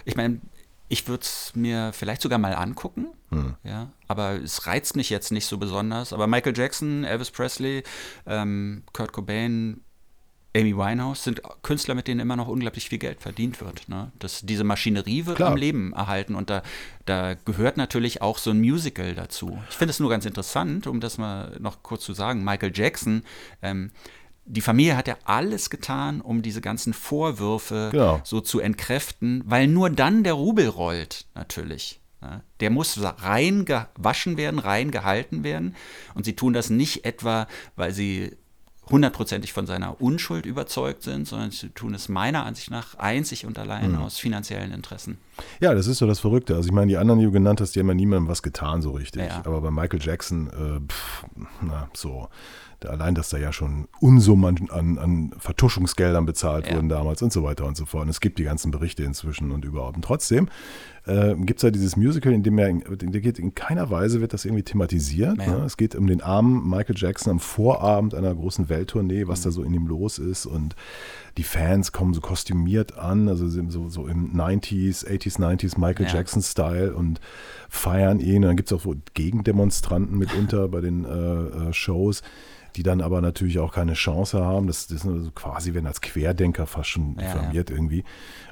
Ich 0.05 0.15
meine, 0.15 0.39
ich 0.87 1.07
würde 1.07 1.21
es 1.21 1.51
mir 1.55 1.91
vielleicht 1.93 2.21
sogar 2.21 2.39
mal 2.39 2.53
angucken. 2.53 3.07
Hm. 3.29 3.55
Ja, 3.63 3.89
aber 4.07 4.41
es 4.41 4.65
reizt 4.65 4.95
mich 4.95 5.09
jetzt 5.09 5.31
nicht 5.31 5.45
so 5.45 5.57
besonders. 5.57 6.13
Aber 6.13 6.27
Michael 6.27 6.57
Jackson, 6.57 7.03
Elvis 7.03 7.29
Presley, 7.29 7.83
ähm, 8.25 8.83
Kurt 8.91 9.13
Cobain, 9.13 9.81
Amy 10.55 10.75
Winehouse 10.75 11.23
sind 11.23 11.41
Künstler, 11.61 11.93
mit 11.93 12.07
denen 12.07 12.19
immer 12.19 12.35
noch 12.35 12.47
unglaublich 12.47 12.89
viel 12.89 12.97
Geld 12.97 13.21
verdient 13.21 13.61
wird. 13.61 13.87
Ne? 13.87 14.11
Das, 14.17 14.41
diese 14.41 14.63
Maschinerie 14.63 15.25
wird 15.25 15.35
Klar. 15.35 15.51
am 15.51 15.57
Leben 15.57 15.93
erhalten 15.93 16.33
und 16.35 16.49
da, 16.49 16.63
da 17.05 17.35
gehört 17.35 17.77
natürlich 17.77 18.21
auch 18.21 18.39
so 18.39 18.49
ein 18.49 18.59
Musical 18.59 19.13
dazu. 19.13 19.59
Ich 19.69 19.75
finde 19.75 19.91
es 19.91 19.99
nur 19.99 20.09
ganz 20.09 20.25
interessant, 20.25 20.87
um 20.87 20.99
das 20.99 21.17
mal 21.17 21.55
noch 21.59 21.83
kurz 21.83 22.03
zu 22.03 22.13
sagen. 22.13 22.43
Michael 22.43 22.71
Jackson, 22.73 23.23
ähm, 23.61 23.91
die 24.45 24.61
Familie 24.61 24.97
hat 24.97 25.07
ja 25.07 25.17
alles 25.25 25.69
getan, 25.69 26.21
um 26.21 26.41
diese 26.41 26.61
ganzen 26.61 26.93
Vorwürfe 26.93 27.89
genau. 27.91 28.19
so 28.23 28.41
zu 28.41 28.59
entkräften, 28.59 29.43
weil 29.45 29.67
nur 29.67 29.91
dann 29.91 30.23
der 30.23 30.33
Rubel 30.33 30.67
rollt, 30.67 31.27
natürlich. 31.35 32.01
Ne? 32.21 32.41
Der 32.59 32.71
muss 32.71 32.99
rein 33.21 33.65
gewaschen 33.65 34.37
werden, 34.37 34.59
rein 34.59 34.89
gehalten 34.89 35.43
werden. 35.43 35.75
Und 36.15 36.25
sie 36.25 36.35
tun 36.35 36.53
das 36.53 36.71
nicht 36.71 37.05
etwa, 37.05 37.47
weil 37.75 37.91
sie 37.91 38.35
hundertprozentig 38.89 39.53
von 39.53 39.65
seiner 39.65 40.01
Unschuld 40.01 40.45
überzeugt 40.45 41.03
sind, 41.03 41.27
sondern 41.27 41.51
sie 41.51 41.69
tun 41.69 41.93
es 41.93 42.09
meiner 42.09 42.45
Ansicht 42.45 42.71
nach 42.71 42.95
einzig 42.95 43.45
und 43.45 43.59
allein 43.59 43.91
mhm. 43.91 43.99
aus 43.99 44.17
finanziellen 44.17 44.71
Interessen. 44.71 45.17
Ja, 45.59 45.73
das 45.73 45.87
ist 45.87 45.99
so 45.99 46.07
das 46.07 46.19
Verrückte. 46.19 46.55
Also 46.55 46.67
ich 46.67 46.73
meine, 46.73 46.87
die 46.87 46.97
anderen, 46.97 47.19
die 47.19 47.25
du 47.25 47.31
genannt 47.31 47.61
hast, 47.61 47.75
die 47.75 47.79
haben 47.79 47.87
ja 47.87 47.93
niemandem 47.93 48.27
was 48.27 48.41
getan 48.41 48.81
so 48.81 48.91
richtig. 48.91 49.23
Ja. 49.23 49.41
Aber 49.45 49.61
bei 49.61 49.71
Michael 49.71 50.01
Jackson, 50.01 50.47
äh, 50.47 50.79
pff, 50.91 51.25
na, 51.61 51.89
so 51.93 52.29
Allein, 52.87 53.13
dass 53.13 53.29
da 53.29 53.37
ja 53.37 53.51
schon 53.51 53.87
Unsummen 53.99 54.69
an, 54.69 54.97
an 54.97 55.31
Vertuschungsgeldern 55.37 56.25
bezahlt 56.25 56.67
Ja. 56.67 56.75
wurden 56.75 56.87
damals 56.87 57.21
und 57.21 57.33
so 57.33 57.43
weiter 57.43 57.65
und 57.65 57.75
so 57.75 57.85
fort. 57.85 58.03
Und 58.03 58.09
es 58.09 58.21
gibt 58.21 58.39
die 58.39 58.43
ganzen 58.43 58.71
Berichte 58.71 59.03
inzwischen 59.03 59.51
und 59.51 59.65
überhaupt. 59.65 59.97
Und 59.97 60.05
trotzdem 60.05 60.49
äh, 61.05 61.35
gibt 61.35 61.59
es 61.59 61.63
ja 61.63 61.71
dieses 61.71 61.95
Musical, 61.95 62.33
in 62.33 62.43
dem 62.43 62.57
er, 62.57 62.67
in, 62.69 62.81
in, 62.81 63.11
der 63.11 63.21
geht, 63.21 63.39
in 63.39 63.55
keiner 63.55 63.89
Weise 63.89 64.21
wird 64.21 64.33
das 64.33 64.45
irgendwie 64.45 64.63
thematisiert. 64.63 65.37
Ne? 65.37 65.63
Es 65.65 65.77
geht 65.77 65.95
um 65.95 66.07
den 66.07 66.21
armen 66.21 66.69
Michael 66.69 66.95
Jackson 66.97 67.31
am 67.31 67.39
Vorabend 67.39 68.13
einer 68.15 68.33
großen 68.35 68.69
Welttournee, 68.69 69.27
was 69.27 69.41
da 69.41 69.51
so 69.51 69.63
in 69.63 69.73
ihm 69.73 69.87
los 69.87 70.19
ist. 70.19 70.45
Und 70.45 70.75
die 71.37 71.43
Fans 71.43 71.91
kommen 71.91 72.13
so 72.13 72.21
kostümiert 72.21 72.97
an, 72.97 73.27
also 73.29 73.47
so, 73.47 73.89
so 73.89 74.07
im 74.07 74.35
90s, 74.35 75.05
80s, 75.07 75.39
90s 75.39 75.79
Michael 75.79 76.07
Ja. 76.07 76.15
Jackson-Style 76.15 76.93
und 76.95 77.19
feiern 77.69 78.19
ihn. 78.19 78.37
Und 78.37 78.49
dann 78.49 78.57
gibt 78.57 78.71
es 78.71 78.77
auch 78.77 78.81
so 78.83 78.95
Gegendemonstranten 79.13 80.17
mitunter 80.17 80.67
bei 80.67 80.81
den 80.81 81.05
äh, 81.05 81.09
äh, 81.09 81.73
Shows, 81.73 82.23
die 82.75 82.83
dann 82.83 83.01
aber 83.01 83.21
natürlich 83.21 83.59
auch 83.59 83.73
keine 83.73 83.93
Chance 83.93 84.43
haben. 84.43 84.67
Das, 84.67 84.87
das 84.87 85.01
sind 85.01 85.13
also 85.13 85.31
quasi, 85.31 85.73
werden 85.73 85.87
als 85.87 86.01
Querdenker 86.01 86.67
fast 86.67 86.89
schon 86.89 87.15
Ja, 87.15 87.21
ja. 87.23 87.33
diffamiert 87.33 87.69
irgendwie. 87.69 88.03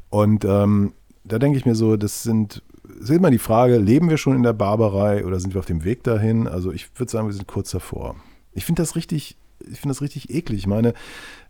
Und 0.09 0.45
ähm, 0.45 0.93
da 1.27 1.39
denke 1.39 1.57
ich 1.57 1.65
mir 1.65 1.75
so, 1.75 1.97
das 1.97 2.23
sind, 2.23 2.63
ist 2.99 3.09
immer 3.09 3.31
die 3.31 3.37
Frage, 3.37 3.77
leben 3.77 4.09
wir 4.09 4.17
schon 4.17 4.35
in 4.35 4.43
der 4.43 4.53
Barbarei 4.53 5.25
oder 5.25 5.39
sind 5.39 5.53
wir 5.53 5.59
auf 5.59 5.65
dem 5.65 5.83
Weg 5.83 6.03
dahin? 6.03 6.47
Also 6.47 6.71
ich 6.71 6.87
würde 6.95 7.11
sagen, 7.11 7.27
wir 7.27 7.33
sind 7.33 7.47
kurz 7.47 7.71
davor. 7.71 8.15
Ich 8.53 8.65
finde 8.65 8.81
das 8.81 8.95
richtig, 8.95 9.37
ich 9.59 9.79
finde 9.79 9.89
das 9.89 10.01
richtig 10.01 10.29
eklig. 10.33 10.59
Ich 10.59 10.67
meine, 10.67 10.93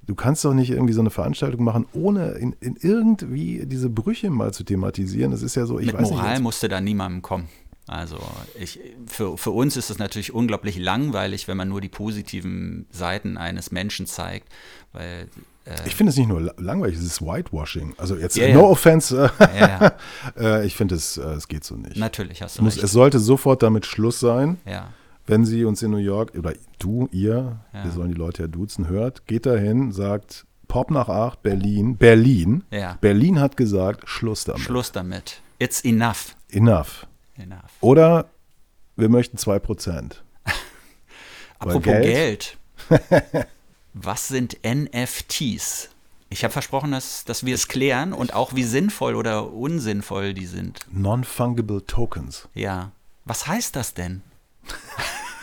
du 0.06 0.16
kannst 0.16 0.44
doch 0.46 0.54
nicht 0.54 0.72
irgendwie 0.72 0.94
so 0.94 1.02
eine 1.02 1.10
Veranstaltung 1.10 1.64
machen, 1.64 1.86
ohne 1.94 2.32
in, 2.32 2.54
in 2.60 2.76
irgendwie 2.82 3.66
diese 3.66 3.90
Brüche 3.90 4.30
mal 4.30 4.54
zu 4.54 4.64
thematisieren. 4.64 5.32
Das 5.32 5.42
ist 5.42 5.56
ja 5.56 5.66
so, 5.66 5.80
ich 5.80 5.88
Mit 5.88 5.96
weiß 5.96 6.10
Moral 6.10 6.34
nicht. 6.34 6.44
musste 6.44 6.68
da 6.70 6.82
niemandem 6.82 7.22
kommen. 7.22 7.48
Also 7.88 8.18
ich, 8.60 8.80
für, 9.08 9.38
für 9.38 9.52
uns 9.52 9.78
ist 9.78 9.90
es 9.90 9.98
natürlich 9.98 10.34
unglaublich 10.34 10.78
langweilig, 10.78 11.48
wenn 11.48 11.58
man 11.58 11.70
nur 11.70 11.80
die 11.82 11.90
positiven 11.90 12.86
Seiten 12.92 13.38
eines 13.38 13.72
Menschen 13.72 14.06
zeigt, 14.08 14.50
weil 14.92 15.28
Ich 15.86 15.96
finde 15.96 16.10
es 16.12 16.18
nicht 16.18 16.28
nur 16.28 16.42
la- 16.42 16.54
langweilig, 16.58 16.98
es 16.98 17.04
ist 17.06 17.22
Whitewashing. 17.22 17.94
Also 17.98 18.18
jetzt, 18.18 18.36
Ja, 18.36 18.54
no 18.54 18.62
ja. 18.62 18.66
offense, 18.68 19.32
äh, 19.40 19.60
ja, 19.60 19.92
äh, 20.38 20.66
ich 20.66 20.76
finde 20.76 20.96
es, 20.96 21.18
äh, 21.18 21.22
es 21.34 21.48
geht 21.48 21.64
so 21.64 21.76
nicht. 21.76 21.96
natürlich 21.98 22.42
hast 22.42 22.58
du 22.60 22.64
muss, 22.64 22.76
recht. 22.76 22.84
es 22.84 22.92
sollte 22.92 23.20
sofort 23.20 23.64
damit 23.64 23.86
Schluss 23.86 24.20
sein, 24.20 24.58
ja, 24.66 24.90
wenn 25.26 25.46
sie 25.46 25.64
uns 25.66 25.82
in 25.82 25.92
New 25.92 25.98
York, 25.98 26.34
oder 26.38 26.54
du, 26.80 27.08
ihr, 27.12 27.60
Ja. 27.74 27.84
wir 27.86 27.92
sollen 27.92 28.10
die 28.12 28.18
Leute 28.18 28.44
ja 28.44 28.48
duzen, 28.48 28.88
hört, 28.90 29.28
geht 29.28 29.46
dahin, 29.46 29.92
sagt 29.94 30.46
Pop 30.68 30.92
nach 30.92 31.08
acht, 31.08 31.42
Berlin, 31.44 31.96
Berlin. 31.96 32.64
Ja. 32.72 32.98
Berlin 33.00 33.40
hat 33.40 33.56
gesagt, 33.56 34.08
Schluss 34.10 34.44
damit. 34.44 34.62
Schluss 34.62 34.92
damit. 34.92 35.42
It's 35.60 35.82
enough. 35.86 36.36
Enough. 36.50 37.07
Enough. 37.40 37.72
Oder 37.82 38.30
wir 38.96 39.10
möchten 39.10 39.38
2%. 39.38 40.16
Apropos 41.60 41.84
Geld- 41.84 42.04
Geld. 42.04 42.58
Was 43.94 44.28
sind 44.28 44.58
NFTs? 44.66 45.90
Ich 46.30 46.44
habe 46.44 46.52
versprochen, 46.52 46.92
dass, 46.92 47.24
dass 47.26 47.46
wir 47.46 47.56
es 47.56 47.68
klären 47.68 48.12
und 48.14 48.34
auch 48.34 48.54
wie 48.54 48.64
sinnvoll 48.64 49.16
oder 49.16 49.52
unsinnvoll 49.54 50.34
die 50.34 50.46
sind. 50.46 50.80
Non-Fungible 50.92 51.86
Tokens. 51.86 52.48
Ja. 52.54 52.92
Was 53.26 53.48
heißt 53.48 53.76
das 53.76 53.94
denn? 53.94 54.22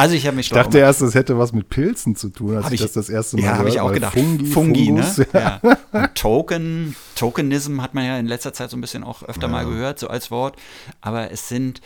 also 0.00 0.14
ich 0.14 0.26
habe 0.26 0.36
mich 0.36 0.46
Ich 0.46 0.52
dachte 0.52 0.78
erst, 0.78 1.02
das 1.02 1.14
hätte 1.14 1.38
was 1.38 1.52
mit 1.52 1.68
Pilzen 1.68 2.16
zu 2.16 2.30
tun, 2.30 2.56
als 2.56 2.66
Hab 2.66 2.72
ich, 2.72 2.80
das 2.80 2.92
das 2.92 3.08
erste 3.08 3.36
Mal 3.36 3.44
Ja, 3.44 3.58
habe 3.58 3.68
ich 3.68 3.80
auch 3.80 3.92
gedacht. 3.92 4.14
Fungi, 4.14 4.46
Fungi 4.46 4.86
Fungus, 4.86 5.18
ne? 5.18 5.26
Ja. 5.34 6.06
Token, 6.14 6.96
Tokenism 7.14 7.82
hat 7.82 7.94
man 7.94 8.04
ja 8.04 8.18
in 8.18 8.26
letzter 8.26 8.52
Zeit 8.52 8.70
so 8.70 8.76
ein 8.76 8.80
bisschen 8.80 9.04
auch 9.04 9.22
öfter 9.22 9.46
mal 9.46 9.66
gehört, 9.66 9.98
so 9.98 10.08
als 10.08 10.30
Wort. 10.30 10.56
Aber 11.00 11.30
es 11.30 11.48
sind. 11.48 11.80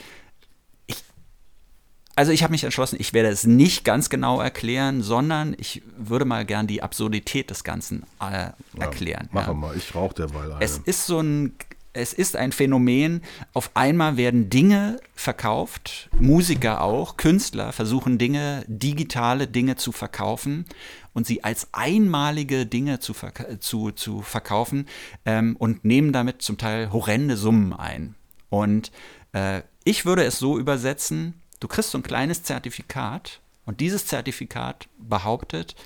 Also 2.17 2.31
ich 2.31 2.45
habe 2.45 2.53
mich 2.53 2.63
entschlossen, 2.63 2.97
ich 3.01 3.13
werde 3.13 3.29
es 3.29 3.45
nicht 3.45 3.85
ganz 3.85 4.09
genau 4.09 4.41
erklären, 4.41 5.03
sondern 5.03 5.57
ich 5.59 5.83
würde 5.99 6.25
mal 6.25 6.45
gern 6.45 6.69
die 6.69 6.81
Absurdität 6.81 7.51
des 7.51 7.65
Ganzen 7.65 8.05
äh, 8.21 8.51
erklären. 8.81 9.29
Mach 9.33 9.49
ja. 9.49 9.53
mal, 9.53 9.77
ich 9.77 9.93
rauche 9.97 10.15
derweil 10.15 10.53
eine. 10.53 10.65
Es 10.65 10.79
ist 10.79 11.07
so 11.07 11.19
ein, 11.19 11.55
es 11.95 12.13
ist 12.13 12.37
ein 12.37 12.53
Phänomen, 12.53 13.23
auf 13.55 13.71
einmal 13.75 14.17
werden 14.17 14.51
Dinge 14.51 15.01
verkauft, 15.15 16.11
Musiker 16.19 16.83
auch, 16.83 17.17
Künstler 17.17 17.73
versuchen 17.73 18.19
Dinge, 18.19 18.65
digitale 18.67 19.47
Dinge 19.47 19.77
zu 19.77 19.93
verkaufen 19.93 20.67
und 21.15 21.27
sie 21.27 21.45
als 21.45 21.69
einmalige 21.73 22.67
Dinge 22.67 22.99
zu, 22.99 23.15
verka 23.15 23.61
zu, 23.61 23.93
zu 23.93 24.23
verkaufen 24.23 24.87
ähm, 25.25 25.57
und 25.57 25.85
nehmen 25.85 26.13
damit 26.13 26.43
zum 26.43 26.59
Teil 26.59 26.93
horrende 26.93 27.37
Summen 27.37 27.73
ein. 27.73 28.17
Und 28.51 28.91
äh, 29.33 29.63
ich 29.85 30.05
würde 30.05 30.25
es 30.25 30.39
so 30.39 30.59
übersetzen, 30.59 31.41
du 31.61 31.69
kriegst 31.69 31.93
so 31.93 31.99
ein 31.99 32.03
kleines 32.03 32.43
Zertifikat 32.43 33.41
und 33.65 33.81
dieses 33.81 34.07
Zertifikat 34.07 34.89
behauptet, 34.99 35.77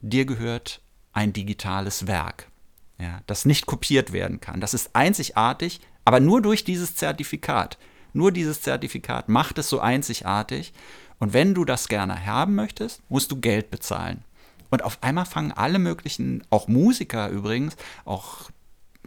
dir 0.00 0.24
gehört 0.24 0.80
ein 1.12 1.34
digitales 1.34 2.06
Werk, 2.06 2.48
ja, 3.02 3.20
das 3.26 3.44
nicht 3.44 3.66
kopiert 3.66 4.12
werden 4.12 4.40
kann. 4.40 4.60
Das 4.60 4.74
ist 4.74 4.94
einzigartig, 4.94 5.80
aber 6.04 6.20
nur 6.20 6.40
durch 6.40 6.64
dieses 6.64 6.94
Zertifikat. 6.94 7.76
Nur 8.12 8.30
dieses 8.30 8.62
Zertifikat 8.62 9.28
macht 9.28 9.58
es 9.58 9.68
so 9.68 9.80
einzigartig. 9.80 10.72
Und 11.18 11.32
wenn 11.32 11.54
du 11.54 11.64
das 11.64 11.88
gerne 11.88 12.24
haben 12.26 12.54
möchtest, 12.54 13.02
musst 13.08 13.32
du 13.32 13.40
Geld 13.40 13.70
bezahlen. 13.70 14.22
Und 14.70 14.84
auf 14.84 15.02
einmal 15.02 15.26
fangen 15.26 15.52
alle 15.52 15.78
möglichen, 15.78 16.44
auch 16.48 16.68
Musiker 16.68 17.28
übrigens, 17.28 17.76
auch 18.04 18.50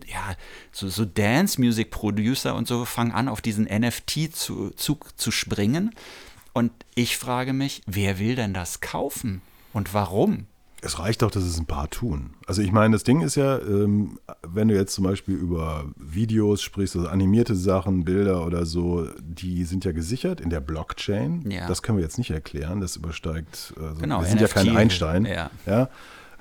ja, 0.06 0.36
so, 0.72 0.90
so 0.90 1.06
Dance-Music-Producer 1.06 2.54
und 2.54 2.68
so 2.68 2.84
fangen 2.86 3.14
an, 3.14 3.30
auf 3.30 3.42
diesen 3.42 3.66
NFT-Zug 3.66 4.78
zu, 4.78 5.00
zu 5.16 5.32
springen. 5.32 5.96
Und 6.54 6.72
ich 6.96 7.18
frage 7.18 7.54
mich, 7.54 7.82
wer 7.86 8.20
will 8.20 8.36
denn 8.36 8.54
das 8.54 8.82
kaufen 8.82 9.42
und 9.74 9.94
warum? 9.94 10.48
Es 10.82 11.00
reicht 11.00 11.22
doch, 11.24 11.32
dass 11.32 11.44
es 11.44 11.58
ein 11.58 11.66
paar 11.66 11.90
tun. 11.90 12.36
Also 12.46 12.62
ich 12.62 12.72
meine, 12.72 12.94
das 12.94 13.04
Ding 13.04 13.22
ist 13.22 13.36
ja, 13.36 13.58
ähm, 13.60 14.20
wenn 14.44 14.68
du 14.68 14.76
jetzt 14.76 14.94
zum 14.94 15.04
Beispiel 15.04 15.36
über 15.36 15.86
Videos 15.96 16.62
sprichst, 16.62 16.96
also 16.96 17.08
animierte 17.08 17.56
Sachen, 17.56 18.04
Bilder 18.06 18.46
oder 18.46 18.66
so, 18.66 19.08
die 19.20 19.64
sind 19.64 19.84
ja 19.86 19.94
gesichert 19.94 20.42
in 20.42 20.50
der 20.50 20.60
Blockchain. 20.60 21.50
Ja. 21.50 21.68
Das 21.68 21.82
können 21.82 21.98
wir 21.98 22.04
jetzt 22.04 22.18
nicht 22.18 22.30
erklären. 22.32 22.82
Das 22.82 22.96
übersteigt, 22.98 23.74
also 23.82 24.00
Genau, 24.02 24.20
wir 24.22 24.28
sind 24.28 24.42
ja 24.42 24.48
kein 24.48 24.68
NFT, 24.68 24.78
Einstein. 24.78 25.26
ja. 25.26 25.50
Ja? 25.66 25.90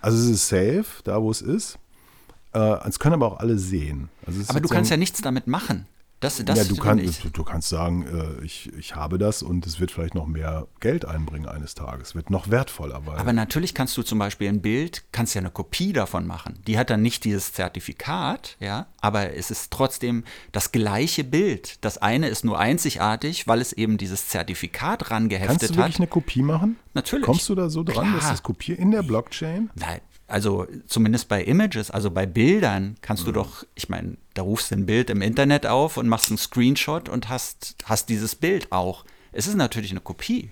Also 0.03 0.19
es 0.19 0.27
ist 0.29 0.49
safe, 0.49 0.85
da 1.05 1.23
wo 1.23 1.31
es 1.31 1.41
ist. 1.41 1.79
Äh, 2.53 2.87
es 2.87 2.99
können 2.99 3.15
aber 3.15 3.27
auch 3.27 3.39
alle 3.41 3.59
sehen. 3.59 4.11
Also 4.27 4.43
Aber 4.49 4.61
du 4.61 4.69
kannst 4.69 4.91
ja 4.91 4.99
nichts 4.99 5.23
damit 5.23 5.47
machen. 5.47 5.87
Das, 6.25 6.43
das 6.45 6.59
ja, 6.59 6.65
du, 6.65 6.77
kannst, 6.77 7.05
ich- 7.05 7.21
du, 7.21 7.29
du 7.31 7.45
kannst 7.45 7.69
sagen, 7.69 8.07
äh, 8.07 8.45
ich, 8.45 8.73
ich 8.79 8.97
habe 8.97 9.19
das 9.19 9.43
und 9.43 9.67
es 9.67 9.79
wird 9.79 9.91
vielleicht 9.91 10.15
noch 10.15 10.27
mehr 10.27 10.67
Geld 10.81 11.05
einbringen 11.05 11.47
eines 11.47 11.75
Tages. 11.75 12.15
Wird 12.15 12.31
noch 12.31 12.51
wertvoller. 12.51 13.03
Aber 13.17 13.33
natürlich 13.33 13.75
kannst 13.75 13.97
du 13.97 14.03
zum 14.03 14.19
Beispiel 14.19 14.49
ein 14.49 14.63
Bild, 14.63 15.05
kannst 15.13 15.35
ja 15.35 15.41
eine 15.41 15.51
Kopie 15.51 15.93
davon 15.93 16.27
machen. 16.27 16.59
Die 16.67 16.79
hat 16.79 16.89
dann 16.91 17.03
nicht 17.03 17.25
dieses 17.25 17.53
Zertifikat, 17.53 18.57
ja, 18.61 18.87
aber 19.01 19.35
es 19.35 19.51
ist 19.51 19.71
trotzdem 19.71 20.25
das 20.53 20.73
gleiche 20.73 21.25
Bild. 21.25 21.85
Das 21.85 21.99
eine 21.99 22.29
ist 22.29 22.45
nur 22.45 22.59
einzigartig, 22.59 23.47
weil 23.47 23.61
es 23.61 23.73
eben 23.73 23.99
dieses 23.99 24.29
Zertifikat 24.29 25.01
kannst 25.01 25.11
rangeheftet 25.11 25.71
du 25.71 25.77
wirklich 25.77 25.95
hat. 25.97 26.01
eine 26.01 26.07
Kopie 26.09 26.43
machen? 26.43 26.77
Natürlich. 26.95 27.25
Kommst 27.27 27.49
du 27.49 27.55
da 27.55 27.69
so 27.69 27.83
dran, 27.83 28.13
dass 28.13 28.21
Klar. 28.21 28.31
das 28.33 28.43
Kopier 28.43 28.79
in 28.79 28.91
der 28.91 29.03
Blockchain? 29.03 29.71
Nein, 29.75 30.01
also 30.27 30.67
zumindest 30.87 31.29
bei 31.29 31.43
Images, 31.45 31.91
also 31.91 32.11
bei 32.11 32.27
Bildern 32.27 32.97
kannst 33.03 33.27
du 33.27 33.33
doch, 33.33 33.65
ich 33.75 33.89
meine, 33.89 34.17
da 34.35 34.43
rufst 34.43 34.71
du 34.71 34.77
ein 34.77 34.87
Bild 34.87 35.11
im 35.11 35.23
Internet 35.23 35.67
auf 35.67 35.97
und 35.97 36.09
machst 36.09 36.29
einen 36.31 36.39
Screenshot 36.39 37.09
und 37.09 37.29
hast, 37.29 37.77
hast 37.85 38.09
dieses 38.09 38.35
Bild 38.35 38.73
auch. 38.73 39.05
Es 39.33 39.47
ist 39.47 39.57
natürlich 39.57 39.91
eine 39.91 40.01
Kopie, 40.01 40.51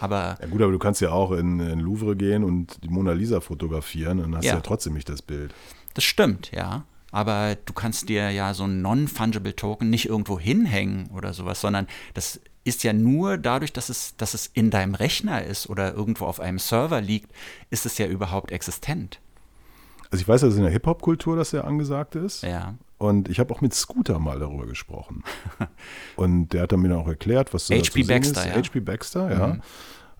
aber 0.00 0.36
Ja 0.40 0.48
gut, 0.48 0.60
aber 0.62 0.72
du 0.72 0.78
kannst 0.78 1.00
ja 1.00 1.10
auch 1.12 1.32
in, 1.32 1.60
in 1.60 1.78
Louvre 1.80 2.16
gehen 2.16 2.42
und 2.44 2.82
die 2.82 2.88
Mona 2.88 3.12
Lisa 3.12 3.40
fotografieren 3.40 4.18
und 4.20 4.36
hast 4.36 4.44
ja, 4.44 4.54
Ja. 4.54 4.60
trotzdem 4.60 4.94
nicht 4.94 5.08
das 5.08 5.22
Bild. 5.22 5.54
Das 5.94 6.04
stimmt, 6.04 6.50
ja. 6.52 6.84
Aber 7.10 7.56
du 7.66 7.74
kannst 7.74 8.08
dir 8.08 8.30
ja 8.30 8.54
so 8.54 8.64
ein 8.64 8.80
Non-Fungible 8.80 9.54
Token 9.54 9.90
nicht 9.90 10.08
irgendwo 10.08 10.40
hinhängen 10.40 11.10
oder 11.10 11.34
sowas, 11.34 11.60
sondern 11.60 11.86
das 12.14 12.40
ist 12.64 12.84
ja 12.84 12.92
nur 12.92 13.38
dadurch, 13.38 13.72
dass 13.72 13.88
es, 13.88 14.16
dass 14.16 14.34
es 14.34 14.46
in 14.46 14.70
deinem 14.70 14.94
Rechner 14.94 15.44
ist 15.44 15.68
oder 15.68 15.94
irgendwo 15.94 16.26
auf 16.26 16.40
einem 16.40 16.58
Server 16.58 17.00
liegt, 17.00 17.32
ist 17.70 17.86
es 17.86 17.98
ja 17.98 18.06
überhaupt 18.06 18.52
existent. 18.52 19.20
Also 20.10 20.22
ich 20.22 20.28
weiß, 20.28 20.42
dass 20.42 20.56
in 20.56 20.62
der 20.62 20.70
Hip-Hop-Kultur 20.70 21.36
das 21.36 21.50
sehr 21.50 21.64
angesagt 21.64 22.14
ist. 22.14 22.42
Ja. 22.42 22.74
Und 22.98 23.28
ich 23.28 23.40
habe 23.40 23.52
auch 23.52 23.60
mit 23.62 23.74
Scooter 23.74 24.18
mal 24.18 24.38
darüber 24.38 24.66
gesprochen. 24.66 25.24
und 26.16 26.50
der 26.52 26.62
hat 26.62 26.72
dann 26.72 26.80
mir 26.80 26.90
dann 26.90 26.98
auch 26.98 27.08
erklärt, 27.08 27.52
was 27.52 27.66
da 27.66 27.74
H.P. 27.74 28.04
Baxter, 28.04 28.42
ist. 28.42 28.46
ja. 28.46 28.56
Mhm. 28.56 28.64
H.P. 28.64 28.80
Baxter, 28.80 29.30
ja. 29.32 29.58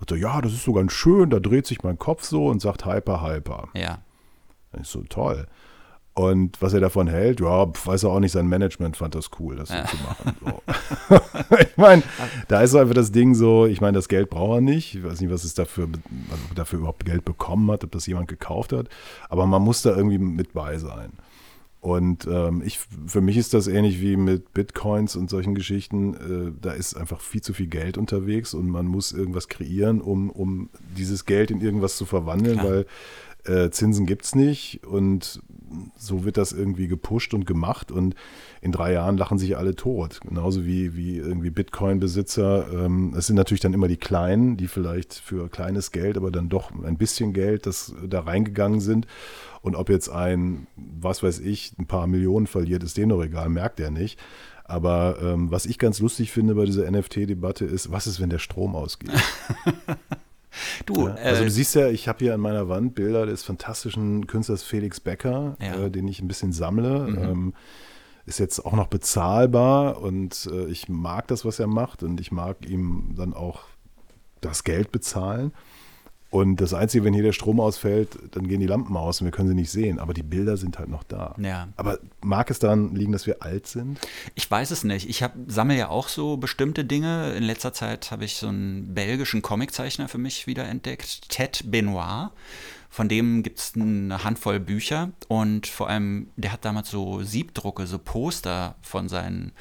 Hat 0.01 0.11
er, 0.11 0.17
ja, 0.17 0.41
das 0.41 0.53
ist 0.53 0.65
so 0.65 0.73
ganz 0.73 0.93
schön, 0.93 1.31
da 1.31 1.39
dreht 1.39 1.67
sich 1.67 1.85
mein 1.85 1.99
Kopf 1.99 2.25
so 2.25 2.49
und 2.49 2.61
sagt 2.61 2.87
Hyper, 2.87 3.23
Hyper. 3.23 3.69
Ja. 3.75 3.99
Das 4.73 4.83
ist 4.83 4.93
so 4.93 5.03
toll. 5.03 5.47
Und 6.15 6.61
was 6.61 6.75
er 6.75 6.81
davon 6.81 7.07
hält, 7.07 7.41
ja, 7.41 7.67
weiß 7.67 8.03
er 8.03 8.11
auch 8.11 8.21
nicht, 8.21 8.33
sein 8.33 8.47
Management 8.47 8.99
fand 8.99 9.15
das 9.15 9.31
cool, 9.39 9.57
das 9.57 9.71
so 9.71 9.75
zu 9.75 9.97
machen. 10.03 10.37
So. 10.41 11.57
ich 11.59 11.77
meine, 11.79 12.03
da 12.49 12.61
ist 12.61 12.75
einfach 12.75 12.95
das 12.95 13.13
Ding 13.13 13.35
so, 13.35 13.65
ich 13.65 13.81
meine, 13.81 13.97
das 13.97 14.09
Geld 14.09 14.29
braucht 14.29 14.59
er 14.59 14.61
nicht. 14.61 14.95
Ich 14.95 15.03
weiß 15.05 15.23
nicht, 15.23 15.31
was 15.31 15.45
es 15.45 15.55
dafür, 15.55 15.89
also 16.31 16.43
dafür 16.55 16.81
überhaupt 16.81 17.07
Geld 17.07 17.25
bekommen 17.25 17.71
hat, 17.71 17.83
ob 17.83 17.93
das 17.93 18.07
jemand 18.07 18.29
gekauft 18.29 18.75
hat. 18.75 18.89
Aber 19.31 19.47
man 19.47 19.63
muss 19.63 19.81
da 19.81 19.97
irgendwie 19.97 20.19
mit 20.19 20.53
bei 20.53 20.77
sein. 20.77 21.13
Und 21.81 22.29
ähm, 22.31 22.63
ich, 22.65 22.79
für 23.07 23.21
mich 23.21 23.37
ist 23.37 23.55
das 23.55 23.67
ähnlich 23.67 24.01
wie 24.01 24.17
mit 24.17 24.53
Bitcoins 24.53 25.17
und 25.17 25.31
solchen 25.31 25.55
Geschichten. 25.55 26.15
Äh, 26.15 26.53
da 26.61 26.73
ist 26.73 26.95
einfach 26.95 27.21
viel 27.21 27.41
zu 27.41 27.55
viel 27.55 27.67
Geld 27.67 27.99
unterwegs 27.99 28.55
und 28.55 28.69
man 28.69 28.87
muss 28.87 29.11
irgendwas 29.11 29.49
kreieren, 29.49 30.01
um, 30.01 30.31
um 30.31 30.69
dieses 30.97 31.25
Geld 31.25 31.51
in 31.51 31.61
irgendwas 31.61 31.97
zu 31.97 32.05
verwandeln, 32.05 32.59
Klar. 32.59 32.71
weil 32.71 32.87
äh, 33.45 33.71
Zinsen 33.71 34.07
gibt 34.07 34.25
es 34.25 34.37
nicht 34.37 34.85
und 34.85 35.43
so 35.97 36.25
wird 36.25 36.37
das 36.37 36.53
irgendwie 36.53 36.89
gepusht 36.89 37.35
und 37.35 37.47
gemacht 37.47 37.91
und 37.91 38.15
in 38.61 38.73
drei 38.73 38.93
Jahren 38.93 39.17
lachen 39.17 39.39
sich 39.39 39.57
alle 39.57 39.75
tot. 39.75 40.21
Genauso 40.21 40.65
wie, 40.65 40.95
wie 40.97 41.17
irgendwie 41.17 41.51
Bitcoin-Besitzer. 41.51 42.67
Ähm, 42.73 43.15
es 43.17 43.27
sind 43.27 43.37
natürlich 43.37 43.61
dann 43.61 43.75
immer 43.75 43.89
die 43.89 43.97
Kleinen, 43.97 44.57
die 44.57 44.69
vielleicht 44.69 45.15
für 45.15 45.49
kleines 45.49 45.91
Geld, 45.91 46.17
aber 46.17 46.31
dann 46.31 46.49
doch 46.49 46.71
ein 46.85 46.97
bisschen 46.97 47.33
Geld, 47.33 47.67
das 47.67 47.95
da 48.07 48.21
reingegangen 48.21 48.81
sind. 48.81 49.07
Und 49.63 49.77
ob 49.77 49.89
jetzt 49.91 50.09
ein, 50.09 50.67
was 50.77 51.23
weiß 51.23 51.41
ich, 51.41 51.73
ein 51.79 51.87
paar 51.87 52.07
Millionen 52.07 52.47
verliert, 52.47 52.83
ist 52.83 52.97
dem 52.97 53.09
noch 53.09 53.23
egal, 53.23 53.49
merkt 53.49 53.81
er 53.81 53.91
nicht. 53.91 54.19
Aber 54.65 55.19
ähm, 55.23 55.51
was 55.51 55.67
ich 55.67 55.79
ganz 55.79 55.99
lustig 56.01 56.33
finde 56.33 56.55
bei 56.55 56.65
dieser 56.65 56.91
NFT-Debatte 56.91 57.65
ist, 57.65 57.93
was 57.93 58.07
ist, 58.07 58.21
wenn 58.21 58.31
der 58.31 58.39
Strom 58.39 58.75
ausgeht? 58.75 59.11
Du, 60.87 61.09
ja, 61.09 61.15
also 61.15 61.43
äh, 61.43 61.45
du 61.47 61.51
siehst 61.51 61.75
ja, 61.75 61.89
ich 61.89 62.09
habe 62.09 62.19
hier 62.21 62.35
an 62.35 62.41
meiner 62.41 62.69
Wand 62.69 62.95
Bilder 62.95 63.27
des 63.27 63.43
fantastischen 63.43 64.27
Künstlers 64.27 64.63
Felix 64.63 65.01
Becker, 65.01 65.57
ja. 65.61 65.85
äh, 65.85 65.91
den 65.91 66.07
ich 66.09 66.21
ein 66.21 66.29
bisschen 66.29 66.53
sammle. 66.53 67.01
Mhm. 67.01 67.19
Ähm, 67.19 67.55
ist 68.25 68.39
jetzt 68.39 68.65
auch 68.65 68.75
noch 68.75 68.87
bezahlbar 68.87 70.01
und 70.01 70.49
äh, 70.53 70.67
ich 70.67 70.89
mag 70.89 71.27
das, 71.27 71.45
was 71.45 71.59
er 71.59 71.67
macht 71.67 72.03
und 72.05 72.21
ich 72.21 72.31
mag 72.31 72.69
ihm 72.69 73.15
dann 73.17 73.35
auch 73.35 73.65
das 74.41 74.63
Geld 74.63 74.93
bezahlen. 74.93 75.53
Und 76.33 76.63
das 76.63 76.73
Einzige, 76.73 77.05
wenn 77.05 77.13
hier 77.13 77.23
der 77.23 77.35
Strom 77.35 77.61
ausfällt, 77.61 78.19
dann 78.31 78.49
gehen 78.49 78.59
die 78.59 78.67
Lampen 78.67 78.97
aus 78.97 79.21
und 79.21 79.27
wir 79.27 79.33
können 79.33 79.49
sie 79.49 79.55
nicht 79.55 79.71
sehen. 79.71 79.99
Aber 79.99 80.15
die 80.15 80.23
Bilder 80.23 80.57
sind 80.57 80.79
halt 80.79 80.89
noch 80.89 81.03
da. 81.03 81.37
Ja. 81.39 81.69
Aber 81.77 81.99
mag 82.23 82.51
es 82.51 82.59
daran 82.59 82.95
liegen, 82.95 83.13
dass 83.13 83.27
wir 83.27 83.43
alt 83.43 83.67
sind? 83.67 84.01
Ich 84.35 84.51
weiß 84.51 84.71
es 84.71 84.83
nicht. 84.83 85.11
Ich 85.11 85.23
sammle 85.47 85.77
ja 85.77 85.91
auch 85.91 86.09
so 86.09 86.39
bestimmte 86.39 86.87
Dinge. 86.87 87.35
In 87.35 87.43
letzter 87.43 87.75
Zeit 87.75 88.11
habe 88.11 88.25
ich 88.25 88.37
so 88.37 88.49
einen 88.49 88.95
belgischen 88.95 89.43
Comiczeichner 89.43 90.09
für 90.09 90.17
mich 90.17 90.47
wieder 90.47 90.65
entdeckt, 90.65 91.29
Ted 91.29 91.71
Benoit. 91.71 92.31
Von 92.89 93.11
dem 93.11 93.43
gibt 93.43 93.59
es 93.59 93.73
eine 93.75 94.25
Handvoll 94.25 94.59
Bücher 94.59 95.11
und 95.29 95.67
vor 95.67 95.91
allem, 95.91 96.29
der 96.37 96.53
hat 96.53 96.65
damals 96.65 96.91
so 96.91 97.23
Siebdrucke, 97.23 97.87
so 97.87 97.99
Poster 97.99 98.75
von 98.81 99.11
seinen 99.11 99.53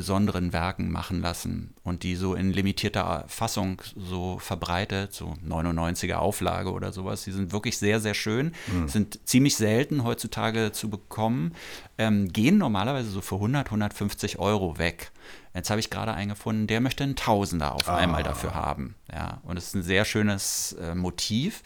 besonderen 0.00 0.54
Werken 0.54 0.90
machen 0.90 1.20
lassen 1.20 1.74
und 1.82 2.04
die 2.04 2.16
so 2.16 2.34
in 2.34 2.54
limitierter 2.54 3.26
Fassung 3.28 3.82
so 3.94 4.38
verbreitet, 4.38 5.12
so 5.12 5.34
99er 5.46 6.14
Auflage 6.14 6.72
oder 6.72 6.90
sowas. 6.90 7.24
Die 7.24 7.32
sind 7.32 7.52
wirklich 7.52 7.76
sehr, 7.76 8.00
sehr 8.00 8.14
schön, 8.14 8.52
mhm. 8.72 8.88
sind 8.88 9.20
ziemlich 9.28 9.56
selten 9.56 10.02
heutzutage 10.02 10.72
zu 10.72 10.88
bekommen, 10.88 11.52
ähm, 11.98 12.32
gehen 12.32 12.56
normalerweise 12.56 13.10
so 13.10 13.20
für 13.20 13.34
100, 13.34 13.66
150 13.66 14.38
Euro 14.38 14.78
weg. 14.78 15.12
Jetzt 15.54 15.68
habe 15.68 15.80
ich 15.80 15.90
gerade 15.90 16.14
einen 16.14 16.30
gefunden, 16.30 16.66
der 16.66 16.80
möchte 16.80 17.04
einen 17.04 17.14
Tausender 17.14 17.74
auf 17.74 17.86
ah. 17.86 17.96
einmal 17.96 18.22
dafür 18.22 18.54
haben. 18.54 18.94
Ja, 19.12 19.42
und 19.44 19.58
es 19.58 19.66
ist 19.66 19.74
ein 19.74 19.82
sehr 19.82 20.06
schönes 20.06 20.78
äh, 20.80 20.94
Motiv. 20.94 21.62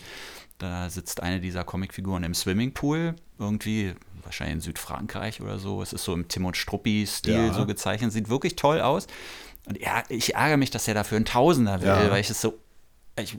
Da 0.58 0.90
sitzt 0.90 1.22
eine 1.22 1.38
dieser 1.38 1.62
Comicfiguren 1.62 2.24
im 2.24 2.34
Swimmingpool, 2.34 3.14
irgendwie 3.38 3.94
wahrscheinlich 4.24 4.54
in 4.54 4.60
Südfrankreich 4.60 5.40
oder 5.40 5.58
so. 5.58 5.82
Es 5.82 5.92
ist 5.92 6.04
so 6.04 6.14
im 6.14 6.28
Tim 6.28 6.44
und 6.46 6.56
Struppi-Stil 6.56 7.34
ja. 7.34 7.52
so 7.52 7.66
gezeichnet, 7.66 8.12
sieht 8.12 8.28
wirklich 8.28 8.56
toll 8.56 8.80
aus. 8.80 9.06
Und 9.66 9.80
ja, 9.80 10.02
ich 10.08 10.34
ärgere 10.34 10.56
mich, 10.56 10.70
dass 10.70 10.88
er 10.88 10.94
dafür 10.94 11.16
einen 11.16 11.24
Tausender 11.24 11.80
will, 11.80 11.88
ja. 11.88 12.10
weil 12.10 12.20
ich 12.20 12.30
es 12.30 12.40
so, 12.40 12.58
ich 13.18 13.38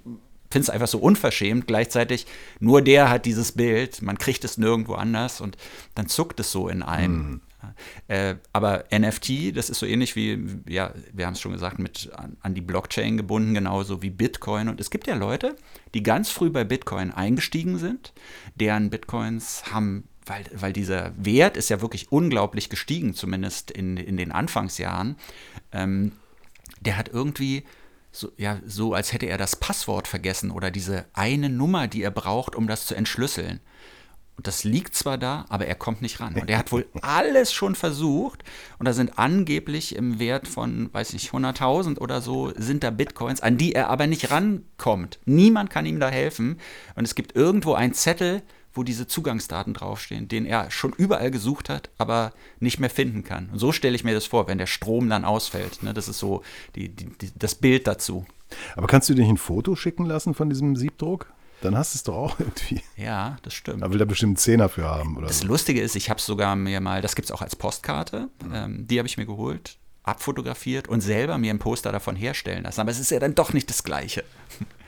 finde 0.49 0.63
es 0.63 0.69
einfach 0.69 0.87
so 0.87 0.99
unverschämt. 0.99 1.67
Gleichzeitig 1.67 2.25
nur 2.59 2.81
der 2.81 3.09
hat 3.09 3.25
dieses 3.25 3.51
Bild, 3.51 4.01
man 4.01 4.17
kriegt 4.17 4.43
es 4.43 4.57
nirgendwo 4.57 4.93
anders 4.93 5.41
und 5.41 5.57
dann 5.95 6.07
zuckt 6.07 6.39
es 6.39 6.51
so 6.51 6.67
in 6.67 6.81
einem. 6.81 7.29
Mhm. 7.29 7.41
Äh, 8.07 8.35
aber 8.53 8.85
NFT, 8.91 9.57
das 9.57 9.69
ist 9.69 9.79
so 9.79 9.87
ähnlich 9.87 10.15
wie, 10.15 10.39
ja, 10.67 10.93
wir 11.13 11.25
haben 11.25 11.33
es 11.33 11.41
schon 11.41 11.51
gesagt, 11.51 11.79
mit 11.79 12.11
an, 12.15 12.37
an, 12.41 12.53
die 12.53 12.61
Blockchain 12.61 13.17
gebunden, 13.17 13.55
genauso 13.55 14.01
wie 14.03 14.11
Bitcoin. 14.11 14.69
Und 14.69 14.79
es 14.79 14.91
gibt 14.91 15.07
ja 15.07 15.15
Leute, 15.15 15.55
die 15.93 16.03
ganz 16.03 16.29
früh 16.29 16.51
bei 16.51 16.63
Bitcoin 16.63 17.11
eingestiegen 17.11 17.77
sind, 17.79 18.13
deren 18.55 18.91
Bitcoins 18.91 19.63
haben 19.71 20.07
weil, 20.25 20.45
weil 20.53 20.73
dieser 20.73 21.13
Wert 21.17 21.57
ist 21.57 21.69
ja 21.69 21.81
wirklich 21.81 22.11
unglaublich 22.11 22.69
gestiegen, 22.69 23.13
zumindest 23.13 23.71
in, 23.71 23.97
in 23.97 24.17
den 24.17 24.31
Anfangsjahren. 24.31 25.15
Ähm, 25.71 26.13
der 26.81 26.97
hat 26.97 27.09
irgendwie 27.09 27.63
so, 28.11 28.31
ja, 28.37 28.59
so, 28.65 28.93
als 28.93 29.13
hätte 29.13 29.25
er 29.25 29.37
das 29.37 29.57
Passwort 29.57 30.07
vergessen 30.07 30.51
oder 30.51 30.71
diese 30.71 31.05
eine 31.13 31.49
Nummer, 31.49 31.87
die 31.87 32.01
er 32.01 32.11
braucht, 32.11 32.55
um 32.55 32.67
das 32.67 32.87
zu 32.87 32.95
entschlüsseln. 32.95 33.59
Und 34.37 34.47
das 34.47 34.65
liegt 34.65 34.95
zwar 34.95 35.17
da, 35.17 35.45
aber 35.47 35.65
er 35.65 35.75
kommt 35.75 36.01
nicht 36.01 36.19
ran. 36.19 36.35
Und 36.35 36.49
er 36.49 36.57
hat 36.57 36.71
wohl 36.71 36.85
alles 37.01 37.53
schon 37.53 37.75
versucht. 37.75 38.43
Und 38.77 38.85
da 38.85 38.93
sind 38.93 39.17
angeblich 39.17 39.95
im 39.95 40.19
Wert 40.19 40.47
von, 40.47 40.93
weiß 40.93 41.13
nicht, 41.13 41.31
100.000 41.31 41.99
oder 41.99 42.21
so, 42.21 42.51
sind 42.55 42.83
da 42.83 42.89
Bitcoins, 42.89 43.41
an 43.41 43.57
die 43.57 43.73
er 43.73 43.89
aber 43.89 44.07
nicht 44.07 44.31
rankommt. 44.31 45.19
Niemand 45.25 45.69
kann 45.69 45.85
ihm 45.85 45.99
da 45.99 46.09
helfen. 46.09 46.59
Und 46.95 47.05
es 47.05 47.15
gibt 47.15 47.35
irgendwo 47.35 47.73
einen 47.73 47.93
Zettel, 47.93 48.41
wo 48.75 48.83
diese 48.83 49.07
Zugangsdaten 49.07 49.73
draufstehen, 49.73 50.27
den 50.27 50.45
er 50.45 50.69
schon 50.69 50.93
überall 50.93 51.31
gesucht 51.31 51.69
hat, 51.69 51.89
aber 51.97 52.33
nicht 52.59 52.79
mehr 52.79 52.89
finden 52.89 53.23
kann. 53.23 53.49
Und 53.51 53.59
so 53.59 53.71
stelle 53.71 53.95
ich 53.95 54.03
mir 54.03 54.13
das 54.13 54.25
vor, 54.25 54.47
wenn 54.47 54.57
der 54.57 54.67
Strom 54.67 55.09
dann 55.09 55.25
ausfällt. 55.25 55.81
Ne? 55.81 55.93
Das 55.93 56.07
ist 56.07 56.19
so 56.19 56.43
die, 56.75 56.89
die, 56.89 57.05
die, 57.05 57.31
das 57.35 57.55
Bild 57.55 57.87
dazu. 57.87 58.25
Aber 58.75 58.87
kannst 58.87 59.09
du 59.09 59.13
dir 59.13 59.25
ein 59.25 59.37
Foto 59.37 59.75
schicken 59.75 60.05
lassen 60.05 60.33
von 60.33 60.49
diesem 60.49 60.75
Siebdruck? 60.75 61.27
Dann 61.61 61.75
hast 61.75 61.93
du 61.93 61.97
es 61.97 62.03
doch 62.03 62.15
auch 62.15 62.39
irgendwie. 62.39 62.81
Ja, 62.97 63.37
das 63.41 63.53
stimmt. 63.53 63.81
Da 63.81 63.91
will 63.91 63.99
er 63.99 64.05
bestimmt 64.05 64.31
einen 64.31 64.37
Zehner 64.37 64.69
für 64.69 64.83
haben. 64.83 65.17
Oder 65.17 65.27
das 65.27 65.39
so. 65.39 65.47
Lustige 65.47 65.81
ist, 65.81 65.95
ich 65.95 66.09
habe 66.09 66.19
es 66.19 66.25
sogar 66.25 66.55
mir 66.55 66.81
mal, 66.81 67.01
das 67.01 67.15
gibt 67.15 67.27
es 67.27 67.31
auch 67.31 67.41
als 67.41 67.55
Postkarte, 67.55 68.29
mhm. 68.43 68.53
ähm, 68.53 68.87
die 68.87 68.99
habe 68.99 69.07
ich 69.07 69.17
mir 69.17 69.25
geholt, 69.25 69.77
abfotografiert 70.03 70.87
und 70.87 71.01
selber 71.01 71.37
mir 71.37 71.51
ein 71.51 71.59
Poster 71.59 71.91
davon 71.91 72.15
herstellen 72.15 72.63
lassen. 72.63 72.81
Aber 72.81 72.91
es 72.91 72.99
ist 72.99 73.09
ja 73.09 73.19
dann 73.19 73.35
doch 73.35 73.53
nicht 73.53 73.69
das 73.69 73.83
Gleiche. 73.83 74.23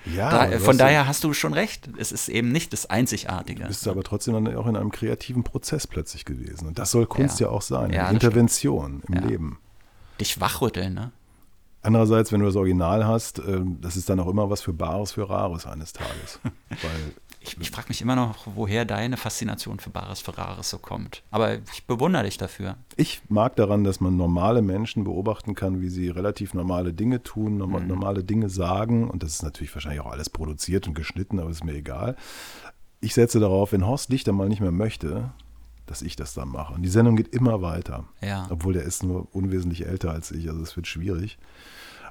Ja, 0.05 0.47
da, 0.47 0.59
von 0.59 0.77
daher 0.77 1.07
hast 1.07 1.23
du 1.23 1.33
schon 1.33 1.53
recht. 1.53 1.89
Es 1.97 2.11
ist 2.11 2.29
eben 2.29 2.51
nicht 2.51 2.71
das 2.73 2.89
Einzigartige. 2.89 3.63
Du 3.63 3.67
bist 3.67 3.87
aber 3.87 4.03
trotzdem 4.03 4.33
dann 4.33 4.55
auch 4.55 4.67
in 4.67 4.75
einem 4.75 4.91
kreativen 4.91 5.43
Prozess 5.43 5.87
plötzlich 5.87 6.23
gewesen. 6.23 6.67
Und 6.67 6.79
das 6.79 6.91
soll 6.91 7.05
Kunst 7.05 7.39
ja, 7.39 7.47
ja 7.47 7.53
auch 7.53 7.61
sein. 7.61 7.91
Intervention 7.91 9.03
im 9.07 9.15
ja. 9.15 9.21
Leben. 9.21 9.59
Dich 10.19 10.39
wachrütteln, 10.39 10.93
ne? 10.93 11.11
Andererseits, 11.83 12.31
wenn 12.31 12.41
du 12.41 12.47
das 12.47 12.55
Original 12.55 13.05
hast, 13.05 13.39
ähm, 13.39 13.77
das 13.81 13.95
ist 13.95 14.09
dann 14.09 14.19
auch 14.19 14.27
immer 14.27 14.49
was 14.49 14.61
für 14.61 14.73
Bares, 14.73 15.13
für 15.13 15.29
Rares 15.29 15.65
eines 15.65 15.93
Tages. 15.93 16.39
Weil 16.69 17.13
ich, 17.47 17.57
ich 17.59 17.71
frage 17.71 17.87
mich 17.89 18.01
immer 18.01 18.15
noch, 18.15 18.47
woher 18.55 18.85
deine 18.85 19.17
Faszination 19.17 19.79
für 19.79 19.89
Bares 19.89 20.21
Ferraris 20.21 20.69
so 20.69 20.77
kommt. 20.77 21.23
Aber 21.31 21.55
ich 21.73 21.85
bewundere 21.85 22.23
dich 22.23 22.37
dafür. 22.37 22.75
Ich 22.95 23.21
mag 23.29 23.55
daran, 23.55 23.83
dass 23.83 23.99
man 23.99 24.17
normale 24.17 24.61
Menschen 24.61 25.03
beobachten 25.03 25.55
kann, 25.55 25.81
wie 25.81 25.89
sie 25.89 26.09
relativ 26.09 26.53
normale 26.53 26.93
Dinge 26.93 27.23
tun, 27.23 27.57
norm 27.57 27.71
mhm. 27.71 27.87
normale 27.87 28.23
Dinge 28.23 28.49
sagen. 28.49 29.09
Und 29.09 29.23
das 29.23 29.33
ist 29.33 29.43
natürlich 29.43 29.73
wahrscheinlich 29.73 30.01
auch 30.01 30.11
alles 30.11 30.29
produziert 30.29 30.87
und 30.87 30.93
geschnitten, 30.93 31.39
aber 31.39 31.49
ist 31.49 31.63
mir 31.63 31.75
egal. 31.75 32.15
Ich 32.99 33.13
setze 33.13 33.39
darauf, 33.39 33.71
wenn 33.71 33.85
Horst 33.85 34.09
Lichter 34.09 34.33
mal 34.33 34.49
nicht 34.49 34.61
mehr 34.61 34.71
möchte, 34.71 35.31
dass 35.85 36.01
ich 36.01 36.15
das 36.15 36.33
dann 36.33 36.49
mache. 36.49 36.73
Und 36.73 36.81
die 36.81 36.89
Sendung 36.89 37.15
geht 37.15 37.29
immer 37.29 37.61
weiter. 37.61 38.05
Ja. 38.21 38.47
Obwohl 38.49 38.73
der 38.73 38.83
ist 38.83 39.03
nur 39.03 39.27
unwesentlich 39.33 39.85
älter 39.85 40.11
als 40.11 40.31
ich, 40.31 40.49
also 40.49 40.61
es 40.61 40.75
wird 40.75 40.87
schwierig. 40.87 41.37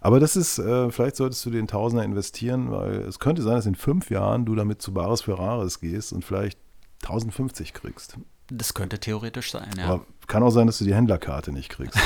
Aber 0.06 0.20
das 0.20 0.36
ist, 0.36 0.60
äh, 0.60 0.88
vielleicht 0.92 1.16
solltest 1.16 1.44
du 1.44 1.50
den 1.50 1.66
Tausender 1.66 2.04
investieren, 2.04 2.70
weil 2.70 3.00
es 3.00 3.18
könnte 3.18 3.42
sein, 3.42 3.56
dass 3.56 3.66
in 3.66 3.74
fünf 3.74 4.08
Jahren 4.08 4.44
du 4.44 4.54
damit 4.54 4.80
zu 4.80 4.94
Bares 4.94 5.22
Ferraris 5.22 5.80
gehst 5.80 6.12
und 6.12 6.24
vielleicht 6.24 6.60
1050 7.02 7.74
kriegst. 7.74 8.16
Das 8.46 8.74
könnte 8.74 9.00
theoretisch 9.00 9.50
sein, 9.50 9.68
ja. 9.76 9.86
Aber 9.86 10.06
kann 10.28 10.44
auch 10.44 10.50
sein, 10.50 10.68
dass 10.68 10.78
du 10.78 10.84
die 10.84 10.94
Händlerkarte 10.94 11.50
nicht 11.50 11.70
kriegst. 11.70 11.98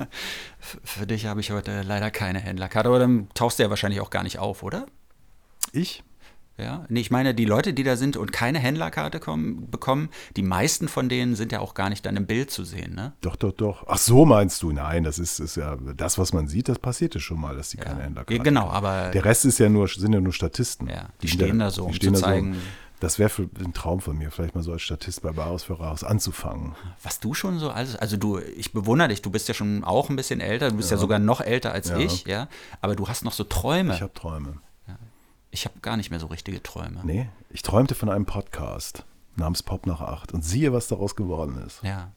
Für 0.82 1.06
dich 1.06 1.26
habe 1.26 1.40
ich 1.40 1.50
heute 1.50 1.82
leider 1.82 2.10
keine 2.10 2.38
Händlerkarte, 2.38 2.88
aber 2.88 3.00
dann 3.00 3.28
tauchst 3.34 3.58
du 3.58 3.64
ja 3.64 3.68
wahrscheinlich 3.68 4.00
auch 4.00 4.08
gar 4.08 4.22
nicht 4.22 4.38
auf, 4.38 4.62
oder? 4.62 4.86
Ich? 5.72 6.04
Ja, 6.58 6.86
nee, 6.88 7.00
ich 7.00 7.10
meine, 7.10 7.34
die 7.34 7.44
Leute, 7.44 7.74
die 7.74 7.82
da 7.82 7.96
sind 7.96 8.16
und 8.16 8.32
keine 8.32 8.58
Händlerkarte 8.58 9.20
kommen, 9.20 9.70
bekommen, 9.70 10.08
die 10.36 10.42
meisten 10.42 10.88
von 10.88 11.10
denen 11.10 11.36
sind 11.36 11.52
ja 11.52 11.60
auch 11.60 11.74
gar 11.74 11.90
nicht 11.90 12.06
dann 12.06 12.16
im 12.16 12.26
Bild 12.26 12.50
zu 12.50 12.64
sehen, 12.64 12.94
ne? 12.94 13.12
Doch, 13.20 13.36
doch, 13.36 13.52
doch. 13.52 13.84
Ach 13.88 13.98
so 13.98 14.24
meinst 14.24 14.62
du? 14.62 14.72
Nein, 14.72 15.04
das 15.04 15.18
ist, 15.18 15.38
ist 15.38 15.56
ja 15.56 15.76
das, 15.76 16.16
was 16.16 16.32
man 16.32 16.48
sieht, 16.48 16.68
das 16.68 16.78
passiert 16.78 17.14
ja 17.14 17.20
schon 17.20 17.40
mal, 17.40 17.54
dass 17.54 17.70
die 17.70 17.76
ja. 17.78 17.84
keine 17.84 18.02
Händlerkarte 18.02 18.42
Genau, 18.42 18.68
aber. 18.68 19.10
Der 19.10 19.24
Rest 19.24 19.44
ist 19.44 19.58
ja 19.58 19.68
nur, 19.68 19.86
sind 19.88 20.14
ja 20.14 20.20
nur 20.20 20.32
Statisten. 20.32 20.88
Ja, 20.88 21.10
die, 21.20 21.26
die 21.26 21.28
stehen 21.28 21.58
da, 21.58 21.66
da 21.66 21.70
so, 21.70 21.84
um 21.84 22.00
zu 22.00 22.12
zeigen. 22.12 22.54
So, 22.54 22.60
das 23.00 23.18
wäre 23.18 23.30
ein 23.58 23.74
Traum 23.74 24.00
von 24.00 24.16
mir, 24.16 24.30
vielleicht 24.30 24.54
mal 24.54 24.62
so 24.62 24.72
als 24.72 24.80
Statist 24.80 25.20
bei 25.20 25.30
Baros 25.30 25.64
Ferraris 25.64 26.02
anzufangen. 26.02 26.74
Was 27.02 27.20
du 27.20 27.34
schon 27.34 27.58
so 27.58 27.70
alles, 27.70 27.96
also 27.96 28.16
du, 28.16 28.38
ich 28.38 28.72
bewundere 28.72 29.08
dich, 29.08 29.20
du 29.20 29.30
bist 29.30 29.48
ja 29.48 29.54
schon 29.54 29.84
auch 29.84 30.08
ein 30.08 30.16
bisschen 30.16 30.40
älter, 30.40 30.70
du 30.70 30.76
bist 30.76 30.90
ja, 30.90 30.96
ja 30.96 31.00
sogar 31.00 31.18
noch 31.18 31.42
älter 31.42 31.72
als 31.72 31.90
ja. 31.90 31.98
ich, 31.98 32.24
ja, 32.24 32.48
aber 32.80 32.96
du 32.96 33.06
hast 33.08 33.24
noch 33.24 33.32
so 33.32 33.44
Träume. 33.44 33.94
Ich 33.94 34.00
habe 34.00 34.14
Träume. 34.14 34.60
Ich 35.56 35.64
habe 35.64 35.80
gar 35.80 35.96
nicht 35.96 36.10
mehr 36.10 36.20
so 36.20 36.26
richtige 36.26 36.62
Träume. 36.62 37.00
Nee, 37.02 37.30
ich 37.48 37.62
träumte 37.62 37.94
von 37.94 38.10
einem 38.10 38.26
Podcast 38.26 39.06
namens 39.36 39.62
Pop 39.62 39.86
nach 39.86 40.02
acht 40.02 40.34
und 40.34 40.44
siehe, 40.44 40.74
was 40.74 40.86
daraus 40.86 41.16
geworden 41.16 41.62
ist. 41.66 41.80
Ja. 41.82 42.12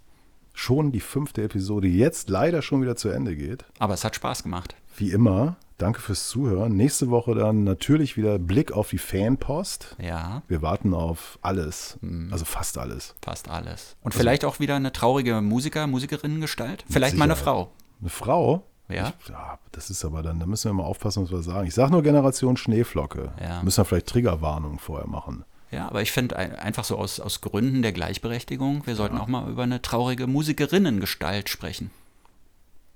Schon 0.54 0.92
die 0.92 1.00
fünfte 1.00 1.44
Episode, 1.44 1.88
die 1.88 1.98
jetzt 1.98 2.28
leider 2.30 2.62
schon 2.62 2.82
wieder 2.82 2.98
zu 2.98 3.08
Ende 3.08 3.38
geht. 3.38 3.64
Aber 3.80 3.94
es 3.94 4.04
hat 4.04 4.14
Spaß 4.14 4.44
gemacht. 4.44 4.76
Wie 4.98 5.12
immer, 5.12 5.56
Danke 5.78 6.02
fürs 6.02 6.28
Zuhören. 6.28 6.76
Nächste 6.76 7.10
Woche 7.10 7.34
dann 7.34 7.64
natürlich 7.64 8.18
wieder 8.18 8.38
Blick 8.38 8.74
auf 8.74 8.90
die 8.90 8.98
Fanpost. 8.98 9.96
Ja. 9.98 10.44
Wir 10.50 10.62
warten 10.62 10.94
auf 10.94 11.40
alles, 11.42 11.98
also 12.32 12.44
fast 12.44 12.78
alles. 12.78 13.16
Fast 13.22 13.48
alles. 13.48 13.96
Und 14.02 14.14
vielleicht 14.14 14.44
auch 14.44 14.60
wieder 14.60 14.76
eine 14.76 14.92
traurige 14.92 15.40
Musiker, 15.40 15.88
Musikerinnengestalt. 15.88 16.84
Vielleicht 16.90 17.16
mal 17.16 17.24
eine. 17.24 17.38
Frau. 17.38 17.72
Eine 18.02 18.10
Frau? 18.10 18.66
Ja. 18.90 19.14
Ich, 19.24 19.30
ja, 19.30 19.60
das 19.72 19.90
ist 19.90 20.04
aber 20.04 20.24
dann, 20.24 20.40
da 20.40 20.46
müssen 20.46 20.70
wir 20.70 20.74
mal 20.74 20.84
aufpassen, 20.84 21.24
was 21.24 21.32
wir 21.32 21.42
sagen. 21.44 21.68
Ich 21.68 21.74
sage 21.76 21.92
nur 21.92 22.02
Generation 22.04 22.58
Schneeflocke. 22.58 23.32
Ja. 23.42 23.62
Müssen 23.64 23.78
wir 23.78 23.86
vielleicht 23.86 24.08
Triggerwarnung 24.08 24.80
vorher 24.80 25.08
machen. 25.08 25.46
Ja, 25.72 25.88
aber 25.88 26.02
ich 26.02 26.12
finde 26.12 26.36
ein- 26.38 26.56
einfach 26.56 26.84
so 26.84 26.98
aus, 26.98 27.20
aus 27.20 27.42
Gründen 27.42 27.84
der 27.84 27.92
Gleichberechtigung, 27.92 28.88
wir 28.88 28.96
sollten 28.96 29.18
auch 29.20 29.28
mal 29.28 29.48
über 29.50 29.62
eine 29.64 29.82
traurige 29.84 30.26
Musikerinnengestalt 30.26 31.48
sprechen. 31.50 31.92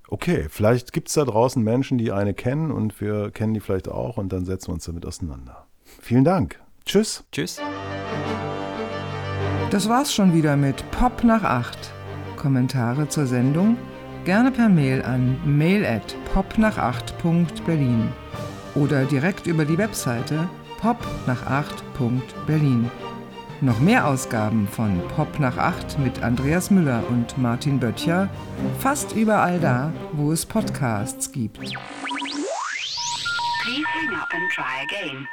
Okay, 0.08 0.48
vielleicht 0.50 0.92
gibt 0.92 1.08
es 1.08 1.14
da 1.14 1.24
draußen 1.24 1.62
Menschen, 1.62 1.96
die 1.98 2.10
eine 2.12 2.34
kennen 2.34 2.72
und 2.72 3.00
wir 3.00 3.30
kennen 3.30 3.54
die 3.54 3.60
vielleicht 3.60 3.88
auch 3.88 4.16
und 4.16 4.32
dann 4.32 4.44
setzen 4.44 4.68
wir 4.68 4.74
uns 4.74 4.84
damit 4.84 5.06
auseinander. 5.06 5.66
Vielen 6.00 6.24
Dank. 6.24 6.60
Tschüss. 6.84 7.24
Tschüss. 7.32 7.60
Das 9.70 9.88
war's 9.88 10.12
schon 10.12 10.34
wieder 10.34 10.56
mit 10.56 10.88
Pop 10.90 11.24
nach 11.24 11.42
8. 11.42 11.78
Kommentare 12.36 13.08
zur 13.08 13.26
Sendung 13.26 13.76
gerne 14.24 14.50
per 14.50 14.68
Mail 14.68 15.02
an 15.02 15.38
mail 15.44 15.84
at 15.84 16.16
popnach8.berlin 16.34 18.08
oder 18.74 19.04
direkt 19.04 19.46
über 19.46 19.64
die 19.64 19.78
Webseite 19.78 20.48
popnach8.berlin. 20.80 22.90
Noch 23.60 23.78
mehr 23.80 24.06
Ausgaben 24.06 24.68
von 24.68 25.00
Pop 25.16 25.38
nach 25.38 25.56
8 25.56 25.98
mit 25.98 26.22
Andreas 26.22 26.70
Müller 26.70 27.02
und 27.08 27.38
Martin 27.38 27.80
Böttcher 27.80 28.28
fast 28.78 29.14
überall 29.14 29.58
da, 29.60 29.90
wo 30.12 30.32
es 30.32 30.44
Podcasts 30.44 31.32
gibt. 31.32 31.58
Please 31.58 31.74
hang 33.86 34.14
up 34.20 34.28
and 34.34 34.52
try 34.52 34.82
again. 34.82 35.26